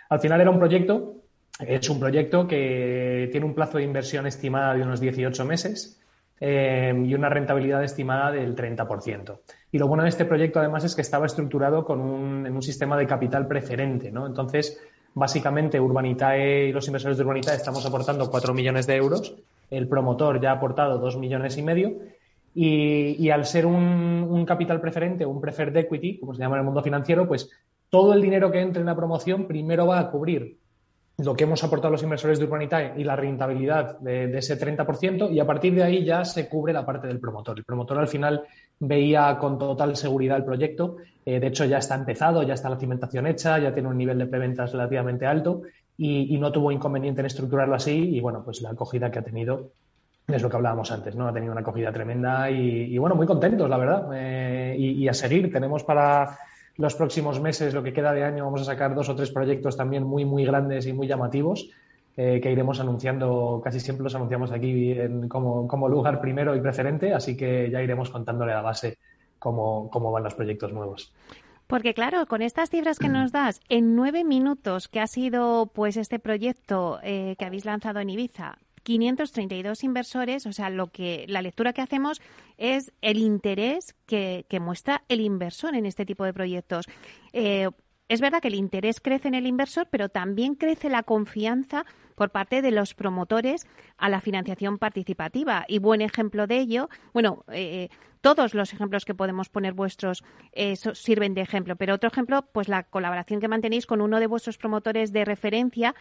Al 0.10 0.20
final 0.20 0.42
era 0.42 0.50
un 0.50 0.58
proyecto, 0.58 1.16
es 1.60 1.90
un 1.90 2.00
proyecto 2.00 2.48
que 2.48 3.30
tiene 3.32 3.46
un 3.46 3.54
plazo 3.54 3.78
de 3.78 3.84
inversión 3.84 4.26
estimada 4.26 4.74
de 4.74 4.82
unos 4.82 5.00
18 5.00 5.46
meses 5.46 6.02
eh, 6.40 6.94
y 7.06 7.14
una 7.14 7.30
rentabilidad 7.30 7.84
estimada 7.84 8.32
del 8.32 8.56
30%. 8.56 9.40
Y 9.72 9.78
lo 9.78 9.88
bueno 9.88 10.04
de 10.04 10.10
este 10.10 10.26
proyecto 10.26 10.60
además 10.60 10.84
es 10.84 10.96
que 10.96 11.02
estaba 11.02 11.28
estructurado 11.28 11.86
con 11.86 12.02
un, 12.02 12.48
en 12.48 12.56
un 12.56 12.62
sistema 12.62 12.98
de 12.98 13.06
capital 13.06 13.48
preferente, 13.48 14.12
¿no? 14.12 14.26
Entonces, 14.26 14.82
básicamente 15.14 15.80
Urbanitae 15.80 16.68
y 16.68 16.72
los 16.72 16.88
inversores 16.88 17.18
de 17.18 17.24
Urbanitae 17.24 17.56
estamos 17.56 17.86
aportando 17.86 18.30
4 18.30 18.54
millones 18.54 18.88
de 18.88 18.96
euros, 18.96 19.36
el 19.70 19.88
promotor 19.88 20.42
ya 20.42 20.52
ha 20.52 20.56
aportado 20.56 20.98
2 20.98 21.18
millones 21.18 21.58
y 21.58 21.62
medio 21.62 21.94
y, 22.58 23.30
al 23.30 23.46
ser 23.46 23.66
un, 23.66 24.46
capital 24.48 24.80
preferente, 24.80 25.26
un 25.26 25.42
preferred 25.42 25.76
equity, 25.76 26.20
como 26.20 26.34
se 26.34 26.40
llama 26.40 26.56
en 26.56 26.62
el 26.62 26.66
mundo 26.66 26.82
financiero, 26.82 27.28
pues 27.28 27.50
todo 27.90 28.14
el 28.14 28.22
dinero 28.22 28.50
que 28.50 28.62
entre 28.62 28.80
en 28.80 28.86
la 28.86 28.96
promoción 28.96 29.46
primero 29.46 29.88
va 29.88 30.00
a 30.00 30.10
cubrir 30.10 30.58
lo 31.18 31.36
que 31.36 31.44
hemos 31.44 31.64
aportado 31.64 31.92
los 31.92 32.04
inversores 32.04 32.40
de 32.40 32.46
Urbanitae 32.46 32.94
y 32.98 33.04
la 33.04 33.16
rentabilidad 33.16 34.00
de, 34.00 34.38
ese 34.38 34.60
30% 34.60 35.32
y 35.32 35.40
a 35.40 35.46
partir 35.46 35.76
de 35.76 35.84
ahí 35.84 36.04
ya 36.04 36.24
se 36.24 36.48
cubre 36.48 36.72
la 36.72 36.86
parte 36.86 37.08
del 37.08 37.20
promotor. 37.20 37.58
El 37.58 37.66
promotor 37.66 38.00
al 38.00 38.08
final 38.08 38.44
veía 38.80 39.38
con 39.38 39.58
total 39.58 39.96
seguridad 39.96 40.38
el 40.38 40.46
proyecto. 40.46 40.98
Eh, 41.26 41.40
de 41.40 41.48
hecho, 41.48 41.66
ya 41.66 41.78
está 41.78 41.96
empezado, 41.96 42.44
ya 42.44 42.54
está 42.54 42.70
la 42.70 42.80
cimentación 42.80 43.28
hecha, 43.28 43.60
ya 43.60 43.74
tiene 43.74 43.90
un 43.90 43.98
nivel 43.98 44.18
de 44.18 44.28
preventas 44.28 44.72
relativamente 44.72 45.26
alto 45.26 45.62
y, 45.98 46.36
y 46.36 46.38
no 46.38 46.52
tuvo 46.52 46.72
inconveniente 46.72 47.22
en 47.22 47.28
estructurarlo 47.28 47.76
así 47.76 48.16
y 48.16 48.20
bueno, 48.20 48.44
pues 48.44 48.62
la 48.62 48.72
acogida 48.72 49.12
que 49.12 49.20
ha 49.20 49.24
tenido 49.24 49.72
es 50.28 50.42
lo 50.42 50.50
que 50.50 50.56
hablábamos 50.56 50.92
antes, 50.92 51.16
¿no? 51.16 51.28
Ha 51.28 51.34
tenido 51.34 51.52
una 51.52 51.62
acogida 51.62 51.92
tremenda 51.92 52.50
y, 52.50 52.98
bueno, 52.98 53.16
muy 53.16 53.28
contentos, 53.28 53.70
la 53.70 53.78
verdad. 53.78 54.10
Eh, 54.14 54.76
y, 54.78 55.08
a 55.08 55.14
seguir, 55.14 55.52
tenemos 55.52 55.84
para 55.84 56.40
los 56.78 56.96
próximos 56.96 57.40
meses, 57.40 57.74
lo 57.74 57.84
que 57.84 57.94
queda 57.94 58.12
de 58.12 58.24
año, 58.24 58.46
vamos 58.46 58.62
a 58.62 58.66
sacar 58.66 58.96
dos 58.96 59.08
o 59.10 59.16
tres 59.16 59.32
proyectos 59.32 59.78
también 59.78 60.04
muy, 60.04 60.26
muy 60.26 60.44
grandes 60.46 60.88
y 60.88 60.94
muy 60.94 61.08
llamativos 61.08 61.70
eh, 62.18 62.40
que 62.42 62.52
iremos 62.52 62.80
anunciando, 62.80 63.62
casi 63.64 63.80
siempre 63.80 64.04
los 64.04 64.16
anunciamos 64.16 64.52
aquí 64.52 64.96
como, 65.30 65.68
como, 65.68 65.88
lugar 65.88 66.20
primero 66.20 66.56
y 66.56 66.62
preferente, 66.62 67.14
así 67.14 67.38
que 67.38 67.70
ya 67.70 67.82
iremos 67.82 68.10
contándole 68.10 68.52
a 68.52 68.56
la 68.56 68.62
base 68.62 68.98
cómo, 69.40 69.90
cómo 69.92 70.12
van 70.12 70.24
los 70.24 70.34
proyectos 70.34 70.74
nuevos. 70.74 71.14
Porque 71.68 71.94
claro, 71.94 72.28
con 72.28 72.42
estas 72.42 72.70
cifras 72.70 73.00
que 73.00 73.10
nos 73.10 73.32
das, 73.32 73.60
en 73.70 73.96
nueve 73.96 74.24
minutos 74.24 74.88
que 74.88 75.00
ha 75.00 75.08
sido 75.08 75.72
pues 75.74 75.98
este 75.98 76.20
proyecto 76.20 77.00
eh, 77.02 77.36
que 77.40 77.46
habéis 77.46 77.66
lanzado 77.66 78.00
en 78.00 78.10
Ibiza, 78.12 78.60
532 78.86 79.84
inversores, 79.84 80.46
o 80.46 80.54
sea, 80.54 80.70
lo 80.70 80.92
que 80.92 81.26
la 81.28 81.42
lectura 81.42 81.74
que 81.74 81.82
hacemos 81.82 82.22
es 82.58 82.94
el 83.02 83.18
interés 83.18 83.96
que, 84.06 84.46
muestra 84.62 85.04
el 85.10 85.22
inversor 85.22 85.76
en 85.76 85.88
este 85.88 86.06
tipo 86.06 86.24
de 86.24 86.34
proyectos. 86.34 86.86
Eh, 87.34 87.68
es 88.08 88.22
verdad 88.22 88.40
que 88.42 88.50
el 88.50 88.56
interés 88.56 89.00
crece 89.00 89.28
en 89.28 89.34
el 89.34 89.48
inversor, 89.48 89.88
pero 89.90 90.10
también 90.10 90.56
crece 90.56 90.90
la 90.90 91.04
confianza 91.04 91.86
por 92.16 92.30
parte 92.30 92.62
de 92.62 92.72
los 92.72 92.94
promotores 92.94 93.68
a 93.98 94.10
la 94.10 94.22
financiación 94.22 94.78
participativa. 94.78 95.66
Y 95.68 95.80
buen 95.80 96.02
ejemplo 96.02 96.46
de 96.46 96.60
ello, 96.60 96.90
bueno, 97.14 97.44
eh, 97.52 97.90
todos 98.22 98.54
los 98.54 98.74
ejemplos 98.74 99.06
que 99.06 99.16
podemos 99.16 99.50
poner 99.50 99.74
vuestros 99.74 100.24
eh, 100.52 100.76
sirven 100.76 101.34
de 101.34 101.42
ejemplo, 101.42 101.76
pero 101.76 101.96
otro 101.96 102.10
ejemplo, 102.10 102.44
pues 102.52 102.68
la 102.68 102.84
colaboración 102.84 103.40
que 103.40 103.48
mantenéis 103.48 103.86
con 103.86 104.02
uno 104.02 104.20
de 104.20 104.28
vuestros 104.28 104.58
promotores 104.58 105.12
de 105.12 105.26
referencia, 105.26 105.96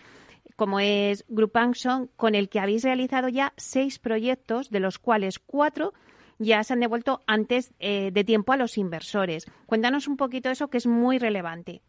como 0.57 0.80
es 0.80 1.24
Group 1.28 1.57
Action, 1.57 2.11
con 2.16 2.34
el 2.34 2.48
que 2.48 2.61
habéis 2.61 2.82
realizado 2.82 3.28
ya 3.28 3.52
seis 3.57 3.98
proyectos, 3.98 4.70
de 4.70 4.80
los 4.80 4.98
cuales 4.98 5.38
cuatro 5.38 5.94
ya 6.38 6.62
se 6.64 6.72
han 6.72 6.80
devuelto 6.80 7.22
antes 7.26 7.72
eh, 7.78 8.11
de 8.12 8.24
tiempo 8.24 8.52
a 8.52 8.57
los 8.57 8.76
inversores. 8.78 9.46
Cuéntanos 9.66 10.09
un 10.09 10.16
poquito 10.16 10.50
eso 10.50 10.68
que 10.68 10.78
es 10.78 10.86
muy 10.86 11.18
relevante. 11.18 11.82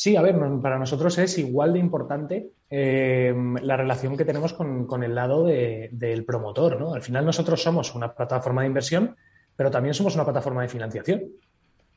Sí, 0.00 0.16
a 0.16 0.22
ver, 0.22 0.34
para 0.62 0.78
nosotros 0.78 1.18
es 1.18 1.36
igual 1.36 1.74
de 1.74 1.78
importante 1.78 2.52
eh, 2.70 3.34
la 3.60 3.76
relación 3.76 4.16
que 4.16 4.24
tenemos 4.24 4.54
con, 4.54 5.02
el 5.02 5.14
lado 5.14 5.44
del 5.44 6.24
promotor, 6.24 6.80
¿no? 6.80 6.94
Al 6.94 7.02
final 7.02 7.26
nosotros 7.26 7.62
somos 7.62 7.94
una 7.94 8.14
plataforma 8.14 8.62
de 8.62 8.68
inversión, 8.68 9.14
pero 9.54 9.70
también 9.70 9.92
somos 9.92 10.14
una 10.14 10.24
plataforma 10.24 10.62
de 10.62 10.68
financiación. 10.68 11.24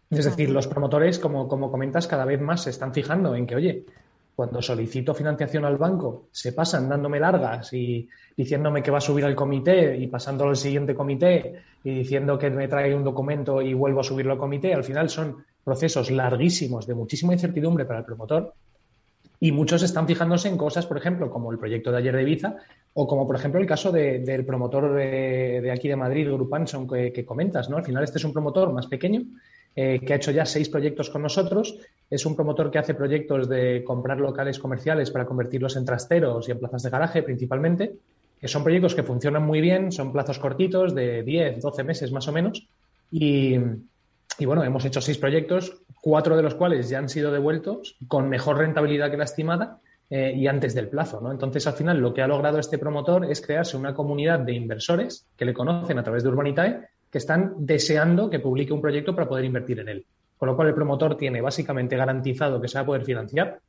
Es 0.09 0.25
decir, 0.25 0.49
los 0.49 0.67
promotores, 0.67 1.17
como, 1.17 1.47
como 1.47 1.71
comentas, 1.71 2.05
cada 2.05 2.25
vez 2.25 2.41
más 2.41 2.63
se 2.63 2.71
están 2.71 2.93
fijando 2.93 3.35
en 3.35 3.47
que, 3.47 3.55
oye, 3.55 3.85
cuando 4.35 4.61
solicito 4.61 5.13
financiación 5.13 5.63
al 5.63 5.77
banco, 5.77 6.27
se 6.33 6.51
pasan 6.51 6.89
dándome 6.89 7.21
largas 7.21 7.71
y 7.71 8.09
diciéndome 8.35 8.83
que 8.83 8.91
va 8.91 8.97
a 8.97 9.01
subir 9.01 9.23
al 9.23 9.33
comité 9.35 9.95
y 9.95 10.07
pasándolo 10.07 10.49
al 10.49 10.57
siguiente 10.57 10.93
comité 10.93 11.61
y 11.85 11.99
diciendo 11.99 12.37
que 12.37 12.49
me 12.49 12.67
trae 12.67 12.93
un 12.93 13.05
documento 13.05 13.61
y 13.61 13.73
vuelvo 13.73 14.01
a 14.01 14.03
subirlo 14.03 14.33
al 14.33 14.39
comité. 14.39 14.73
Al 14.73 14.83
final 14.83 15.09
son 15.09 15.45
procesos 15.64 16.11
larguísimos 16.11 16.88
de 16.88 16.95
muchísima 16.95 17.34
incertidumbre 17.34 17.86
para 17.86 17.99
el 17.99 18.05
promotor 18.05 18.53
y 19.39 19.51
muchos 19.51 19.84
están 19.84 20.07
fijándose 20.07 20.47
en 20.47 20.57
cosas, 20.57 20.86
por 20.86 20.97
ejemplo, 20.97 21.30
como 21.30 21.51
el 21.51 21.59
proyecto 21.59 21.91
de 21.91 21.97
ayer 21.97 22.16
de 22.16 22.22
Ibiza 22.22 22.55
o 22.93 23.07
como, 23.07 23.28
por 23.28 23.36
ejemplo, 23.36 23.59
el 23.59 23.68
caso 23.68 23.91
del 23.91 24.45
promotor 24.45 24.93
de, 24.93 25.70
aquí 25.70 25.89
de 25.89 25.95
Madrid, 25.95 26.32
Grupanson, 26.32 26.88
que, 26.88 27.11
que 27.11 27.26
comentas. 27.26 27.70
¿no? 27.70 27.78
Al 27.78 27.84
final 27.84 28.03
este 28.03 28.20
es 28.20 28.24
un 28.24 28.32
promotor 28.32 28.72
más 28.72 28.88
pequeño 28.88 29.24
eh, 29.76 30.01
que 30.05 30.14
ha 30.14 30.18
hecho 30.18 30.30
ya 30.32 30.45
seis 30.45 30.70
proyectos 30.70 31.09
con 31.09 31.24
nosotros. 31.24 31.78
Es 32.09 32.26
un 32.26 32.36
promotor 32.36 32.70
que 32.70 32.78
hace 32.78 32.93
proyectos 32.93 33.49
de 33.49 33.84
comprar 33.84 34.20
locales 34.20 34.59
comerciales 34.59 35.09
para 35.09 35.26
convertirlos 35.26 35.76
en 35.76 35.86
trasteros 35.86 36.47
y 36.47 36.51
en 36.51 36.59
plazas 36.59 36.84
de 36.84 36.89
garaje 36.91 37.24
principalmente. 37.24 37.95
Que 38.39 38.47
son 38.47 38.64
proyectos 38.64 38.93
que 38.93 39.03
funcionan 39.03 39.43
muy 39.43 39.61
bien, 39.61 39.91
son 39.91 40.11
plazos 40.11 40.38
cortitos 40.38 40.93
de 40.93 41.24
10, 41.24 41.61
12 41.61 41.84
meses 41.84 42.11
más 42.11 42.28
o 42.28 42.32
menos. 42.32 42.68
Y, 43.11 43.57
bueno, 44.39 44.63
hemos 44.63 44.86
hecho 44.86 45.01
seis 45.01 45.17
proyectos, 45.17 45.81
cuatro 46.01 46.36
de 46.36 46.43
los 46.43 46.55
cuales 46.55 46.89
ya 46.89 46.97
han 46.97 47.09
sido 47.09 47.31
devueltos 47.31 47.97
con 48.07 48.29
mejor 48.29 48.57
rentabilidad 48.57 49.11
que 49.11 49.17
la 49.17 49.23
estimada 49.25 49.79
eh, 50.09 50.34
y 50.36 50.47
antes 50.47 50.75
del 50.75 50.89
plazo. 50.89 51.21
¿no? 51.21 51.31
Entonces, 51.31 51.65
al 51.67 51.73
final, 51.73 51.99
lo 51.99 52.13
que 52.13 52.21
ha 52.21 52.27
logrado 52.27 52.59
este 52.59 52.77
promotor 52.77 53.25
es 53.25 53.41
crearse 53.41 53.77
una 53.77 53.93
comunidad 53.93 54.39
de 54.39 54.53
inversores 54.53 55.27
que 55.38 55.45
le 55.45 55.53
conocen 55.53 55.97
a 55.97 56.03
través 56.03 56.23
de 56.23 56.29
Urbanitae 56.29 56.89
que 57.09 57.19
están 57.19 57.53
deseando 57.57 58.29
que 58.29 58.39
publique 58.39 58.73
un 58.73 58.81
proyecto 58.81 59.13
para 59.13 59.29
poder 59.29 59.45
invertir 59.45 59.79
en 59.79 59.89
él. 59.89 60.05
Con 60.38 60.49
lo 60.49 60.55
cual 60.55 60.69
el 60.69 60.73
promotor 60.73 61.15
tiene 61.15 61.41
básicamente 61.41 61.95
garantizado 61.95 62.59
que 62.59 62.67
se 62.67 62.77
va 62.77 62.81
a 62.81 62.86
poder 62.86 63.05
financiar, 63.05 63.59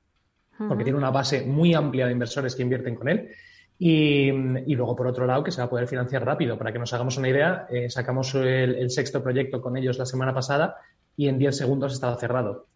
porque 0.56 0.84
tiene 0.84 0.98
una 0.98 1.10
base 1.10 1.42
muy 1.44 1.74
amplia 1.74 2.06
de 2.06 2.12
inversores 2.12 2.56
que 2.56 2.62
invierten 2.62 2.94
con 2.94 3.08
él. 3.08 3.30
Y, 3.78 4.30
luego, 4.30 4.94
por 4.94 5.06
otro 5.06 5.26
lado, 5.26 5.42
que 5.42 5.50
se 5.50 5.60
va 5.60 5.64
a 5.64 5.70
poder 5.70 5.88
financiar 5.88 6.24
rápido. 6.24 6.56
Para 6.56 6.72
que 6.72 6.78
nos 6.78 6.92
hagamos 6.92 7.16
una 7.16 7.28
idea, 7.28 7.66
eh, 7.70 7.90
sacamos 7.90 8.34
el, 8.34 8.90
sexto 8.90 9.22
proyecto 9.22 9.60
con 9.60 9.76
ellos 9.76 9.98
la 9.98 10.06
semana 10.06 10.32
pasada 10.32 10.76
y 11.16 11.28
en 11.28 11.38
10 11.38 11.56
segundos 11.56 11.92
estaba 11.92 12.16
cerrado. 12.16 12.66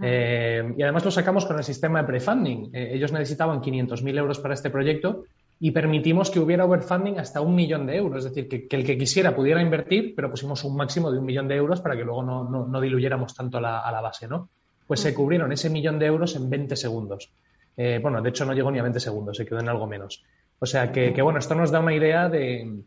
Eh, 0.00 0.74
y 0.78 0.82
además 0.82 1.04
lo 1.04 1.10
sacamos 1.10 1.44
con 1.44 1.58
el 1.58 1.64
sistema 1.64 2.00
de 2.00 2.06
prefunding. 2.06 2.70
Eh, 2.72 2.92
ellos 2.94 3.12
necesitaban 3.12 3.60
500.000 3.60 4.18
euros 4.18 4.38
para 4.38 4.54
este 4.54 4.70
proyecto 4.70 5.24
y 5.60 5.72
permitimos 5.72 6.30
que 6.30 6.40
hubiera 6.40 6.64
overfunding 6.64 7.18
hasta 7.18 7.42
un 7.42 7.54
millón 7.54 7.86
de 7.86 7.96
euros. 7.96 8.24
Es 8.24 8.32
decir, 8.32 8.48
que, 8.48 8.76
el 8.76 8.84
que 8.84 8.96
quisiera 8.96 9.36
pudiera 9.36 9.60
invertir, 9.60 10.14
pero 10.14 10.30
pusimos 10.30 10.64
un 10.64 10.76
máximo 10.76 11.10
de 11.12 11.18
un 11.18 11.26
millón 11.26 11.48
de 11.48 11.56
euros 11.56 11.80
para 11.82 11.96
que 11.96 12.04
luego 12.04 12.22
no, 12.22 12.80
diluyéramos 12.80 13.34
tanto 13.34 13.60
la, 13.60 13.80
a 13.80 13.92
la 13.92 14.00
base, 14.00 14.26
¿no? 14.26 14.48
Pues 14.86 15.00
se 15.00 15.12
cubrieron 15.12 15.52
ese 15.52 15.68
millón 15.68 15.98
de 15.98 16.06
euros 16.06 16.36
en 16.36 16.48
20 16.48 16.76
segundos. 16.76 17.30
Eh, 17.76 17.98
bueno, 18.00 18.22
de 18.22 18.28
hecho 18.28 18.44
no 18.44 18.52
llegó 18.52 18.70
ni 18.70 18.78
a 18.78 18.82
20 18.82 19.00
segundos, 19.00 19.36
se 19.36 19.44
quedó 19.44 19.60
en 19.60 19.68
algo 19.68 19.86
menos. 19.86 20.24
O 20.58 20.66
sea 20.66 20.92
que, 20.92 21.20
bueno, 21.22 21.38
esto 21.38 21.54
nos 21.54 21.70
da 21.70 21.80
una 21.80 21.94
idea 21.94 22.28
de, 22.28 22.82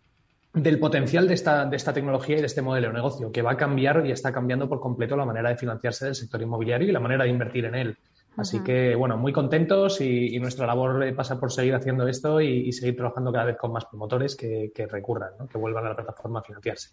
del 0.54 0.80
potencial 0.80 1.28
de 1.28 1.34
esta, 1.34 1.66
de 1.66 1.76
esta 1.76 1.94
tecnología 1.94 2.38
y 2.38 2.40
de 2.42 2.48
este 2.48 2.62
modelo 2.62 2.88
de 2.88 2.94
negocio, 2.94 3.32
que 3.32 3.42
va 3.42 3.52
a 3.52 3.58
cambiar 3.58 4.06
y 4.06 4.12
está 4.12 4.32
cambiando 4.32 4.68
por 4.68 4.80
completo 4.80 5.16
la 5.16 5.26
manera 5.26 5.50
de 5.50 5.58
financiarse 5.58 6.06
del 6.06 6.16
sector 6.16 6.42
inmobiliario 6.42 6.88
y 6.88 6.92
la 6.92 7.00
manera 7.00 7.24
de 7.24 7.30
invertir 7.30 7.66
en 7.66 7.76
él. 7.76 7.98
Así 8.38 8.64
que, 8.64 8.94
bueno, 8.94 9.18
muy 9.18 9.34
contentos 9.34 10.00
y, 10.00 10.38
nuestra 10.40 10.68
labor 10.68 11.14
pasa 11.16 11.40
por 11.40 11.52
seguir 11.52 11.74
haciendo 11.74 12.08
esto 12.08 12.40
y, 12.40 12.72
seguir 12.72 12.96
trabajando 12.96 13.32
cada 13.32 13.46
vez 13.46 13.58
con 13.58 13.72
más 13.72 13.86
promotores 13.86 14.36
que, 14.36 14.72
recurran, 14.90 15.32
que 15.50 15.58
vuelvan 15.58 15.86
a 15.86 15.90
la 15.90 15.96
plataforma 15.96 16.40
a 16.40 16.44
financiarse. 16.44 16.92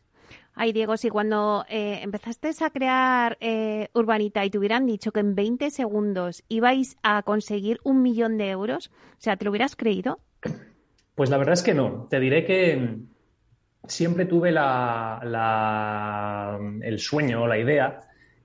Ay, 0.55 0.73
Diego, 0.73 0.97
si 0.97 1.11
cuando 1.11 1.67
eh, 1.69 2.01
empezaste 2.03 2.51
a 2.65 2.71
crear 2.71 3.37
eh, 3.41 3.89
Urbanita 3.93 4.43
y 4.45 4.51
te 4.51 4.59
hubieran 4.59 4.87
dicho 4.87 5.13
que 5.13 5.21
en 5.21 5.35
20 5.35 5.71
segundos 5.71 6.45
ibais 6.49 6.97
a 7.03 7.23
conseguir 7.23 7.79
un 7.85 8.01
millón 8.01 8.39
de 8.39 8.49
euros, 8.49 8.91
o 9.13 9.21
sea, 9.21 9.37
¿te 9.37 9.45
lo 9.45 9.51
hubieras 9.51 9.77
creído? 9.77 10.21
Pues 11.15 11.31
la 11.31 11.39
verdad 11.39 11.55
es 11.55 11.63
que 11.63 11.75
no. 11.75 12.07
Te 12.11 12.21
diré 12.21 12.45
que 12.45 12.99
siempre 13.87 14.27
tuve 14.27 14.51
el 14.51 14.59
sueño 16.99 17.43
o 17.43 17.47
la 17.47 17.59
idea 17.59 18.01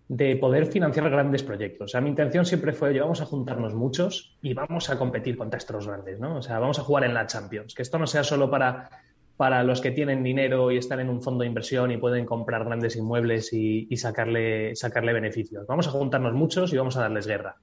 de 0.08 0.36
poder 0.38 0.66
financiar 0.66 1.10
grandes 1.10 1.44
proyectos. 1.44 1.86
O 1.86 1.88
sea, 1.88 2.02
mi 2.02 2.10
intención 2.10 2.46
siempre 2.46 2.74
fue, 2.74 2.90
oye, 2.90 3.00
vamos 3.00 3.22
a 3.22 3.26
juntarnos 3.26 3.76
muchos 3.76 4.38
y 4.42 4.56
vamos 4.56 4.90
a 4.90 4.98
competir 4.98 5.38
contra 5.38 5.60
estos 5.60 5.88
grandes, 5.88 6.20
¿no? 6.20 6.38
O 6.38 6.42
sea, 6.42 6.58
vamos 6.58 6.80
a 6.80 6.84
jugar 6.84 7.04
en 7.04 7.14
la 7.14 7.28
Champions. 7.28 7.76
Que 7.76 7.84
esto 7.84 8.00
no 8.00 8.08
sea 8.08 8.24
solo 8.24 8.50
para, 8.50 8.90
para 9.38 9.64
los 9.64 9.82
que 9.82 9.92
tienen 9.92 10.24
dinero 10.24 10.72
y 10.72 10.78
están 10.78 11.00
en 11.00 11.10
un 11.10 11.22
fondo 11.22 11.44
de 11.44 11.48
inversión 11.48 11.92
y 11.92 11.98
pueden 11.98 12.26
comprar 12.26 12.66
grandes 12.66 12.96
inmuebles 12.96 13.54
y, 13.54 13.96
sacarle, 13.98 14.76
sacarle 14.76 15.14
beneficios. 15.14 15.68
Vamos 15.68 15.88
a 15.88 15.92
juntarnos 15.92 16.34
muchos 16.34 16.74
y 16.74 16.78
vamos 16.78 16.98
a 16.98 17.02
darles 17.02 17.28
guerra. 17.28 17.58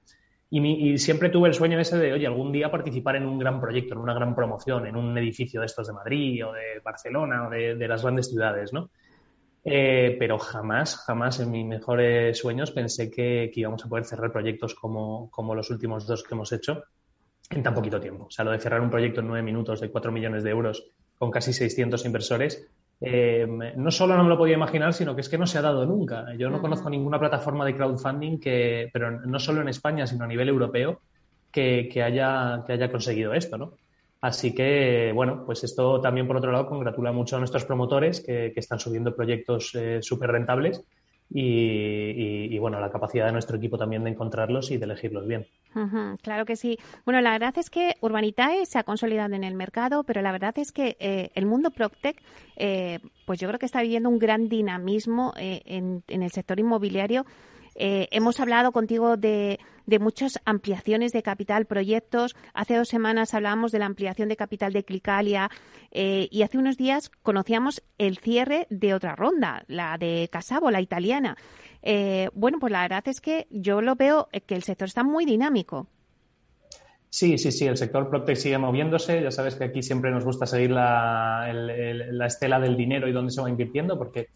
Y, 0.49 0.97
siempre 0.97 1.29
tuve 1.29 1.49
el 1.49 1.53
sueño 1.53 1.79
ese 1.79 1.97
de, 1.97 2.13
oye, 2.13 2.25
algún 2.25 2.53
día 2.53 2.71
participar 2.71 3.17
en 3.17 3.25
un 3.25 3.37
gran 3.37 3.59
proyecto, 3.59 3.93
en 3.93 3.99
una 3.99 4.13
gran 4.13 4.33
promoción, 4.33 4.87
en 4.87 4.95
un 4.95 5.17
edificio 5.17 5.59
de 5.59 5.65
estos 5.65 5.87
de 5.87 5.93
Madrid 5.93 6.45
o 6.45 6.53
de 6.53 6.79
Barcelona 6.83 7.47
o 7.47 7.49
de, 7.49 7.87
las 7.87 8.01
grandes 8.01 8.29
ciudades, 8.29 8.71
¿no? 8.71 8.89
Eh, 9.65 10.15
pero 10.17 10.39
jamás, 10.39 10.95
jamás 11.05 11.41
en 11.41 11.51
mis 11.51 11.65
mejores 11.65 12.37
sueños 12.37 12.71
pensé 12.71 13.11
que, 13.11 13.51
íbamos 13.53 13.83
a 13.83 13.89
poder 13.89 14.05
cerrar 14.05 14.31
proyectos 14.31 14.73
como, 14.73 15.29
los 15.53 15.69
últimos 15.69 16.07
dos 16.07 16.23
que 16.23 16.33
hemos 16.33 16.53
hecho 16.53 16.85
en 17.49 17.61
tan 17.61 17.73
poquito 17.73 17.99
tiempo. 17.99 18.25
O 18.25 18.31
sea, 18.31 18.45
lo 18.45 18.51
de 18.51 18.59
cerrar 18.59 18.79
un 18.79 18.89
proyecto 18.89 19.19
en 19.19 19.27
nueve 19.27 19.43
minutos 19.43 19.81
de 19.81 19.91
cuatro 19.91 20.13
millones 20.13 20.43
de 20.43 20.51
euros 20.51 20.91
con 21.17 21.29
casi 21.29 21.51
600 21.51 22.05
inversores, 22.05 22.69
eh, 22.99 23.45
no 23.75 23.91
solo 23.91 24.15
no 24.17 24.23
me 24.23 24.29
lo 24.29 24.37
podía 24.37 24.55
imaginar, 24.55 24.93
sino 24.93 25.13
que 25.13 25.21
es 25.21 25.29
que 25.29 25.37
no 25.37 25.45
se 25.45 25.57
ha 25.57 25.61
dado 25.61 25.85
nunca. 25.85 26.33
Yo 26.35 26.49
no 26.49 26.61
conozco 26.61 26.89
ninguna 26.89 27.19
plataforma 27.19 27.65
de 27.65 27.75
crowdfunding 27.75 28.39
que, 28.39 28.89
pero 28.91 29.11
no 29.11 29.39
solo 29.39 29.61
en 29.61 29.69
España, 29.69 30.07
sino 30.07 30.23
a 30.23 30.27
nivel 30.27 30.49
europeo, 30.49 31.01
que, 31.51 31.89
que, 31.91 32.03
haya, 32.03 32.63
que 32.65 32.73
haya 32.73 32.91
conseguido 32.91 33.33
esto, 33.33 33.57
¿no? 33.57 33.73
Así 34.19 34.53
que, 34.53 35.11
bueno, 35.13 35.43
pues 35.45 35.63
esto 35.63 36.01
también, 36.01 36.27
por 36.27 36.37
otro 36.37 36.51
lado, 36.51 36.67
congratula 36.67 37.11
mucho 37.11 37.35
a 37.35 37.39
nuestros 37.39 37.65
promotores 37.65 38.21
que, 38.21 38.51
están 38.55 38.79
subiendo 38.79 39.15
proyectos 39.15 39.75
eh, 39.75 39.99
súper 40.01 40.31
rentables 40.31 40.83
y, 41.29 42.57
bueno, 42.59 42.79
la 42.79 42.89
capacidad 42.89 43.25
de 43.25 43.31
nuestro 43.31 43.57
equipo 43.57 43.77
también 43.77 44.03
de 44.03 44.11
encontrarlos 44.11 44.71
y 44.71 44.77
de 44.77 44.85
elegirlos 44.85 45.27
bien. 45.27 45.45
claro 46.21 46.45
que 46.45 46.55
sí. 46.55 46.77
Bueno, 47.05 47.21
la 47.21 47.31
verdad 47.31 47.57
es 47.57 47.69
que 47.69 47.95
Urbanitae 48.01 48.65
se 48.65 48.79
ha 48.79 48.83
consolidado 48.83 49.35
en 49.35 49.43
el 49.43 49.53
mercado, 49.53 50.03
pero 50.03 50.21
la 50.21 50.31
verdad 50.31 50.57
es 50.57 50.71
que 50.71 50.95
eh, 50.99 51.29
el 51.35 51.45
mundo 51.45 51.71
PropTech, 51.71 52.21
eh, 52.55 52.99
pues 53.25 53.39
yo 53.39 53.47
creo 53.47 53.59
que 53.59 53.65
está 53.65 53.81
viviendo 53.81 54.09
un 54.09 54.19
gran 54.19 54.47
dinamismo 54.47 55.33
en, 55.37 56.03
en 56.07 56.23
el 56.23 56.31
sector 56.31 56.59
inmobiliario 56.59 57.25
eh, 57.77 58.07
hemos 58.11 58.39
hablado 58.39 58.71
contigo 58.71 59.17
de, 59.17 59.59
muchas 59.99 60.39
ampliaciones 60.45 61.13
de 61.13 61.21
capital, 61.21 61.65
proyectos. 61.65 62.35
Hace 62.53 62.75
dos 62.75 62.89
semanas 62.89 63.35
hablábamos 63.35 63.71
de 63.71 63.79
la 63.79 63.85
ampliación 63.85 64.29
de 64.29 64.35
capital 64.35 64.73
de 64.73 64.83
Clicalia 64.83 65.49
eh, 65.91 66.27
y 66.31 66.41
hace 66.41 66.57
unos 66.57 66.75
días 66.75 67.09
conocíamos 67.21 67.83
el 67.99 68.17
cierre 68.17 68.65
de 68.71 68.95
otra 68.95 69.15
ronda, 69.15 69.63
la 69.67 69.97
de 69.97 70.27
Casabo, 70.31 70.71
la 70.71 70.81
italiana. 70.81 71.37
Eh, 71.83 72.29
bueno, 72.33 72.57
pues 72.59 72.71
la 72.71 72.81
verdad 72.81 73.07
es 73.07 73.21
que 73.21 73.47
yo 73.51 73.81
lo 73.81 73.95
veo 73.95 74.27
que 74.45 74.55
el 74.55 74.63
sector 74.63 74.87
está 74.87 75.03
muy 75.03 75.25
dinámico. 75.25 75.87
Sí, 77.09 77.37
sí, 77.37 77.51
sí, 77.51 77.65
el 77.65 77.77
sector 77.77 78.09
PropTech 78.09 78.35
sigue 78.35 78.57
moviéndose. 78.57 79.21
Ya 79.21 79.31
sabes 79.31 79.55
que 79.55 79.65
aquí 79.65 79.81
siempre 79.81 80.11
nos 80.11 80.25
gusta 80.25 80.45
seguir 80.45 80.71
la 80.71 82.25
estela 82.25 82.59
del 82.59 82.75
dinero 82.75 83.07
y 83.07 83.13
dónde 83.13 83.31
se 83.31 83.41
va 83.41 83.49
invirtiendo, 83.49 83.97
porque 83.97 84.27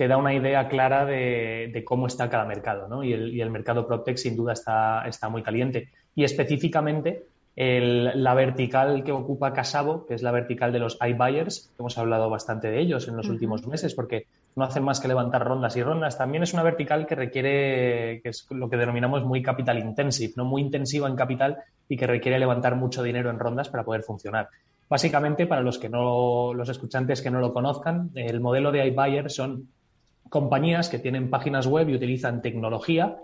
te 0.00 0.08
da 0.08 0.16
una 0.16 0.32
idea 0.32 0.66
clara 0.66 1.04
de, 1.04 1.82
cómo 1.84 2.06
está 2.06 2.30
cada 2.30 2.46
mercado, 2.46 2.88
¿no? 2.88 3.04
Y 3.04 3.12
el, 3.12 3.50
mercado 3.50 3.86
PropTech 3.86 4.16
sin 4.16 4.34
duda 4.34 4.54
está, 4.54 5.06
está 5.06 5.28
muy 5.28 5.42
caliente. 5.42 5.90
Y 6.14 6.24
específicamente 6.24 7.26
la 7.54 8.32
vertical 8.32 9.04
que 9.04 9.12
ocupa 9.12 9.52
Casabo, 9.52 10.06
que 10.06 10.14
es 10.14 10.22
la 10.22 10.30
vertical 10.30 10.72
de 10.72 10.78
los 10.78 10.96
iBuyers, 11.06 11.74
hemos 11.78 11.98
hablado 11.98 12.30
bastante 12.30 12.70
de 12.70 12.80
ellos 12.80 13.08
en 13.08 13.16
los 13.18 13.28
últimos 13.28 13.66
meses 13.66 13.94
porque 13.94 14.24
no 14.56 14.64
hacen 14.64 14.84
más 14.84 15.00
que 15.00 15.08
levantar 15.08 15.44
rondas 15.44 15.76
y 15.76 15.82
rondas. 15.82 16.16
También 16.16 16.44
es 16.44 16.54
una 16.54 16.62
vertical 16.62 17.06
que 17.06 17.16
requiere, 17.16 18.22
que 18.22 18.30
es 18.30 18.46
lo 18.48 18.70
que 18.70 18.78
denominamos 18.78 19.22
muy 19.26 19.42
capital 19.42 19.78
intensive, 19.80 20.32
¿no? 20.34 20.46
muy 20.46 20.62
intensiva 20.62 21.08
en 21.08 21.14
capital 21.14 21.58
y 21.90 21.98
que 21.98 22.06
requiere 22.06 22.38
levantar 22.38 22.74
mucho 22.74 23.02
dinero 23.02 23.28
en 23.28 23.38
rondas 23.38 23.68
para 23.68 23.84
poder 23.84 24.02
funcionar. 24.02 24.48
Básicamente, 24.88 25.46
para 25.46 25.60
los 25.60 25.78
que 25.78 25.90
no, 25.90 26.54
los 26.54 26.70
escuchantes 26.70 27.20
que 27.20 27.30
no 27.30 27.38
lo 27.40 27.52
conozcan, 27.52 28.10
el 28.14 28.40
modelo 28.40 28.72
de 28.72 28.86
iBuyer 28.86 29.30
son 29.30 29.68
compañías 30.30 30.88
que 30.88 30.98
tienen 30.98 31.28
páginas 31.28 31.66
web 31.66 31.90
y 31.90 31.94
utilizan 31.94 32.40
tecnología 32.40 33.18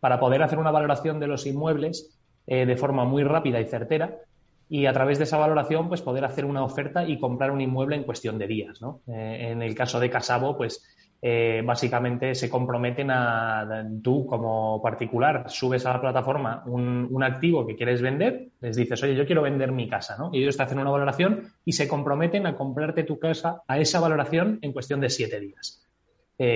para 0.00 0.18
poder 0.18 0.42
hacer 0.42 0.58
una 0.58 0.70
valoración 0.70 1.20
de 1.20 1.26
los 1.26 1.46
inmuebles 1.46 2.18
eh, 2.46 2.64
de 2.64 2.76
forma 2.76 3.04
muy 3.04 3.22
rápida 3.22 3.60
y 3.60 3.66
certera 3.66 4.16
y 4.68 4.86
a 4.86 4.92
través 4.94 5.18
de 5.18 5.24
esa 5.24 5.36
valoración 5.36 5.88
pues 5.88 6.00
poder 6.00 6.24
hacer 6.24 6.46
una 6.46 6.64
oferta 6.64 7.06
y 7.06 7.18
comprar 7.18 7.50
un 7.50 7.60
inmueble 7.60 7.96
en 7.96 8.04
cuestión 8.04 8.38
de 8.38 8.46
días. 8.46 8.80
Eh, 9.06 9.48
en 9.50 9.60
el 9.60 9.74
caso 9.74 10.00
de 10.00 10.08
Casabo, 10.08 10.56
pues 10.56 10.82
eh, 11.20 11.62
básicamente 11.64 12.34
se 12.34 12.48
comprometen 12.48 13.10
a 13.10 13.84
tú 14.02 14.26
como 14.26 14.80
particular 14.82 15.44
subes 15.48 15.86
a 15.86 15.92
la 15.92 16.00
plataforma 16.00 16.64
un, 16.66 17.22
activo 17.22 17.64
que 17.64 17.76
quieres 17.76 18.02
vender, 18.02 18.48
les 18.60 18.74
dices, 18.74 19.00
oye, 19.04 19.14
yo 19.14 19.26
quiero 19.26 19.42
vender 19.42 19.70
mi 19.70 19.88
casa, 19.88 20.16
¿no? 20.18 20.30
Y 20.32 20.42
ellos 20.42 20.56
te 20.56 20.64
hacen 20.64 20.80
una 20.80 20.90
valoración 20.90 21.52
y 21.64 21.72
se 21.72 21.86
comprometen 21.86 22.46
a 22.46 22.56
comprarte 22.56 23.04
tu 23.04 23.20
casa 23.20 23.62
a 23.68 23.78
esa 23.78 24.00
valoración 24.00 24.58
en 24.62 24.72
cuestión 24.72 25.00
de 25.00 25.10
siete 25.10 25.38
días. 25.38 25.86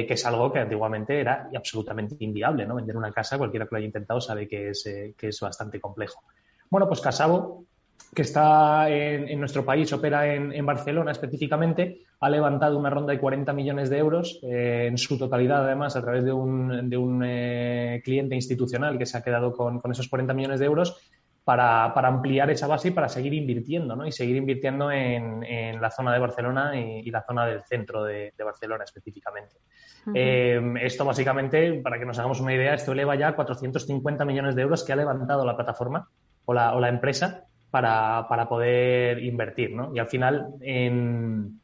Que 0.07 0.15
es 0.15 0.27
algo 0.27 0.53
que 0.53 0.59
antiguamente 0.59 1.21
era 1.21 1.49
absolutamente 1.55 2.17
inviable, 2.21 2.67
¿no? 2.67 2.75
Vender 2.75 2.97
una 2.97 3.13
casa, 3.13 3.39
cualquiera 3.39 3.67
que 3.67 3.75
lo 3.75 3.79
haya 3.79 3.87
intentado 3.87 4.21
sabe 4.21 4.49
que 4.49 4.71
es, 4.71 4.83
que 5.17 5.29
es 5.29 5.41
bastante 5.41 5.81
complejo. 5.81 6.23
Bueno, 6.71 6.89
pues 6.89 7.01
Casabo 7.01 7.65
que 8.15 8.23
está 8.23 8.89
en, 8.89 9.39
nuestro 9.39 9.65
país, 9.65 9.93
opera 9.93 10.33
en, 10.35 10.65
Barcelona 10.65 11.13
específicamente, 11.13 12.01
ha 12.21 12.31
levantado 12.31 12.79
una 12.79 12.89
ronda 12.89 13.13
de 13.13 13.21
40 13.21 13.53
millones 13.53 13.91
de 13.91 13.99
euros 13.99 14.41
eh, 14.43 14.87
en 14.89 14.97
su 14.97 15.19
totalidad, 15.19 15.65
además, 15.65 15.97
a 15.97 16.03
través 16.03 16.25
de 16.25 16.33
un, 16.33 17.23
eh, 17.25 18.01
cliente 18.03 18.35
institucional 18.35 18.97
que 18.97 19.07
se 19.07 19.19
ha 19.19 19.23
quedado 19.23 19.53
con, 19.53 19.83
esos 19.91 20.09
40 20.09 20.33
millones 20.33 20.61
de 20.61 20.67
euros 20.67 20.99
para, 21.45 21.93
ampliar 21.93 22.51
esa 22.51 22.67
base 22.67 22.89
y 22.89 22.93
para 22.93 23.09
seguir 23.09 23.35
invirtiendo, 23.35 23.95
¿no? 23.95 24.07
Y 24.07 24.13
seguir 24.13 24.37
invirtiendo 24.37 24.91
en, 24.91 25.81
la 25.81 25.91
zona 25.91 26.13
de 26.13 26.19
Barcelona 26.19 26.81
y, 26.81 27.11
la 27.11 27.23
zona 27.23 27.47
del 27.47 27.65
centro 27.65 28.03
de, 28.03 28.33
Barcelona 28.43 28.85
específicamente. 28.85 29.57
Eh, 30.15 30.61
esto 30.83 31.05
básicamente, 31.05 31.75
para 31.83 31.99
que 31.99 32.07
nos 32.07 32.19
hagamos 32.19 32.41
una 32.41 32.55
idea, 32.55 32.75
esto 32.75 32.93
eleva 32.93 33.17
ya 33.17 33.35
450 33.35 34.25
millones 34.25 34.55
de 34.55 34.63
euros 34.63 34.85
que 34.85 34.93
ha 34.93 34.97
levantado 34.97 35.45
la 35.45 35.57
plataforma 35.57 36.09
o 36.45 36.55
la, 36.55 36.75
o 36.75 36.81
la 36.81 36.89
empresa 36.89 37.45
para, 37.71 38.27
para 38.29 38.49
poder 38.49 39.23
invertir, 39.23 39.75
¿no? 39.75 39.95
Y 39.95 39.99
al 39.99 40.07
final, 40.07 40.55
en, 40.61 41.61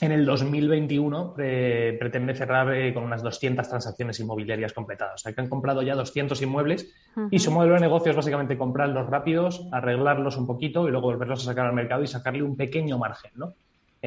en 0.00 0.12
el 0.12 0.26
2021 0.26 1.34
pretende 1.34 2.34
cerrar 2.34 2.72
eh, 2.74 2.92
con 2.92 3.04
unas 3.04 3.22
200 3.22 3.66
transacciones 3.68 4.20
inmobiliarias 4.20 4.72
completadas. 4.72 5.14
O 5.14 5.18
sea, 5.18 5.32
que 5.32 5.40
han 5.40 5.48
comprado 5.48 5.82
ya 5.82 5.94
200 5.94 6.40
inmuebles 6.42 6.92
y 7.30 7.38
su 7.38 7.50
modelo 7.50 7.74
de 7.74 7.80
negocio 7.80 8.10
es 8.10 8.16
básicamente 8.16 8.58
comprarlos 8.58 9.06
rápidos, 9.06 9.66
arreglarlos 9.72 10.36
un 10.36 10.46
poquito 10.46 10.86
y 10.86 10.90
luego 10.90 11.08
volverlos 11.08 11.42
a 11.42 11.44
sacar 11.46 11.66
al 11.66 11.72
mercado 11.72 12.02
y 12.02 12.06
sacarle 12.06 12.42
un 12.42 12.56
pequeño 12.56 12.98
margen, 12.98 13.32
¿no? 13.36 13.54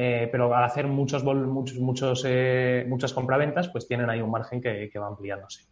Eh, 0.02 0.30
pero 0.32 0.54
al 0.54 0.64
hacer 0.64 0.86
muchos, 0.86 1.22
muchos, 1.24 1.78
muchos 1.78 2.24
eh, 2.26 2.86
muchas 2.88 3.12
compraventas, 3.12 3.68
pues 3.68 3.86
tienen 3.86 4.08
ahí 4.08 4.22
un 4.22 4.30
margen 4.30 4.62
que, 4.62 4.88
que 4.90 4.98
va 4.98 5.08
ampliándose. 5.08 5.64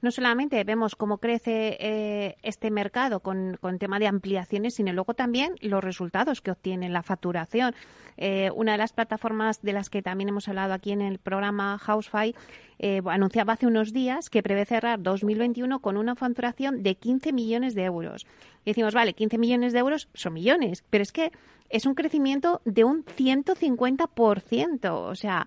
No 0.00 0.10
solamente 0.10 0.62
vemos 0.64 0.96
cómo 0.96 1.18
crece 1.18 1.76
eh, 1.80 2.36
este 2.42 2.70
mercado 2.70 3.20
con, 3.20 3.56
con 3.60 3.78
tema 3.78 3.98
de 3.98 4.06
ampliaciones, 4.06 4.74
sino 4.74 4.92
luego 4.92 5.14
también 5.14 5.54
los 5.60 5.82
resultados 5.82 6.40
que 6.40 6.50
obtiene 6.50 6.88
la 6.88 7.02
facturación. 7.02 7.74
Eh, 8.16 8.50
una 8.54 8.72
de 8.72 8.78
las 8.78 8.92
plataformas 8.92 9.62
de 9.62 9.72
las 9.72 9.88
que 9.88 10.02
también 10.02 10.28
hemos 10.28 10.48
hablado 10.48 10.74
aquí 10.74 10.92
en 10.92 11.00
el 11.00 11.18
programa 11.18 11.78
Housefy 11.78 12.34
eh, 12.78 13.00
anunciaba 13.06 13.54
hace 13.54 13.66
unos 13.66 13.92
días 13.92 14.28
que 14.28 14.42
prevé 14.42 14.64
cerrar 14.64 15.02
2021 15.02 15.80
con 15.80 15.96
una 15.96 16.14
facturación 16.14 16.82
de 16.82 16.96
15 16.96 17.32
millones 17.32 17.74
de 17.74 17.84
euros. 17.84 18.26
Y 18.64 18.70
decimos, 18.70 18.94
vale, 18.94 19.14
15 19.14 19.38
millones 19.38 19.72
de 19.72 19.78
euros 19.78 20.08
son 20.14 20.34
millones, 20.34 20.84
pero 20.90 21.02
es 21.02 21.12
que 21.12 21.32
es 21.70 21.86
un 21.86 21.94
crecimiento 21.94 22.60
de 22.64 22.84
un 22.84 23.04
150%. 23.04 24.90
O 24.90 25.14
sea, 25.14 25.46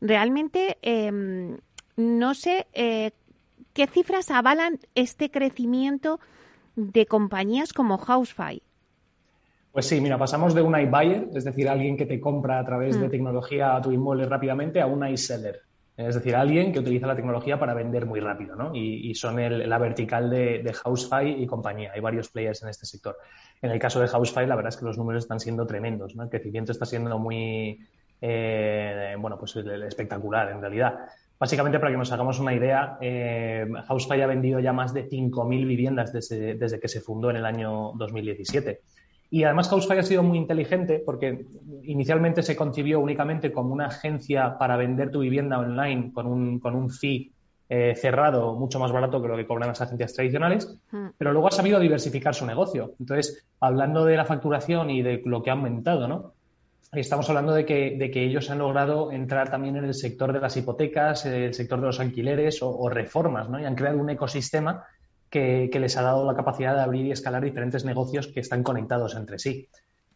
realmente 0.00 0.78
em, 0.82 1.56
no 1.96 2.34
sé 2.34 2.66
eh, 2.72 3.12
¿Qué 3.72 3.86
cifras 3.86 4.30
avalan 4.30 4.78
este 4.94 5.30
crecimiento 5.30 6.20
de 6.76 7.06
compañías 7.06 7.72
como 7.72 7.96
Housefy? 7.96 8.62
Pues 9.72 9.86
sí, 9.86 10.00
mira, 10.00 10.18
pasamos 10.18 10.54
de 10.54 10.60
un 10.60 10.78
iBuyer, 10.78 11.28
es 11.34 11.44
decir, 11.44 11.68
alguien 11.68 11.96
que 11.96 12.04
te 12.04 12.20
compra 12.20 12.58
a 12.58 12.64
través 12.64 13.00
de 13.00 13.08
mm. 13.08 13.10
tecnología 13.10 13.74
a 13.74 13.80
tu 13.80 13.90
inmueble 13.90 14.26
rápidamente, 14.26 14.82
a 14.82 14.86
un 14.86 15.06
iSeller, 15.08 15.62
es 15.96 16.14
decir, 16.14 16.36
alguien 16.36 16.72
que 16.72 16.80
utiliza 16.80 17.06
la 17.06 17.16
tecnología 17.16 17.58
para 17.58 17.72
vender 17.72 18.04
muy 18.04 18.20
rápido, 18.20 18.56
¿no? 18.56 18.74
Y, 18.74 19.14
son 19.14 19.36
la 19.68 19.78
vertical 19.78 20.28
de, 20.28 20.62
de 20.62 20.72
Housefy 20.72 21.42
y 21.42 21.46
compañía. 21.46 21.92
Hay 21.94 22.00
varios 22.00 22.28
players 22.28 22.62
en 22.62 22.70
este 22.70 22.86
sector. 22.86 23.16
En 23.60 23.70
el 23.70 23.78
caso 23.78 24.00
de 24.00 24.08
Housefy, 24.08 24.46
la 24.46 24.56
verdad 24.56 24.70
es 24.70 24.78
que 24.78 24.86
los 24.86 24.98
números 24.98 25.24
están 25.24 25.38
siendo 25.38 25.66
tremendos, 25.66 26.16
¿no? 26.16 26.24
El 26.24 26.28
crecimiento 26.30 26.72
está 26.72 26.86
siendo 26.86 27.18
muy, 27.18 27.78
eh, 28.20 29.14
bueno, 29.18 29.38
pues 29.38 29.54
espectacular 29.56 30.50
en 30.50 30.60
realidad. 30.60 30.98
Básicamente, 31.42 31.80
para 31.80 31.90
que 31.90 31.98
nos 31.98 32.12
hagamos 32.12 32.38
una 32.38 32.54
idea, 32.54 32.98
eh, 33.00 33.66
Housefly 33.88 34.22
ha 34.22 34.28
vendido 34.28 34.60
ya 34.60 34.72
más 34.72 34.94
de 34.94 35.08
5.000 35.08 35.66
viviendas 35.66 36.12
desde, 36.12 36.78
que 36.78 36.86
se 36.86 37.00
fundó 37.00 37.30
en 37.30 37.36
el 37.36 37.44
año 37.44 37.90
2017. 37.96 38.80
Y 39.28 39.42
además 39.42 39.68
Housefly 39.68 39.98
ha 39.98 40.04
sido 40.04 40.22
muy 40.22 40.38
inteligente 40.38 41.02
porque 41.04 41.46
inicialmente 41.82 42.44
se 42.44 42.54
concibió 42.54 43.00
únicamente 43.00 43.50
como 43.50 43.72
una 43.74 43.86
agencia 43.86 44.56
para 44.56 44.76
vender 44.76 45.10
tu 45.10 45.18
vivienda 45.18 45.58
online 45.58 46.12
con 46.12 46.28
un, 46.28 46.60
con 46.60 46.76
un 46.76 46.90
fee 46.90 47.32
eh, 47.68 47.96
cerrado 47.96 48.54
mucho 48.54 48.78
más 48.78 48.92
barato 48.92 49.20
que 49.20 49.26
lo 49.26 49.36
que 49.36 49.44
cobran 49.44 49.66
las 49.66 49.80
agencias 49.80 50.14
tradicionales, 50.14 50.78
mm. 50.92 51.06
pero 51.18 51.32
luego 51.32 51.48
ha 51.48 51.50
sabido 51.50 51.80
diversificar 51.80 52.36
su 52.36 52.46
negocio. 52.46 52.92
Entonces, 53.00 53.44
hablando 53.58 54.04
de 54.04 54.16
la 54.16 54.26
facturación 54.26 54.90
y 54.90 55.02
de 55.02 55.20
lo 55.24 55.42
que 55.42 55.50
ha 55.50 55.54
aumentado, 55.54 56.06
¿no? 56.06 56.34
Estamos 57.00 57.28
hablando 57.30 57.54
de 57.54 57.64
que, 57.64 57.96
de 57.98 58.10
que, 58.10 58.24
ellos 58.24 58.50
han 58.50 58.58
logrado 58.58 59.12
entrar 59.12 59.50
también 59.50 59.76
en 59.76 59.84
el 59.84 59.94
sector 59.94 60.32
de 60.32 60.40
las 60.40 60.56
hipotecas, 60.56 61.24
el 61.24 61.54
sector 61.54 61.80
de 61.80 61.86
los 61.86 62.00
alquileres 62.00 62.58
o, 62.60 62.88
reformas, 62.90 63.48
¿no? 63.48 63.58
Y 63.58 63.64
han 63.64 63.74
creado 63.74 63.98
un 63.98 64.10
ecosistema 64.10 64.84
que, 65.30 65.70
les 65.72 65.96
ha 65.96 66.02
dado 66.02 66.26
la 66.26 66.36
capacidad 66.36 66.74
de 66.74 66.82
abrir 66.82 67.06
y 67.06 67.12
escalar 67.12 67.42
diferentes 67.42 67.86
negocios 67.86 68.28
que 68.28 68.40
están 68.40 68.62
conectados 68.62 69.14
entre 69.16 69.38
sí. 69.38 69.68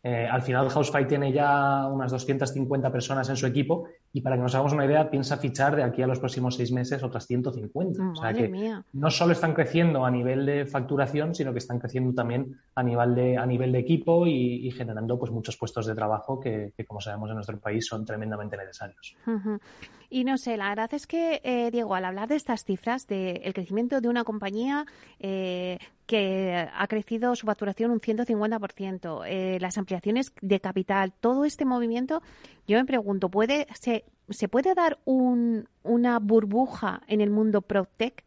Eh, 0.09 0.25
al 0.25 0.41
final, 0.41 0.71
Housefly 0.71 1.09
tiene 1.09 1.33
ya 1.33 1.89
unas 1.89 2.13
250 2.13 2.93
personas 2.93 3.29
en 3.29 3.35
su 3.35 3.45
equipo 3.45 3.89
y 4.13 4.21
para 4.21 4.37
que 4.37 4.43
nos 4.43 4.55
hagamos 4.55 4.73
una 4.73 4.85
idea, 4.85 5.11
piensa 5.11 5.37
fichar 5.37 5.75
de 5.75 5.83
aquí 5.83 6.01
a 6.01 6.07
los 6.07 6.21
próximos 6.21 6.55
seis 6.55 6.71
meses 6.71 7.03
otras 7.03 7.27
150. 7.27 8.11
o 8.13 8.15
sea 8.15 8.33
que 8.33 8.73
no 8.93 9.11
solo 9.11 9.33
están 9.33 9.53
creciendo 9.53 10.05
a 10.05 10.11
nivel 10.13 10.47
de 10.47 10.65
facturación, 10.65 11.35
sino 11.35 11.51
que 11.51 11.59
están 11.59 11.81
creciendo 11.81 12.15
también 12.15 12.57
a 12.77 12.85
nivel 12.85 13.17
de, 13.17 13.37
a 13.37 13.47
nivel 13.47 13.73
de 13.73 13.81
equipo 13.81 14.29
y, 14.29 14.71
generando 14.71 15.19
pues, 15.19 15.33
muchos 15.33 15.57
puestos 15.57 15.87
de 15.87 15.97
trabajo 15.97 16.39
que, 16.39 16.73
como 16.87 17.01
sabemos 17.01 17.29
en 17.31 17.35
nuestro 17.35 17.59
país, 17.59 17.85
son 17.85 18.05
tremendamente 18.05 18.57
necesarios. 18.57 19.17
Y 20.09 20.23
no 20.23 20.39
sé, 20.39 20.57
la 20.57 20.69
verdad 20.69 20.95
es 20.95 21.09
que, 21.09 21.41
eh, 21.43 21.73
Diego, 21.73 21.97
al 21.97 22.05
hablar 22.05 22.29
de 22.29 22.37
estas 22.37 22.65
cifras, 22.65 23.09
del 23.09 23.53
crecimiento 23.53 24.01
de 24.01 24.09
una 24.09 24.23
compañía 24.23 24.87
eh, 25.19 25.79
que 26.07 26.69
ha 26.73 26.87
crecido 26.87 27.35
su 27.35 27.47
facturación 27.47 27.91
un 27.91 28.01
150%, 28.01 29.25
eh, 29.27 29.59
las 29.61 29.77
ampliaciones 29.79 30.33
de 30.41 30.61
capital, 30.61 31.13
todo 31.21 31.45
este 31.45 31.65
movimiento, 31.65 32.23
yo 32.67 32.79
me 32.79 32.85
pregunto, 32.85 33.29
¿puede, 33.29 33.67
se, 33.79 34.05
¿se 34.31 34.49
puede 34.49 34.75
dar 34.75 34.99
un, 35.05 35.69
una 35.83 36.19
burbuja 36.19 37.03
en 37.09 37.21
el 37.21 37.31
mundo 37.31 37.63
PropTech? 37.63 38.25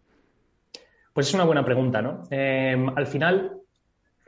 Pues 1.13 1.27
es 1.27 1.33
una 1.33 1.45
buena 1.45 1.65
pregunta, 1.65 2.01
¿no? 2.01 2.23
al 2.31 3.07
final, 3.07 3.59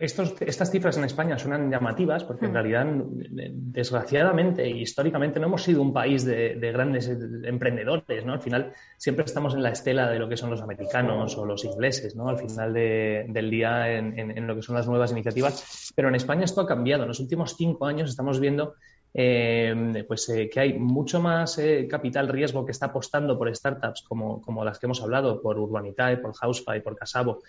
estas 0.01 0.71
cifras 0.71 0.97
en 0.97 1.03
España 1.03 1.37
suenan 1.37 1.69
llamativas 1.69 2.23
porque 2.23 2.45
en 2.45 2.51
hmm. 2.51 2.55
realidad, 2.55 2.85
desgraciadamente 2.85 4.63
e 4.63 4.69
históricamente, 4.69 5.39
no 5.39 5.45
hemos 5.45 5.63
sido 5.63 5.81
un 5.81 5.93
país 5.93 6.25
de, 6.25 6.55
grandes 6.73 7.07
emprendedores, 7.07 8.25
¿no? 8.25 8.33
Al 8.33 8.41
final 8.41 8.73
siempre 8.97 9.25
estamos 9.25 9.53
en 9.53 9.61
la 9.61 9.69
estela 9.69 10.09
de 10.09 10.17
lo 10.17 10.27
que 10.27 10.37
son 10.37 10.49
los 10.49 10.61
americanos 10.61 11.37
o 11.37 11.45
los 11.45 11.63
ingleses, 11.65 12.15
¿no? 12.15 12.29
Al 12.29 12.39
final 12.39 12.73
del 12.73 13.49
día 13.51 13.91
en, 13.91 14.47
lo 14.47 14.55
que 14.55 14.63
son 14.63 14.75
las 14.75 14.87
nuevas 14.87 15.11
iniciativas. 15.11 15.91
Pero 15.95 16.09
en 16.09 16.15
España 16.15 16.45
esto 16.45 16.61
ha 16.61 16.67
cambiado. 16.67 17.03
En 17.03 17.09
los 17.09 17.19
últimos 17.19 17.55
cinco 17.55 17.85
años 17.85 18.09
estamos 18.09 18.39
viendo 18.39 18.75
eh, 19.13 20.05
pues, 20.07 20.29
eh, 20.29 20.49
que 20.49 20.59
hay 20.59 20.79
mucho 20.79 21.19
más 21.19 21.57
eh, 21.57 21.87
capital 21.89 22.27
riesgo 22.27 22.65
que 22.65 22.71
está 22.71 22.87
apostando 22.87 23.37
por 23.37 23.53
startups 23.53 24.03
como, 24.03 24.41
como 24.41 24.63
las 24.63 24.79
que 24.79 24.85
hemos 24.85 25.01
hablado, 25.01 25.41
por 25.41 25.59
Urbanitae, 25.59 26.17
por 26.17 26.33
Housefy, 26.33 26.79
por 26.81 26.95
Casabo, 26.95 27.41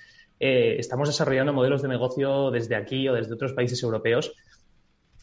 eh, 0.44 0.76
estamos 0.80 1.08
desarrollando 1.08 1.52
modelos 1.52 1.82
de 1.82 1.88
negocio 1.88 2.50
desde 2.50 2.74
aquí 2.74 3.08
o 3.08 3.14
desde 3.14 3.34
otros 3.34 3.52
países 3.52 3.80
europeos. 3.82 4.32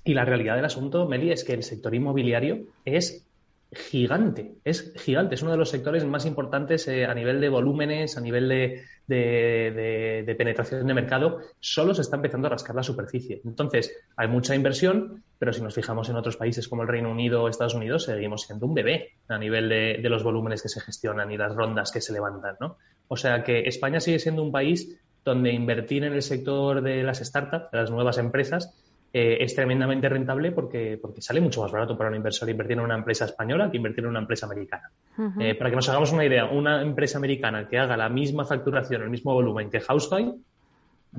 Y 0.06 0.14
la 0.14 0.24
realidad 0.24 0.56
del 0.56 0.64
asunto, 0.64 1.10
Meli, 1.10 1.32
es 1.32 1.44
que 1.44 1.54
el 1.54 1.64
sector 1.64 1.94
inmobiliario 1.94 2.68
es 2.86 3.29
gigante, 3.72 4.56
es 4.64 4.94
gigante, 4.98 5.36
es 5.36 5.44
uno 5.44 5.52
de 5.52 5.58
los 5.58 5.70
sectores 5.70 6.04
más 6.04 6.26
importantes 6.26 6.88
eh, 6.88 7.06
a 7.06 7.14
nivel 7.14 7.40
de 7.40 7.50
volúmenes, 7.50 8.18
a 8.18 8.22
nivel 8.22 8.50
de, 8.50 8.84
de, 9.10 10.36
penetración 10.38 10.86
de 10.86 10.94
mercado, 10.94 11.40
solo 11.60 11.94
se 11.94 12.02
está 12.02 12.16
empezando 12.16 12.48
a 12.48 12.52
rascar 12.52 12.76
la 12.76 12.84
superficie. 12.84 13.42
Entonces, 13.46 13.96
hay 14.16 14.28
mucha 14.28 14.56
inversión, 14.56 15.24
pero 15.38 15.54
si 15.54 15.62
nos 15.62 15.76
fijamos 15.76 16.10
en 16.10 16.16
otros 16.16 16.38
países 16.38 16.68
como 16.68 16.82
el 16.82 16.88
Reino 16.88 17.12
Unido 17.12 17.44
o 17.44 17.50
Estados 17.50 17.76
Unidos, 17.76 18.06
seguimos 18.06 18.44
siendo 18.44 18.66
un 18.66 18.74
bebé 18.74 19.14
a 19.28 19.38
nivel 19.38 19.70
de, 19.70 20.10
los 20.10 20.24
volúmenes 20.24 20.64
que 20.64 20.70
se 20.70 20.82
gestionan 20.82 21.32
y 21.32 21.38
las 21.38 21.56
rondas 21.56 21.92
que 21.92 22.02
se 22.02 22.14
levantan, 22.14 22.56
¿no? 22.60 22.78
O 23.08 23.18
sea 23.18 23.44
que 23.44 23.62
España 23.68 24.00
sigue 24.00 24.18
siendo 24.18 24.42
un 24.42 24.52
país 24.52 25.00
donde 25.24 25.52
invertir 25.52 26.04
en 26.04 26.14
el 26.14 26.24
sector 26.24 26.82
de 26.82 27.04
las 27.04 27.20
startups, 27.20 27.72
de 27.72 27.78
las 27.78 27.92
nuevas 27.92 28.18
empresas, 28.18 28.74
eh, 29.12 29.38
es 29.39 29.55
tremendamente 29.55 30.07
rentable 30.07 30.51
porque, 30.51 30.99
porque 31.01 31.22
sale 31.22 31.41
mucho 31.41 31.62
más 31.62 31.72
barato 31.72 31.97
para 31.97 32.10
un 32.10 32.16
inversor 32.16 32.49
invertir 32.49 32.78
en 32.78 32.84
una 32.84 32.95
empresa 32.95 33.26
española 33.26 33.72
que 33.72 33.78
invertir 33.78 34.03
en 34.03 34.12
una 34.12 34.20
empresa 34.20 34.45
americana. 34.45 34.91
Eh, 35.39 35.55
para 35.55 35.70
que 35.70 35.76
nos 35.76 35.89
hagamos 35.89 36.12
una 36.12 36.26
idea, 36.26 36.45
una 36.45 36.82
empresa 36.82 37.18
americana 37.18 37.68
que 37.68 37.78
haga 37.78 37.97
la 37.97 38.10
misma 38.10 38.45
facturación, 38.45 39.01
el 39.01 39.10
mismo 39.10 39.34
volumen 39.34 39.70
que 39.70 39.80
Housefly, 39.80 40.34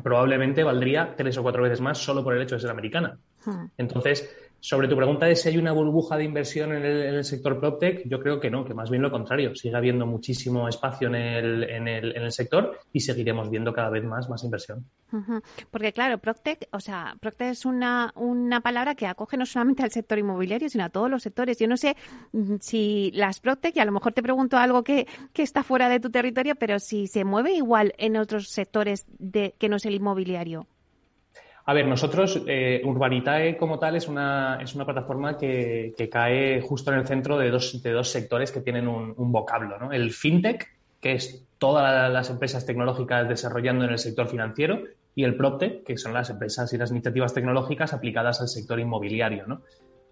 probablemente 0.03 0.63
valdría 0.63 1.15
tres 1.17 1.37
o 1.39 1.43
cuatro 1.43 1.63
veces 1.63 1.81
más 1.81 1.99
solo 1.99 2.23
por 2.23 2.35
el 2.35 2.43
hecho 2.43 2.55
de 2.55 2.61
ser 2.61 2.71
americana. 2.71 3.19
Entonces, 3.77 4.31
sobre 4.61 4.89
tu 4.89 4.97
pregunta 4.97 5.27
de 5.27 5.37
si 5.37 5.49
hay 5.49 5.59
una 5.59 5.73
burbuja 5.73 6.17
de 6.17 6.25
inversión 6.25 6.75
en 6.75 6.85
el, 6.85 7.25
sector 7.25 7.59
PropTech, 7.59 8.07
yo 8.07 8.21
creo 8.21 8.41
que 8.41 8.51
no, 8.51 8.65
que 8.65 8.75
más 8.75 8.91
bien 8.91 9.03
lo 9.03 9.11
contrario. 9.11 9.55
Sigue 9.55 9.77
habiendo 9.77 10.07
muchísimo 10.07 10.69
espacio 10.69 11.09
en 11.09 11.15
el, 11.15 11.65
en 11.65 11.89
el, 11.89 12.17
en 12.17 12.23
el 12.23 12.33
sector 12.33 12.79
y 12.93 13.01
seguiremos 13.01 13.51
viendo 13.51 13.73
cada 13.73 13.91
vez 13.91 14.05
más, 14.05 14.29
más 14.29 14.45
inversión. 14.45 14.85
Porque 15.71 15.93
claro, 15.93 16.19
PropTech, 16.19 16.69
o 16.73 16.81
sea, 16.81 17.17
PropTech 17.21 17.51
es 17.51 17.65
una, 17.65 18.13
una 18.15 18.61
palabra 18.61 18.95
que 18.95 19.07
acoge 19.07 19.37
no 19.37 19.47
solamente 19.47 19.83
al 19.83 19.91
sector 19.91 20.19
inmobiliario, 20.19 20.69
sino 20.69 20.85
a 20.85 20.91
todos 20.91 21.11
los 21.11 21.23
sectores. 21.23 21.59
Yo 21.59 21.67
no 21.67 21.77
sé 21.77 21.97
mm, 22.33 22.57
si 22.61 23.11
las 23.15 23.41
PropTech, 23.41 23.77
y 23.77 23.81
a 23.81 23.85
lo 23.85 23.93
mejor 23.93 24.13
te 24.13 24.23
pregunto 24.23 24.57
algo 24.57 24.85
que, 24.85 25.07
que 25.33 25.43
está 25.43 25.63
fuera 25.63 25.89
de 25.89 26.01
tu 26.01 26.11
territorio, 26.11 26.55
pero 26.55 26.79
si 26.79 27.07
se 27.07 27.25
mueve 27.25 27.53
igual 27.53 27.95
en 27.99 28.17
otros 28.17 28.49
sectores 28.49 29.07
de, 29.19 29.55
que 29.59 29.69
no 29.69 29.77
es 29.77 29.87
el 29.87 29.95
inmobiliario. 29.95 30.67
A 31.71 31.73
ver, 31.73 31.87
nosotros, 31.87 32.43
eh, 32.49 32.83
Urbanitae 32.85 33.57
como 33.57 33.79
tal 33.79 33.95
es 33.95 34.09
una, 34.09 34.59
es 34.61 34.75
una 34.75 34.85
plataforma 34.85 35.39
que, 35.39 35.95
cae 36.11 36.61
justo 36.63 36.93
en 36.93 36.99
el 36.99 37.07
centro 37.07 37.39
de 37.39 37.49
dos, 37.53 37.81
de 37.81 37.93
dos 37.93 38.09
sectores 38.09 38.51
que 38.51 38.61
tienen 38.61 38.89
un, 38.89 39.15
vocablo. 39.31 39.79
¿no? 39.79 39.93
El 39.93 40.11
fintech, 40.11 40.67
que 41.01 41.13
es 41.13 41.47
todas 41.59 42.13
las 42.13 42.29
empresas 42.29 42.67
tecnológicas 42.67 43.29
desarrollando 43.29 43.85
en 43.85 43.93
el 43.93 44.01
sector 44.01 44.27
financiero, 44.27 44.83
y 45.15 45.23
el 45.23 45.37
PropTech, 45.37 45.85
que 45.85 45.97
son 45.97 46.13
las 46.13 46.29
empresas 46.31 46.73
y 46.73 46.77
las 46.77 46.91
iniciativas 46.91 47.35
tecnológicas 47.35 47.93
aplicadas 47.93 48.41
al 48.41 48.49
sector 48.49 48.81
inmobiliario. 48.81 49.47
¿no? 49.47 49.63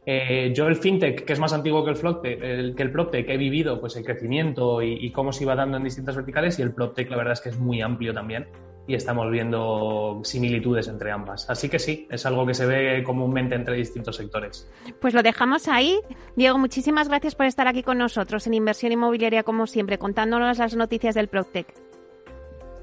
Eh, 0.06 0.52
yo 0.54 0.68
el 0.68 0.76
fintech, 0.76 1.24
que 1.24 1.32
es 1.32 1.40
más 1.40 1.52
antiguo 1.52 1.84
que 1.84 1.90
el, 1.90 1.96
PropTech, 1.96 2.40
el, 2.40 2.76
que 2.76 2.84
el 2.84 2.92
PropTech, 2.92 3.28
he 3.30 3.36
vivido 3.36 3.80
pues, 3.80 3.96
el 3.96 4.04
crecimiento 4.04 4.80
y, 4.80 4.92
y, 5.04 5.10
cómo 5.10 5.32
se 5.32 5.42
iba 5.42 5.56
dando 5.56 5.76
en 5.78 5.82
distintas 5.82 6.14
verticales, 6.14 6.56
y 6.60 6.62
el 6.62 6.72
PropTech 6.72 7.10
la 7.10 7.16
verdad 7.16 7.32
es 7.32 7.40
que 7.40 7.48
es 7.48 7.58
muy 7.58 7.80
amplio 7.80 8.14
también 8.14 8.46
y 8.88 8.94
estamos 8.94 9.30
viendo 9.30 10.20
similitudes 10.24 10.88
entre 10.88 11.12
ambas. 11.12 11.48
Así 11.50 11.68
que 11.68 11.78
sí, 11.78 12.08
es 12.10 12.24
algo 12.24 12.46
que 12.46 12.54
se 12.54 12.64
ve 12.64 13.04
comúnmente 13.04 13.54
entre 13.54 13.76
distintos 13.76 14.16
sectores. 14.16 14.66
Pues 14.98 15.12
lo 15.12 15.22
dejamos 15.22 15.68
ahí. 15.68 16.00
Diego, 16.36 16.56
muchísimas 16.56 17.06
gracias 17.08 17.34
por 17.34 17.44
estar 17.44 17.68
aquí 17.68 17.82
con 17.82 17.98
nosotros 17.98 18.46
en 18.46 18.54
Inversión 18.54 18.90
Inmobiliaria, 18.90 19.42
como 19.42 19.66
siempre, 19.66 19.98
contándonos 19.98 20.56
las 20.56 20.74
noticias 20.74 21.14
del 21.14 21.28
Proctec. 21.28 21.66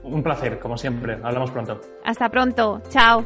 Un 0.04 0.22
placer, 0.22 0.60
como 0.60 0.78
siempre. 0.78 1.18
Hablamos 1.24 1.50
pronto. 1.50 1.82
Hasta 2.04 2.30
pronto. 2.30 2.84
Chao. 2.90 3.26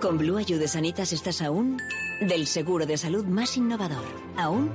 Con 0.00 0.18
Blue 0.18 0.36
Ayude 0.36 0.68
Sanitas 0.68 1.12
estás 1.12 1.40
aún 1.40 1.78
del 2.20 2.46
seguro 2.46 2.86
de 2.86 2.96
salud 2.96 3.24
más 3.24 3.56
innovador. 3.56 4.04
Aún 4.36 4.70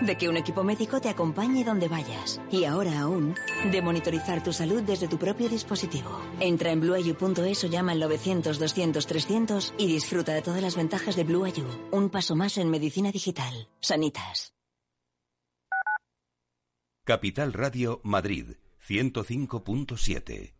de 0.00 0.16
que 0.16 0.28
un 0.28 0.36
equipo 0.36 0.64
médico 0.64 1.00
te 1.00 1.08
acompañe 1.08 1.64
donde 1.64 1.88
vayas. 1.88 2.40
Y 2.50 2.64
ahora 2.64 3.00
aún 3.00 3.34
de 3.70 3.82
monitorizar 3.82 4.42
tu 4.42 4.52
salud 4.52 4.82
desde 4.82 5.08
tu 5.08 5.18
propio 5.18 5.48
dispositivo. 5.48 6.10
Entra 6.40 6.70
en 6.70 6.80
blueayu.es 6.80 7.64
o 7.64 7.66
llama 7.66 7.92
al 7.92 8.02
900-200-300 8.02 9.74
y 9.78 9.86
disfruta 9.86 10.34
de 10.34 10.42
todas 10.42 10.62
las 10.62 10.76
ventajas 10.76 11.16
de 11.16 11.24
Blue 11.24 11.44
Ayu. 11.44 11.66
Un 11.90 12.08
paso 12.10 12.36
más 12.36 12.56
en 12.58 12.70
medicina 12.70 13.10
digital. 13.12 13.68
Sanitas. 13.80 14.54
Capital 17.04 17.52
Radio 17.52 18.00
Madrid 18.04 18.56
105.7 18.86 20.59